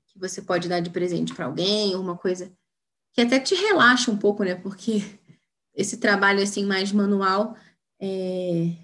que 0.07 0.19
você 0.19 0.41
pode 0.41 0.69
dar 0.69 0.79
de 0.79 0.89
presente 0.89 1.33
para 1.33 1.45
alguém, 1.45 1.95
uma 1.95 2.17
coisa 2.17 2.51
que 3.15 3.21
até 3.21 3.39
te 3.39 3.55
relaxa 3.55 4.11
um 4.11 4.17
pouco, 4.17 4.43
né, 4.43 4.55
porque 4.55 5.17
esse 5.73 5.97
trabalho 5.97 6.43
assim 6.43 6.65
mais 6.65 6.91
manual 6.91 7.55
é, 7.99 8.75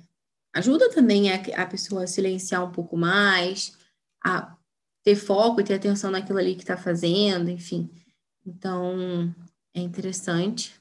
ajuda 0.53 0.89
também 0.89 1.29
a, 1.29 1.35
a 1.61 1.65
pessoa 1.65 2.05
a 2.05 2.07
silenciar 2.07 2.63
um 2.63 2.71
pouco 2.71 2.95
mais, 2.95 3.77
a 4.23 4.55
ter 5.03 5.15
foco 5.15 5.59
e 5.59 5.63
ter 5.65 5.73
atenção 5.73 6.09
naquilo 6.09 6.39
ali 6.39 6.55
que 6.55 6.61
está 6.61 6.77
fazendo, 6.77 7.49
enfim. 7.49 7.89
Então, 8.45 9.35
é 9.73 9.81
interessante. 9.81 10.79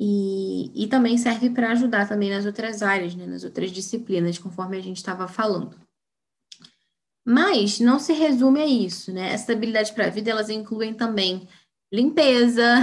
E, 0.00 0.84
e 0.84 0.86
também 0.86 1.18
serve 1.18 1.50
para 1.50 1.72
ajudar 1.72 2.08
também 2.08 2.30
nas 2.30 2.46
outras 2.46 2.82
áreas, 2.82 3.14
né, 3.14 3.26
nas 3.26 3.44
outras 3.44 3.70
disciplinas, 3.70 4.38
conforme 4.38 4.78
a 4.78 4.80
gente 4.80 4.96
estava 4.96 5.28
falando. 5.28 5.76
Mas 7.22 7.80
não 7.80 7.98
se 7.98 8.14
resume 8.14 8.60
a 8.60 8.66
isso, 8.66 9.12
né? 9.12 9.32
Essas 9.34 9.50
habilidades 9.50 9.90
para 9.90 10.06
a 10.06 10.10
vida, 10.10 10.30
elas 10.30 10.48
incluem 10.48 10.94
também 10.94 11.46
limpeza, 11.92 12.76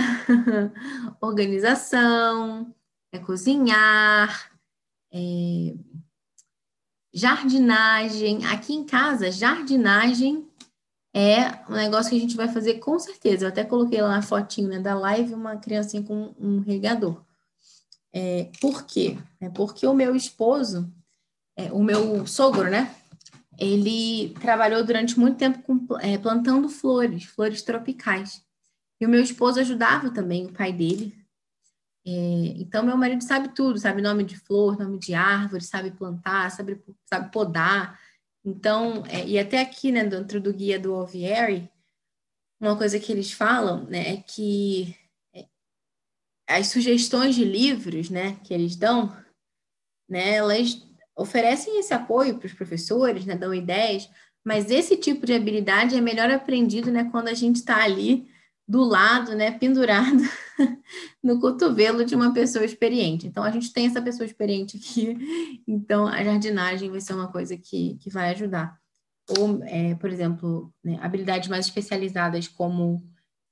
organização, 1.22 2.73
é 3.11 3.19
cozinhar, 3.19 4.52
é, 5.14 5.73
Jardinagem. 7.15 8.45
Aqui 8.45 8.73
em 8.73 8.84
casa, 8.84 9.32
jardinagem 9.32 10.45
é 11.15 11.64
um 11.69 11.76
negócio 11.76 12.10
que 12.10 12.18
a 12.18 12.19
gente 12.19 12.36
vai 12.36 12.49
fazer 12.49 12.80
com 12.80 12.99
certeza. 12.99 13.45
Eu 13.45 13.49
até 13.49 13.64
coloquei 13.64 14.02
lá 14.02 14.10
na 14.10 14.22
fotinho 14.22 14.68
né, 14.68 14.80
da 14.80 14.94
live 14.94 15.34
uma 15.34 15.56
criancinha 15.56 16.03
com 16.03 16.36
um 16.38 16.60
regador. 16.60 17.23
É, 18.11 18.49
por 18.60 18.84
quê? 18.86 19.18
É 19.40 19.49
porque 19.49 19.88
o 19.88 19.94
meu 19.94 20.14
esposo, 20.14 20.94
é, 21.56 21.72
o 21.72 21.82
meu 21.82 22.27
sogro, 22.27 22.69
né? 22.69 22.94
Ele 23.57 24.36
trabalhou 24.41 24.84
durante 24.84 25.18
muito 25.18 25.38
tempo 25.38 25.60
com, 25.60 25.98
é, 25.99 26.18
plantando 26.18 26.68
flores, 26.68 27.23
flores 27.23 27.61
tropicais. 27.61 28.44
E 28.99 29.05
o 29.05 29.09
meu 29.09 29.22
esposo 29.22 29.59
ajudava 29.59 30.11
também 30.11 30.45
o 30.45 30.53
pai 30.53 30.72
dele 30.72 31.26
é, 32.07 32.11
então, 32.59 32.85
meu 32.85 32.95
marido 32.95 33.23
sabe 33.23 33.49
tudo, 33.55 33.80
sabe 33.80 33.99
nome 33.99 34.23
de 34.23 34.38
flor, 34.38 34.77
nome 34.77 34.99
de 34.99 35.15
árvore, 35.15 35.63
sabe 35.63 35.89
plantar, 35.89 36.51
sabe, 36.51 36.80
sabe 37.05 37.31
podar. 37.31 37.99
Então, 38.45 39.03
é, 39.07 39.26
e 39.27 39.39
até 39.39 39.59
aqui, 39.59 39.91
né, 39.91 40.03
dentro 40.03 40.39
do 40.39 40.53
guia 40.53 40.80
do 40.80 40.93
Ovieri, 40.93 41.67
uma 42.59 42.77
coisa 42.77 42.99
que 42.99 43.11
eles 43.11 43.31
falam, 43.31 43.85
né, 43.85 44.13
é 44.13 44.17
que 44.17 44.95
é, 45.34 45.47
as 46.47 46.67
sugestões 46.67 47.34
de 47.34 47.43
livros, 47.43 48.11
né, 48.11 48.39
que 48.43 48.53
eles 48.53 48.76
dão, 48.76 49.15
né, 50.07 50.35
elas 50.35 50.85
oferecem 51.17 51.80
esse 51.80 51.93
apoio 51.93 52.38
para 52.38 52.45
os 52.45 52.53
professores, 52.53 53.26
né, 53.26 53.35
dão 53.35 53.51
ideias, 53.51 54.07
mas 54.43 54.69
esse 54.69 54.95
tipo 54.95 55.26
de 55.26 55.34
habilidade 55.34 55.95
é 55.95 56.01
melhor 56.01 56.30
aprendido, 56.30 56.91
né, 56.91 57.09
quando 57.09 57.30
a 57.30 57.34
gente 57.34 57.55
está 57.55 57.84
ali 57.84 58.30
do 58.67 58.83
lado, 58.83 59.35
né, 59.35 59.51
pendurado 59.51 60.23
no 61.23 61.39
cotovelo 61.39 62.03
de 62.03 62.15
uma 62.15 62.33
pessoa 62.33 62.65
experiente. 62.65 63.27
Então, 63.27 63.43
a 63.43 63.51
gente 63.51 63.71
tem 63.71 63.85
essa 63.85 64.01
pessoa 64.01 64.25
experiente 64.25 64.77
aqui, 64.77 65.17
então 65.67 66.07
a 66.07 66.23
jardinagem 66.23 66.89
vai 66.89 66.99
ser 66.99 67.13
uma 67.13 67.31
coisa 67.31 67.55
que, 67.55 67.95
que 68.01 68.09
vai 68.09 68.31
ajudar. 68.31 68.79
Ou, 69.37 69.63
é, 69.63 69.95
por 69.95 70.09
exemplo, 70.09 70.73
né, 70.83 70.97
habilidades 71.01 71.49
mais 71.49 71.65
especializadas 71.65 72.47
como 72.47 73.03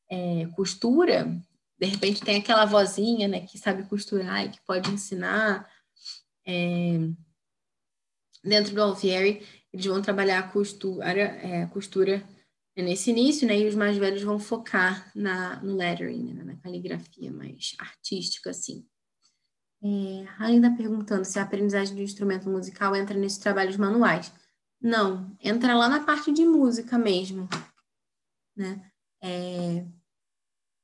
é, 0.10 0.48
costura, 0.56 1.35
de 1.80 1.88
repente 1.88 2.22
tem 2.22 2.38
aquela 2.38 2.65
vozinha 2.65 3.27
né, 3.27 3.41
que 3.41 3.57
sabe 3.57 3.84
costurar 3.84 4.45
e 4.45 4.49
que 4.49 4.60
pode 4.65 4.90
ensinar. 4.90 5.68
É, 6.45 6.98
dentro 8.44 8.73
do 8.73 8.81
Alfieri, 8.81 9.45
eles 9.72 9.85
vão 9.85 10.02
trabalhar 10.02 10.40
a 10.40 11.68
costura, 11.68 12.23
é, 12.76 12.82
nesse 12.82 13.12
início, 13.12 13.48
né? 13.48 13.60
E 13.60 13.68
os 13.68 13.76
mais 13.76 13.98
velhos 13.98 14.24
vão 14.24 14.40
focar 14.40 15.12
na, 15.16 15.62
no 15.62 15.76
lettering, 15.76 16.34
né? 16.34 16.44
na 16.44 16.56
caligrafia 16.58 17.32
mais 17.32 17.76
artística, 17.78 18.50
assim. 18.50 18.86
É, 19.84 20.26
ainda 20.40 20.72
perguntando 20.72 21.26
se 21.26 21.38
a 21.38 21.44
aprendizagem 21.44 21.95
do 21.95 22.02
instrumento 22.02 22.50
musical 22.50 22.95
entra 22.95 23.18
nesses 23.18 23.38
trabalhos 23.38 23.78
manuais. 23.78 24.32
Não, 24.82 25.36
entra 25.40 25.76
lá 25.76 25.88
na 25.88 26.04
parte 26.04 26.32
de 26.32 26.45
música 26.45 26.98
mesmo, 26.98 27.48
né? 28.56 28.90
É, 29.22 29.86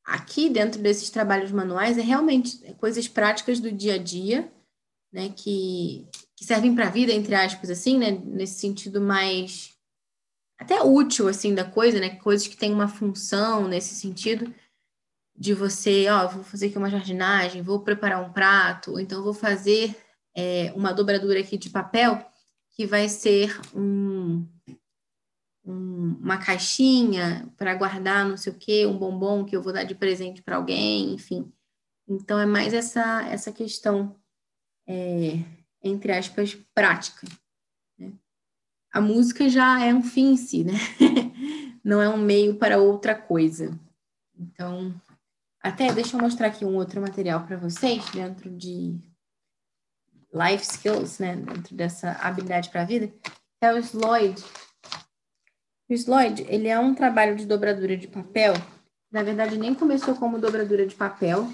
aqui 0.05 0.49
dentro 0.49 0.81
desses 0.81 1.09
trabalhos 1.09 1.51
manuais 1.51 1.97
é 1.97 2.01
realmente 2.01 2.73
coisas 2.75 3.07
práticas 3.07 3.59
do 3.59 3.71
dia 3.71 3.95
a 3.95 3.97
dia, 3.97 4.51
né? 5.11 5.29
Que, 5.29 6.07
que 6.35 6.45
servem 6.45 6.75
para 6.75 6.87
a 6.87 6.91
vida, 6.91 7.11
entre 7.11 7.33
aspas, 7.33 7.69
assim, 7.69 7.97
né? 7.97 8.11
Nesse 8.11 8.59
sentido 8.59 9.01
mais 9.01 9.78
até 10.59 10.83
útil 10.83 11.29
assim 11.29 11.55
da 11.55 11.63
coisa, 11.63 11.99
né? 11.99 12.09
Coisas 12.17 12.45
que 12.47 12.57
têm 12.57 12.73
uma 12.73 12.89
função 12.89 13.67
nesse 13.67 13.95
sentido 13.95 14.53
de 15.35 15.53
você, 15.53 16.07
ó, 16.09 16.27
vou 16.27 16.43
fazer 16.43 16.67
aqui 16.67 16.77
uma 16.77 16.89
jardinagem, 16.89 17.61
vou 17.61 17.79
preparar 17.79 18.21
um 18.21 18.33
prato, 18.33 18.91
ou 18.91 18.99
então 18.99 19.23
vou 19.23 19.33
fazer 19.33 19.95
é, 20.35 20.73
uma 20.75 20.91
dobradura 20.91 21.39
aqui 21.39 21.57
de 21.57 21.69
papel 21.69 22.23
que 22.71 22.85
vai 22.85 23.07
ser 23.07 23.57
um, 23.73 24.45
um, 25.65 26.17
uma 26.21 26.37
caixinha 26.37 27.49
para 27.55 27.73
guardar 27.75 28.27
não 28.27 28.35
sei 28.35 28.51
o 28.51 28.57
quê, 28.57 28.85
um 28.85 28.97
bombom 28.97 29.45
que 29.45 29.55
eu 29.55 29.61
vou 29.61 29.71
dar 29.71 29.85
de 29.85 29.95
presente 29.95 30.41
para 30.41 30.57
alguém, 30.57 31.13
enfim. 31.13 31.49
Então 32.05 32.37
é 32.37 32.45
mais 32.45 32.73
essa 32.73 33.25
essa 33.29 33.51
questão 33.51 34.13
é, 34.85 35.39
entre 35.81 36.11
aspas 36.11 36.57
prática. 36.75 37.25
A 38.91 38.99
música 38.99 39.47
já 39.49 39.83
é 39.83 39.93
um 39.93 40.01
fim 40.01 40.33
em 40.33 40.37
si, 40.37 40.63
né? 40.63 40.73
Não 41.83 42.01
é 42.01 42.09
um 42.09 42.17
meio 42.17 42.55
para 42.55 42.77
outra 42.77 43.15
coisa. 43.15 43.77
Então 44.37 44.93
até 45.61 45.91
deixa 45.93 46.15
eu 46.15 46.21
mostrar 46.21 46.47
aqui 46.47 46.63
um 46.63 46.75
outro 46.75 47.01
material 47.01 47.45
para 47.45 47.57
vocês 47.57 48.09
dentro 48.11 48.49
de 48.49 48.97
life 50.33 50.63
skills, 50.63 51.19
né, 51.19 51.35
dentro 51.35 51.75
dessa 51.75 52.11
habilidade 52.13 52.69
para 52.69 52.83
a 52.83 52.85
vida, 52.85 53.11
é 53.61 53.73
o 53.73 53.77
Sloyd. 53.77 54.41
O 55.89 55.93
Sloyd, 55.93 56.45
ele 56.47 56.67
é 56.67 56.79
um 56.79 56.95
trabalho 56.95 57.35
de 57.35 57.45
dobradura 57.45 57.97
de 57.97 58.07
papel. 58.07 58.53
Na 59.11 59.23
verdade, 59.23 59.57
nem 59.57 59.73
começou 59.73 60.15
como 60.15 60.39
dobradura 60.39 60.85
de 60.85 60.95
papel. 60.95 61.51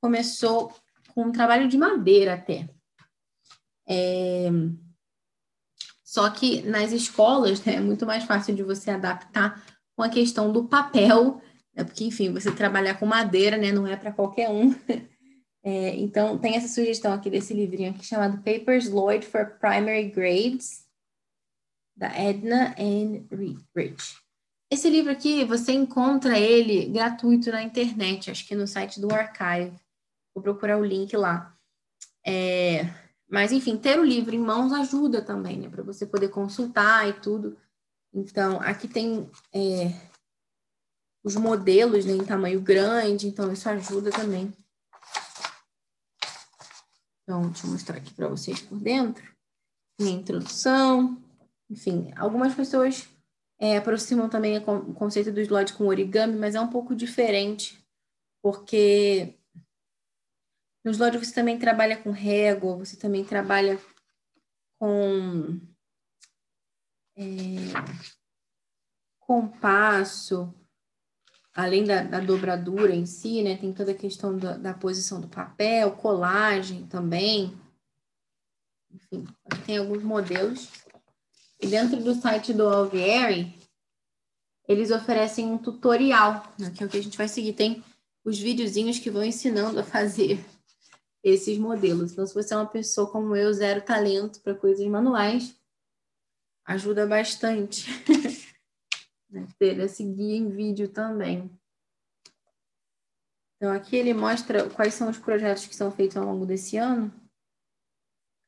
Começou 0.00 0.72
com 1.14 1.24
um 1.24 1.32
trabalho 1.32 1.68
de 1.68 1.76
madeira 1.76 2.34
até. 2.34 2.68
É... 3.86 4.48
Só 6.08 6.30
que 6.30 6.62
nas 6.62 6.90
escolas 6.90 7.62
né, 7.66 7.74
é 7.74 7.80
muito 7.80 8.06
mais 8.06 8.24
fácil 8.24 8.54
de 8.54 8.62
você 8.62 8.90
adaptar 8.90 9.62
com 9.94 10.02
a 10.02 10.08
questão 10.08 10.50
do 10.50 10.64
papel 10.64 11.38
é 11.76 11.84
porque, 11.84 12.02
enfim, 12.02 12.32
você 12.32 12.50
trabalhar 12.50 12.98
com 12.98 13.04
madeira, 13.04 13.58
né, 13.58 13.70
não 13.70 13.86
é 13.86 13.94
para 13.94 14.12
qualquer 14.12 14.48
um. 14.48 14.74
É, 15.60 15.96
então, 15.96 16.38
tem 16.38 16.54
essa 16.54 16.68
sugestão 16.68 17.12
aqui 17.12 17.28
desse 17.28 17.52
livrinho 17.52 17.90
aqui 17.90 18.06
chamado 18.06 18.38
Papers 18.38 18.88
Lloyd 18.88 19.26
for 19.26 19.58
Primary 19.58 20.08
Grades, 20.08 20.86
da 21.94 22.06
Edna 22.16 22.74
N. 22.78 23.26
Rich. 23.76 24.16
Esse 24.72 24.88
livro 24.88 25.12
aqui, 25.12 25.44
você 25.44 25.72
encontra 25.72 26.38
ele 26.38 26.86
gratuito 26.86 27.50
na 27.50 27.62
internet, 27.62 28.30
acho 28.30 28.46
que 28.46 28.54
no 28.54 28.68
site 28.68 29.00
do 29.00 29.12
Archive. 29.12 29.76
Vou 30.32 30.42
procurar 30.42 30.78
o 30.78 30.84
link 30.84 31.14
lá. 31.16 31.54
É, 32.24 32.86
mas, 33.28 33.52
enfim, 33.52 33.76
ter 33.76 33.98
o 33.98 34.04
livro 34.04 34.34
em 34.34 34.38
mãos 34.38 34.72
ajuda 34.72 35.20
também, 35.20 35.58
né? 35.58 35.68
Para 35.68 35.82
você 35.82 36.06
poder 36.06 36.28
consultar 36.28 37.06
e 37.08 37.12
tudo. 37.20 37.58
Então, 38.12 38.60
aqui 38.62 38.88
tem 38.88 39.30
é, 39.52 39.92
os 41.22 41.36
modelos 41.36 42.06
né, 42.06 42.14
em 42.14 42.24
tamanho 42.24 42.60
grande, 42.60 43.26
então 43.26 43.52
isso 43.52 43.68
ajuda 43.68 44.10
também. 44.10 44.52
Então, 47.22 47.42
deixa 47.50 47.66
eu 47.66 47.70
mostrar 47.70 47.96
aqui 47.98 48.14
para 48.14 48.28
vocês 48.28 48.62
por 48.62 48.78
dentro. 48.78 49.22
Minha 50.00 50.16
introdução, 50.16 51.22
enfim, 51.68 52.10
algumas 52.16 52.54
pessoas 52.54 53.06
é, 53.58 53.76
aproximam 53.76 54.28
também 54.28 54.56
o 54.56 54.94
conceito 54.94 55.30
do 55.30 55.40
slide 55.40 55.74
com 55.74 55.86
origami, 55.86 56.36
mas 56.36 56.54
é 56.54 56.60
um 56.60 56.68
pouco 56.68 56.94
diferente, 56.94 57.78
porque 58.42 59.37
no 60.88 60.94
slide 60.94 61.18
você 61.18 61.34
também 61.34 61.58
trabalha 61.58 61.96
com 61.98 62.10
régua, 62.10 62.76
você 62.76 62.96
também 62.96 63.22
trabalha 63.22 63.78
com 64.78 65.60
é, 67.14 67.22
compasso, 69.20 70.54
além 71.54 71.84
da, 71.84 72.02
da, 72.02 72.20
dobradura 72.20 72.94
em 72.94 73.04
si, 73.04 73.42
né, 73.42 73.56
tem 73.56 73.72
toda 73.72 73.92
a 73.92 73.94
questão 73.94 74.36
da, 74.38 74.56
da, 74.56 74.72
posição 74.72 75.20
do 75.20 75.28
papel, 75.28 75.92
colagem 75.92 76.86
também. 76.86 77.54
Enfim, 78.90 79.26
tem 79.66 79.76
alguns 79.76 80.02
modelos. 80.02 80.70
E 81.60 81.66
dentro 81.66 82.02
do 82.02 82.14
site 82.14 82.54
do 82.54 82.66
Alvieri, 82.66 83.58
eles 84.66 84.90
oferecem 84.90 85.46
um 85.46 85.58
tutorial, 85.58 86.50
né, 86.58 86.70
que 86.70 86.82
é 86.82 86.86
o 86.86 86.88
que 86.88 86.96
a 86.96 87.02
gente 87.02 87.18
vai 87.18 87.28
seguir. 87.28 87.52
Tem 87.52 87.84
os 88.24 88.38
videozinhos 88.38 88.98
que 88.98 89.10
vão 89.10 89.24
ensinando 89.24 89.80
a 89.80 89.84
fazer 89.84 90.42
esses 91.22 91.58
modelos. 91.58 92.12
Então, 92.12 92.26
se 92.26 92.34
você 92.34 92.54
é 92.54 92.56
uma 92.56 92.66
pessoa 92.66 93.10
como 93.10 93.34
eu, 93.36 93.52
zero 93.52 93.82
talento 93.82 94.40
para 94.40 94.54
coisas 94.54 94.86
manuais, 94.86 95.58
ajuda 96.64 97.06
bastante. 97.06 97.86
né, 99.28 99.46
ter 99.58 99.78
esse 99.80 100.04
guia 100.04 100.36
em 100.36 100.48
vídeo 100.48 100.88
também. 100.88 101.50
Então, 103.56 103.72
aqui 103.72 103.96
ele 103.96 104.14
mostra 104.14 104.70
quais 104.70 104.94
são 104.94 105.10
os 105.10 105.18
projetos 105.18 105.66
que 105.66 105.74
são 105.74 105.90
feitos 105.90 106.16
ao 106.16 106.24
longo 106.24 106.46
desse 106.46 106.76
ano. 106.76 107.12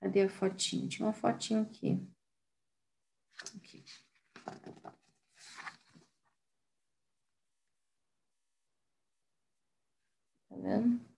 Cadê 0.00 0.22
a 0.22 0.28
fotinho? 0.28 0.88
Tinha 0.88 1.06
uma 1.06 1.12
fotinho 1.12 1.62
aqui. 1.62 2.00
aqui. 3.56 3.84
Tá 10.48 10.56
vendo? 10.56 11.09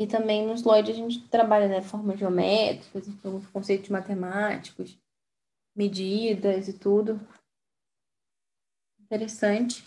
E 0.00 0.06
também 0.06 0.46
nos 0.46 0.62
Lloyd 0.62 0.90
a 0.90 0.94
gente 0.94 1.28
trabalha 1.28 1.68
né, 1.68 1.82
formas 1.82 2.18
geométricas, 2.18 3.06
alguns 3.22 3.46
conceitos 3.48 3.90
matemáticos, 3.90 4.98
medidas 5.76 6.68
e 6.68 6.72
tudo. 6.72 7.20
Interessante. 8.98 9.84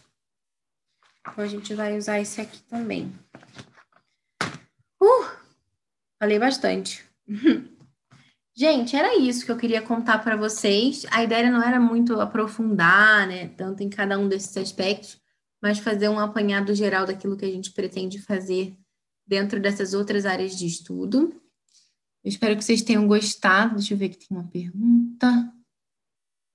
Então 1.19 1.43
a 1.43 1.47
gente 1.47 1.73
vai 1.73 1.97
usar 1.97 2.19
esse 2.19 2.39
aqui 2.39 2.61
também. 2.61 3.11
Uh! 5.01 5.25
Falei 6.21 6.37
bastante. 6.37 7.03
Gente, 8.55 8.95
era 8.95 9.17
isso 9.17 9.43
que 9.43 9.51
eu 9.51 9.57
queria 9.57 9.81
contar 9.81 10.19
para 10.19 10.35
vocês. 10.35 11.07
A 11.09 11.23
ideia 11.23 11.49
não 11.49 11.63
era 11.63 11.79
muito 11.79 12.21
aprofundar, 12.21 13.25
né, 13.25 13.47
tanto 13.47 13.81
em 13.81 13.89
cada 13.89 14.19
um 14.19 14.29
desses 14.29 14.55
aspectos, 14.55 15.19
mas 15.59 15.79
fazer 15.79 16.07
um 16.07 16.19
apanhado 16.19 16.75
geral 16.75 17.07
daquilo 17.07 17.35
que 17.35 17.45
a 17.45 17.51
gente 17.51 17.71
pretende 17.71 18.21
fazer 18.21 18.77
dentro 19.25 19.59
dessas 19.59 19.93
outras 19.93 20.25
áreas 20.25 20.57
de 20.57 20.65
estudo. 20.65 21.41
Eu 22.23 22.29
espero 22.29 22.55
que 22.55 22.63
vocês 22.63 22.81
tenham 22.81 23.07
gostado. 23.07 23.75
Deixa 23.75 23.93
eu 23.93 23.97
ver 23.97 24.09
que 24.09 24.17
tem 24.17 24.37
uma 24.37 24.47
pergunta. 24.47 25.53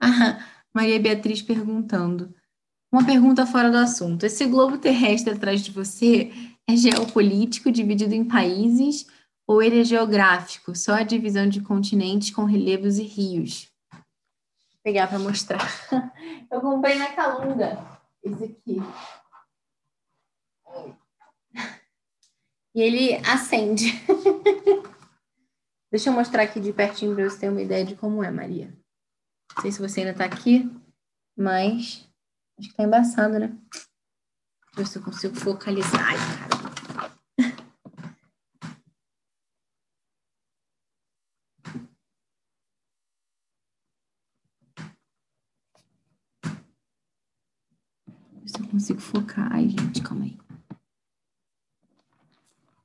Ah, 0.01 0.45
Maria 0.73 1.01
Beatriz 1.01 1.43
perguntando. 1.43 2.35
Uma 2.91 3.05
pergunta 3.05 3.47
fora 3.47 3.71
do 3.71 3.77
assunto. 3.77 4.25
Esse 4.25 4.47
globo 4.47 4.79
terrestre 4.79 5.35
atrás 5.35 5.61
de 5.61 5.71
você 5.71 6.33
é 6.67 6.77
geopolítico, 6.77 7.71
dividido 7.71 8.15
em 8.15 8.25
países, 8.25 9.07
ou 9.47 9.63
ele 9.63 9.81
é 9.81 9.85
geográfico, 9.85 10.77
só 10.77 10.93
a 10.95 11.03
divisão 11.03 11.49
de 11.49 11.63
continentes 11.63 12.31
com 12.31 12.45
relevos 12.45 12.99
e 12.99 13.03
rios? 13.03 13.71
Vou 13.91 14.03
pegar 14.83 15.07
para 15.07 15.19
mostrar. 15.19 15.67
Eu 16.53 16.61
comprei 16.61 16.97
na 16.97 17.13
Calunga 17.13 17.79
esse 18.23 18.45
aqui. 18.45 18.83
E 22.79 22.81
ele 22.81 23.15
acende. 23.27 23.87
Deixa 25.91 26.11
eu 26.11 26.13
mostrar 26.13 26.45
aqui 26.45 26.61
de 26.61 26.73
pertinho 26.73 27.13
para 27.13 27.29
você 27.29 27.41
ter 27.41 27.49
uma 27.49 27.61
ideia 27.61 27.85
de 27.85 27.97
como 27.97 28.23
é, 28.23 28.31
Maria. 28.31 28.73
Não 29.57 29.63
sei 29.63 29.73
se 29.73 29.81
você 29.81 30.01
ainda 30.01 30.13
está 30.13 30.25
aqui, 30.25 30.71
mas 31.37 32.09
acho 32.57 32.69
que 32.69 32.75
está 32.75 32.85
embaçado, 32.85 33.37
né? 33.37 33.49
Deixa 34.77 34.77
eu 34.77 34.77
ver 34.77 34.87
se 34.87 34.99
eu 34.99 35.03
consigo 35.03 35.35
focalizar. 35.35 36.07
Ai, 36.07 36.17
cara. 36.17 36.59
se 48.47 48.61
eu 48.61 48.69
consigo 48.69 49.01
focar. 49.01 49.53
Ai, 49.53 49.69
gente, 49.69 50.01
calma 50.01 50.25
aí. 50.27 50.39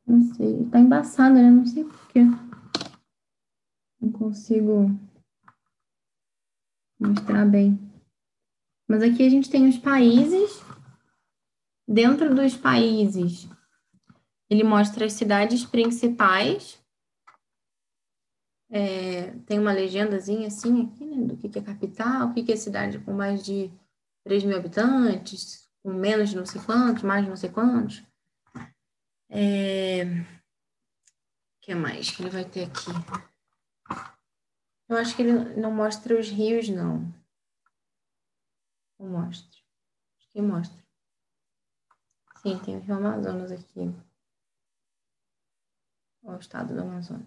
Um 0.08 0.34
sei. 0.34 0.66
Tá 0.70 0.80
embaçado, 0.80 1.36
né? 1.36 1.50
Não 1.50 1.66
sei 1.66 1.84
porquê. 1.84 2.22
Não 4.02 4.12
consigo 4.12 4.90
mostrar 7.00 7.46
bem. 7.46 7.80
Mas 8.88 9.02
aqui 9.02 9.26
a 9.26 9.30
gente 9.30 9.50
tem 9.50 9.68
os 9.68 9.78
países. 9.78 10.62
Dentro 11.88 12.34
dos 12.34 12.56
países, 12.56 13.48
ele 14.50 14.64
mostra 14.64 15.06
as 15.06 15.14
cidades 15.14 15.66
principais. 15.66 16.82
É, 18.70 19.32
tem 19.46 19.60
uma 19.60 19.74
legendazinha 19.74 20.48
assim 20.48 20.86
aqui, 20.86 21.06
né, 21.06 21.28
do 21.28 21.38
que, 21.38 21.48
que 21.48 21.60
é 21.60 21.62
capital, 21.62 22.28
o 22.28 22.34
que, 22.34 22.44
que 22.44 22.54
é 22.54 22.56
cidade 22.56 22.98
com 23.00 23.14
mais 23.14 23.44
de 23.44 23.72
3 24.24 24.44
mil 24.46 24.58
habitantes, 24.58 25.70
com 25.84 25.94
menos 25.94 26.30
de 26.30 26.38
não 26.38 26.46
sei 26.46 26.60
quantos, 26.62 27.04
mais 27.04 27.24
de 27.24 27.30
não 27.30 27.36
sei 27.36 27.52
quantos. 27.52 28.04
É... 29.30 30.04
O 30.04 31.62
que 31.62 31.76
mais 31.76 32.12
que 32.12 32.22
ele 32.22 32.30
vai 32.30 32.46
ter 32.46 32.66
aqui? 32.66 32.92
Eu 34.90 34.98
acho 34.98 35.16
que 35.16 35.22
ele 35.22 35.60
não 35.60 35.72
mostra 35.72 36.20
os 36.20 36.30
rios, 36.30 36.70
não. 36.70 37.12
Não 39.00 39.10
mostra. 39.10 39.60
Acho 40.18 40.30
que 40.32 40.42
mostra. 40.42 40.84
Sim, 42.42 42.60
tem 42.60 42.78
o 42.78 42.80
Rio 42.82 42.96
Amazonas 42.96 43.52
aqui. 43.52 43.94
o 46.22 46.36
estado 46.36 46.74
do 46.74 46.82
Amazonas. 46.82 47.26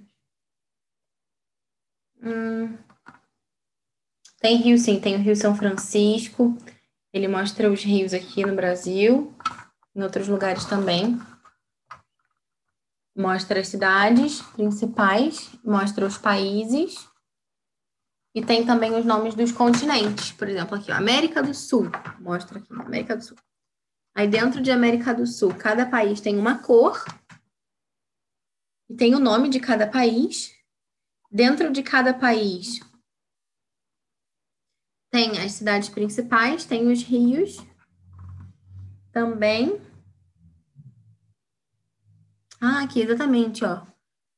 Hum. 2.22 2.76
Tem 4.40 4.56
rio, 4.56 4.78
sim. 4.78 5.00
Tem 5.00 5.16
o 5.16 5.18
Rio 5.18 5.34
São 5.34 5.54
Francisco. 5.54 6.56
Ele 7.12 7.28
mostra 7.28 7.70
os 7.70 7.82
rios 7.82 8.12
aqui 8.12 8.44
no 8.44 8.54
Brasil, 8.54 9.34
em 9.94 10.02
outros 10.02 10.28
lugares 10.28 10.66
também. 10.66 11.18
Mostra 13.16 13.60
as 13.60 13.68
cidades 13.68 14.42
principais, 14.42 15.50
mostra 15.64 16.04
os 16.04 16.18
países 16.18 17.08
e 18.34 18.44
tem 18.44 18.66
também 18.66 18.94
os 18.94 19.06
nomes 19.06 19.34
dos 19.34 19.50
continentes. 19.50 20.32
Por 20.32 20.46
exemplo, 20.46 20.76
aqui, 20.76 20.92
ó, 20.92 20.94
América 20.94 21.42
do 21.42 21.54
Sul. 21.54 21.90
Mostra 22.20 22.58
aqui, 22.58 22.70
América 22.70 23.16
do 23.16 23.24
Sul. 23.24 23.38
Aí 24.14 24.28
dentro 24.28 24.60
de 24.60 24.70
América 24.70 25.14
do 25.14 25.26
Sul, 25.26 25.54
cada 25.54 25.86
país 25.86 26.20
tem 26.20 26.38
uma 26.38 26.58
cor 26.58 27.02
e 28.88 28.94
tem 28.94 29.14
o 29.14 29.18
nome 29.18 29.48
de 29.48 29.60
cada 29.60 29.86
país. 29.86 30.54
Dentro 31.30 31.72
de 31.72 31.82
cada 31.82 32.12
país 32.12 32.80
tem 35.10 35.38
as 35.38 35.52
cidades 35.52 35.88
principais, 35.88 36.66
tem 36.66 36.92
os 36.92 37.02
rios 37.02 37.56
também. 39.12 39.80
Ah, 42.68 42.82
aqui, 42.82 43.00
exatamente, 43.00 43.64
ó. 43.64 43.86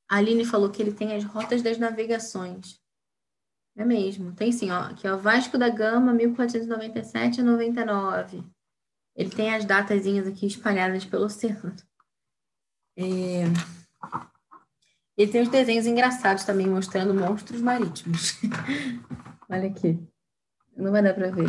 A 0.06 0.16
Aline 0.16 0.44
falou 0.44 0.68
que 0.70 0.82
ele 0.82 0.92
tem 0.92 1.16
as 1.16 1.24
rotas 1.24 1.62
das 1.62 1.78
navegações. 1.78 2.78
É 3.74 3.86
mesmo. 3.86 4.34
Tem 4.34 4.52
sim, 4.52 4.70
ó. 4.70 4.80
Aqui, 4.80 5.09
ó. 5.09 5.16
Vasco 5.16 5.56
da 5.56 5.70
Gama, 5.70 6.12
1497 6.12 7.40
a 7.40 7.44
99. 7.44 8.44
Ele 9.16 9.30
tem 9.30 9.55
as 9.55 9.64
datazinhas 9.64 10.26
aqui 10.26 10.46
espalhadas 10.46 11.06
pelo 11.06 11.24
oceano. 11.24 11.74
É... 12.98 13.44
Ele 15.16 15.32
tem 15.32 15.40
os 15.40 15.48
desenhos 15.48 15.86
engraçados 15.86 16.44
também, 16.44 16.68
mostrando 16.68 17.14
monstros 17.14 17.62
marítimos. 17.62 18.34
Olha 19.48 19.70
aqui. 19.70 19.98
Não 20.76 20.92
vai 20.92 21.02
dar 21.02 21.14
para 21.14 21.30
ver. 21.30 21.48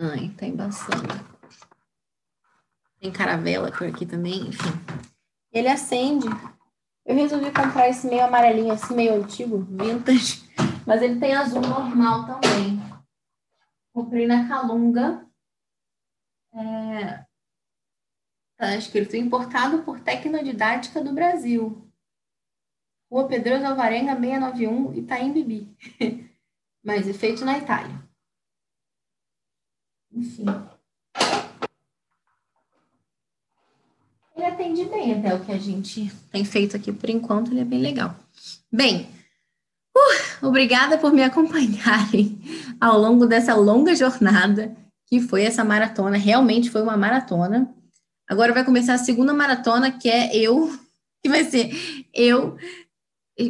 Ai, 0.00 0.30
tá 0.36 0.46
embaçando. 0.46 1.33
Tem 3.04 3.12
caravela 3.12 3.70
por 3.70 3.86
aqui 3.86 4.06
também, 4.06 4.48
enfim. 4.48 4.70
Ele 5.52 5.68
acende 5.68 6.26
eu 7.04 7.14
resolvi 7.14 7.52
comprar 7.52 7.90
esse 7.90 8.06
meio 8.06 8.24
amarelinho, 8.24 8.72
assim, 8.72 8.94
meio 8.94 9.16
antigo, 9.16 9.58
vintage, 9.58 10.42
mas 10.86 11.02
ele 11.02 11.20
tem 11.20 11.34
azul 11.34 11.60
normal 11.60 12.24
também. 12.24 12.80
Comprei 13.92 14.26
na 14.26 14.48
Calunga. 14.48 15.28
É... 16.54 17.26
Tá 18.56 18.74
escrito 18.76 19.16
importado 19.16 19.82
por 19.82 20.00
Tecnodidática 20.00 21.04
do 21.04 21.12
Brasil. 21.12 21.86
Rua 23.12 23.28
Pedroso 23.28 23.66
Alvarenga 23.66 24.18
691, 24.18 24.94
Itaim 24.94 25.30
Bibi. 25.30 25.76
mas 26.82 27.06
é 27.06 27.12
feito 27.12 27.44
na 27.44 27.58
Itália. 27.58 28.02
Enfim. 30.10 30.46
Atende 34.44 34.84
bem 34.84 35.14
até 35.14 35.34
o 35.34 35.44
que 35.44 35.52
a 35.52 35.58
gente 35.58 36.12
tem 36.30 36.44
feito 36.44 36.76
aqui 36.76 36.92
por 36.92 37.08
enquanto, 37.10 37.50
ele 37.50 37.60
é 37.60 37.64
bem 37.64 37.80
legal. 37.80 38.16
Bem, 38.72 39.08
uh, 39.96 40.46
obrigada 40.46 40.98
por 40.98 41.12
me 41.12 41.22
acompanharem 41.22 42.38
ao 42.80 42.98
longo 42.98 43.26
dessa 43.26 43.54
longa 43.54 43.94
jornada 43.94 44.76
que 45.06 45.20
foi 45.20 45.42
essa 45.42 45.64
maratona. 45.64 46.16
Realmente 46.16 46.70
foi 46.70 46.82
uma 46.82 46.96
maratona. 46.96 47.72
Agora 48.28 48.52
vai 48.52 48.64
começar 48.64 48.94
a 48.94 48.98
segunda 48.98 49.34
maratona, 49.34 49.92
que 49.92 50.08
é 50.08 50.34
eu, 50.36 50.68
que 51.22 51.28
vai 51.28 51.44
ser 51.44 51.72
eu 52.12 52.56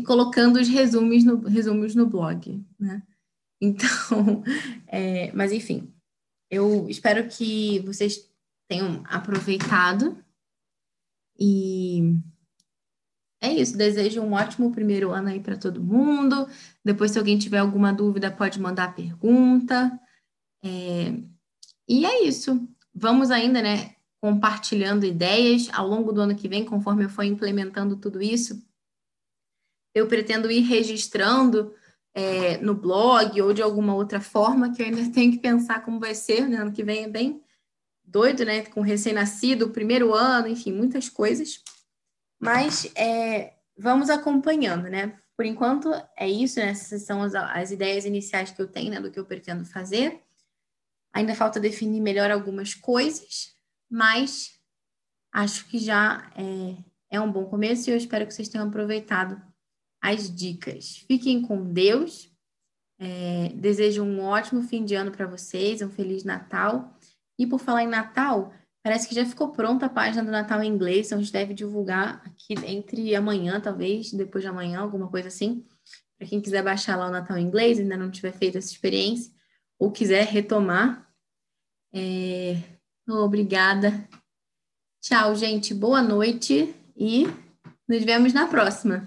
colocando 0.06 0.58
os 0.58 0.68
resumos 0.68 1.24
no, 1.24 1.40
resumos 1.46 1.94
no 1.94 2.06
blog, 2.06 2.64
né? 2.78 3.02
Então, 3.60 4.42
é, 4.88 5.30
mas 5.32 5.52
enfim, 5.52 5.92
eu 6.50 6.86
espero 6.88 7.28
que 7.28 7.80
vocês 7.80 8.28
tenham 8.68 9.02
aproveitado 9.06 10.23
e 11.38 12.16
é 13.44 13.52
isso. 13.52 13.76
Desejo 13.76 14.22
um 14.22 14.32
ótimo 14.32 14.72
primeiro 14.72 15.10
ano 15.10 15.28
aí 15.28 15.38
para 15.38 15.56
todo 15.56 15.82
mundo. 15.82 16.48
Depois, 16.84 17.10
se 17.10 17.18
alguém 17.18 17.38
tiver 17.38 17.58
alguma 17.58 17.92
dúvida, 17.92 18.30
pode 18.30 18.58
mandar 18.58 18.94
pergunta. 18.94 20.00
É... 20.64 21.12
E 21.86 22.06
é 22.06 22.24
isso. 22.24 22.66
Vamos 22.94 23.30
ainda, 23.30 23.60
né, 23.60 23.96
compartilhando 24.18 25.04
ideias 25.04 25.68
ao 25.72 25.86
longo 25.86 26.12
do 26.12 26.22
ano 26.22 26.34
que 26.34 26.48
vem, 26.48 26.64
conforme 26.64 27.04
eu 27.04 27.10
for 27.10 27.24
implementando 27.24 27.96
tudo 27.96 28.22
isso. 28.22 28.66
Eu 29.94 30.08
pretendo 30.08 30.50
ir 30.50 30.60
registrando 30.60 31.74
é, 32.14 32.56
no 32.58 32.74
blog 32.74 33.40
ou 33.42 33.52
de 33.52 33.60
alguma 33.60 33.94
outra 33.94 34.20
forma, 34.20 34.72
que 34.72 34.80
eu 34.80 34.86
ainda 34.86 35.04
tenho 35.12 35.32
que 35.32 35.38
pensar 35.38 35.84
como 35.84 36.00
vai 36.00 36.14
ser, 36.14 36.48
né? 36.48 36.56
Ano 36.56 36.72
que 36.72 36.82
vem 36.82 37.04
é 37.04 37.08
bem 37.08 37.43
doido, 38.14 38.44
né? 38.44 38.62
Com 38.66 38.80
recém-nascido, 38.80 39.70
primeiro 39.70 40.14
ano, 40.14 40.46
enfim, 40.46 40.72
muitas 40.72 41.08
coisas. 41.08 41.60
Mas 42.40 42.88
é, 42.94 43.54
vamos 43.76 44.08
acompanhando, 44.08 44.84
né? 44.84 45.18
Por 45.36 45.44
enquanto 45.44 45.92
é 46.16 46.28
isso, 46.28 46.60
né? 46.60 46.68
Essas 46.68 47.02
são 47.02 47.20
as, 47.20 47.34
as 47.34 47.72
ideias 47.72 48.04
iniciais 48.04 48.52
que 48.52 48.62
eu 48.62 48.68
tenho, 48.68 48.92
né? 48.92 49.00
Do 49.00 49.10
que 49.10 49.18
eu 49.18 49.24
pretendo 49.24 49.64
fazer. 49.64 50.22
Ainda 51.12 51.34
falta 51.34 51.58
definir 51.58 52.00
melhor 52.00 52.30
algumas 52.30 52.72
coisas, 52.72 53.56
mas 53.90 54.60
acho 55.32 55.66
que 55.66 55.78
já 55.78 56.30
é, 56.36 56.76
é 57.10 57.20
um 57.20 57.30
bom 57.30 57.46
começo 57.46 57.90
e 57.90 57.92
eu 57.92 57.96
espero 57.96 58.26
que 58.26 58.34
vocês 58.34 58.48
tenham 58.48 58.68
aproveitado 58.68 59.42
as 60.00 60.32
dicas. 60.32 61.04
Fiquem 61.08 61.42
com 61.42 61.72
Deus. 61.72 62.32
É, 62.96 63.48
desejo 63.56 64.04
um 64.04 64.20
ótimo 64.20 64.62
fim 64.62 64.84
de 64.84 64.94
ano 64.94 65.10
para 65.10 65.26
vocês, 65.26 65.82
um 65.82 65.90
Feliz 65.90 66.22
Natal 66.22 66.93
e 67.38 67.46
por 67.46 67.58
falar 67.58 67.82
em 67.82 67.88
Natal, 67.88 68.52
parece 68.82 69.08
que 69.08 69.14
já 69.14 69.24
ficou 69.24 69.50
pronta 69.50 69.86
a 69.86 69.88
página 69.88 70.22
do 70.22 70.30
Natal 70.30 70.62
em 70.62 70.70
inglês, 70.70 71.06
então 71.06 71.18
a 71.18 71.22
gente 71.22 71.32
deve 71.32 71.54
divulgar 71.54 72.22
aqui 72.24 72.54
entre 72.66 73.14
amanhã, 73.14 73.60
talvez, 73.60 74.12
depois 74.12 74.42
de 74.42 74.48
amanhã, 74.48 74.80
alguma 74.80 75.08
coisa 75.08 75.28
assim. 75.28 75.64
Para 76.18 76.28
quem 76.28 76.40
quiser 76.40 76.62
baixar 76.62 76.96
lá 76.96 77.08
o 77.08 77.10
Natal 77.10 77.36
em 77.36 77.46
inglês, 77.46 77.78
ainda 77.78 77.96
não 77.96 78.10
tiver 78.10 78.32
feito 78.32 78.58
essa 78.58 78.70
experiência, 78.70 79.32
ou 79.78 79.90
quiser 79.90 80.26
retomar. 80.26 81.08
É... 81.92 82.56
Obrigada. 83.08 84.08
Tchau, 85.02 85.34
gente. 85.34 85.74
Boa 85.74 86.02
noite 86.02 86.74
e 86.96 87.26
nos 87.86 88.02
vemos 88.02 88.32
na 88.32 88.46
próxima. 88.46 89.06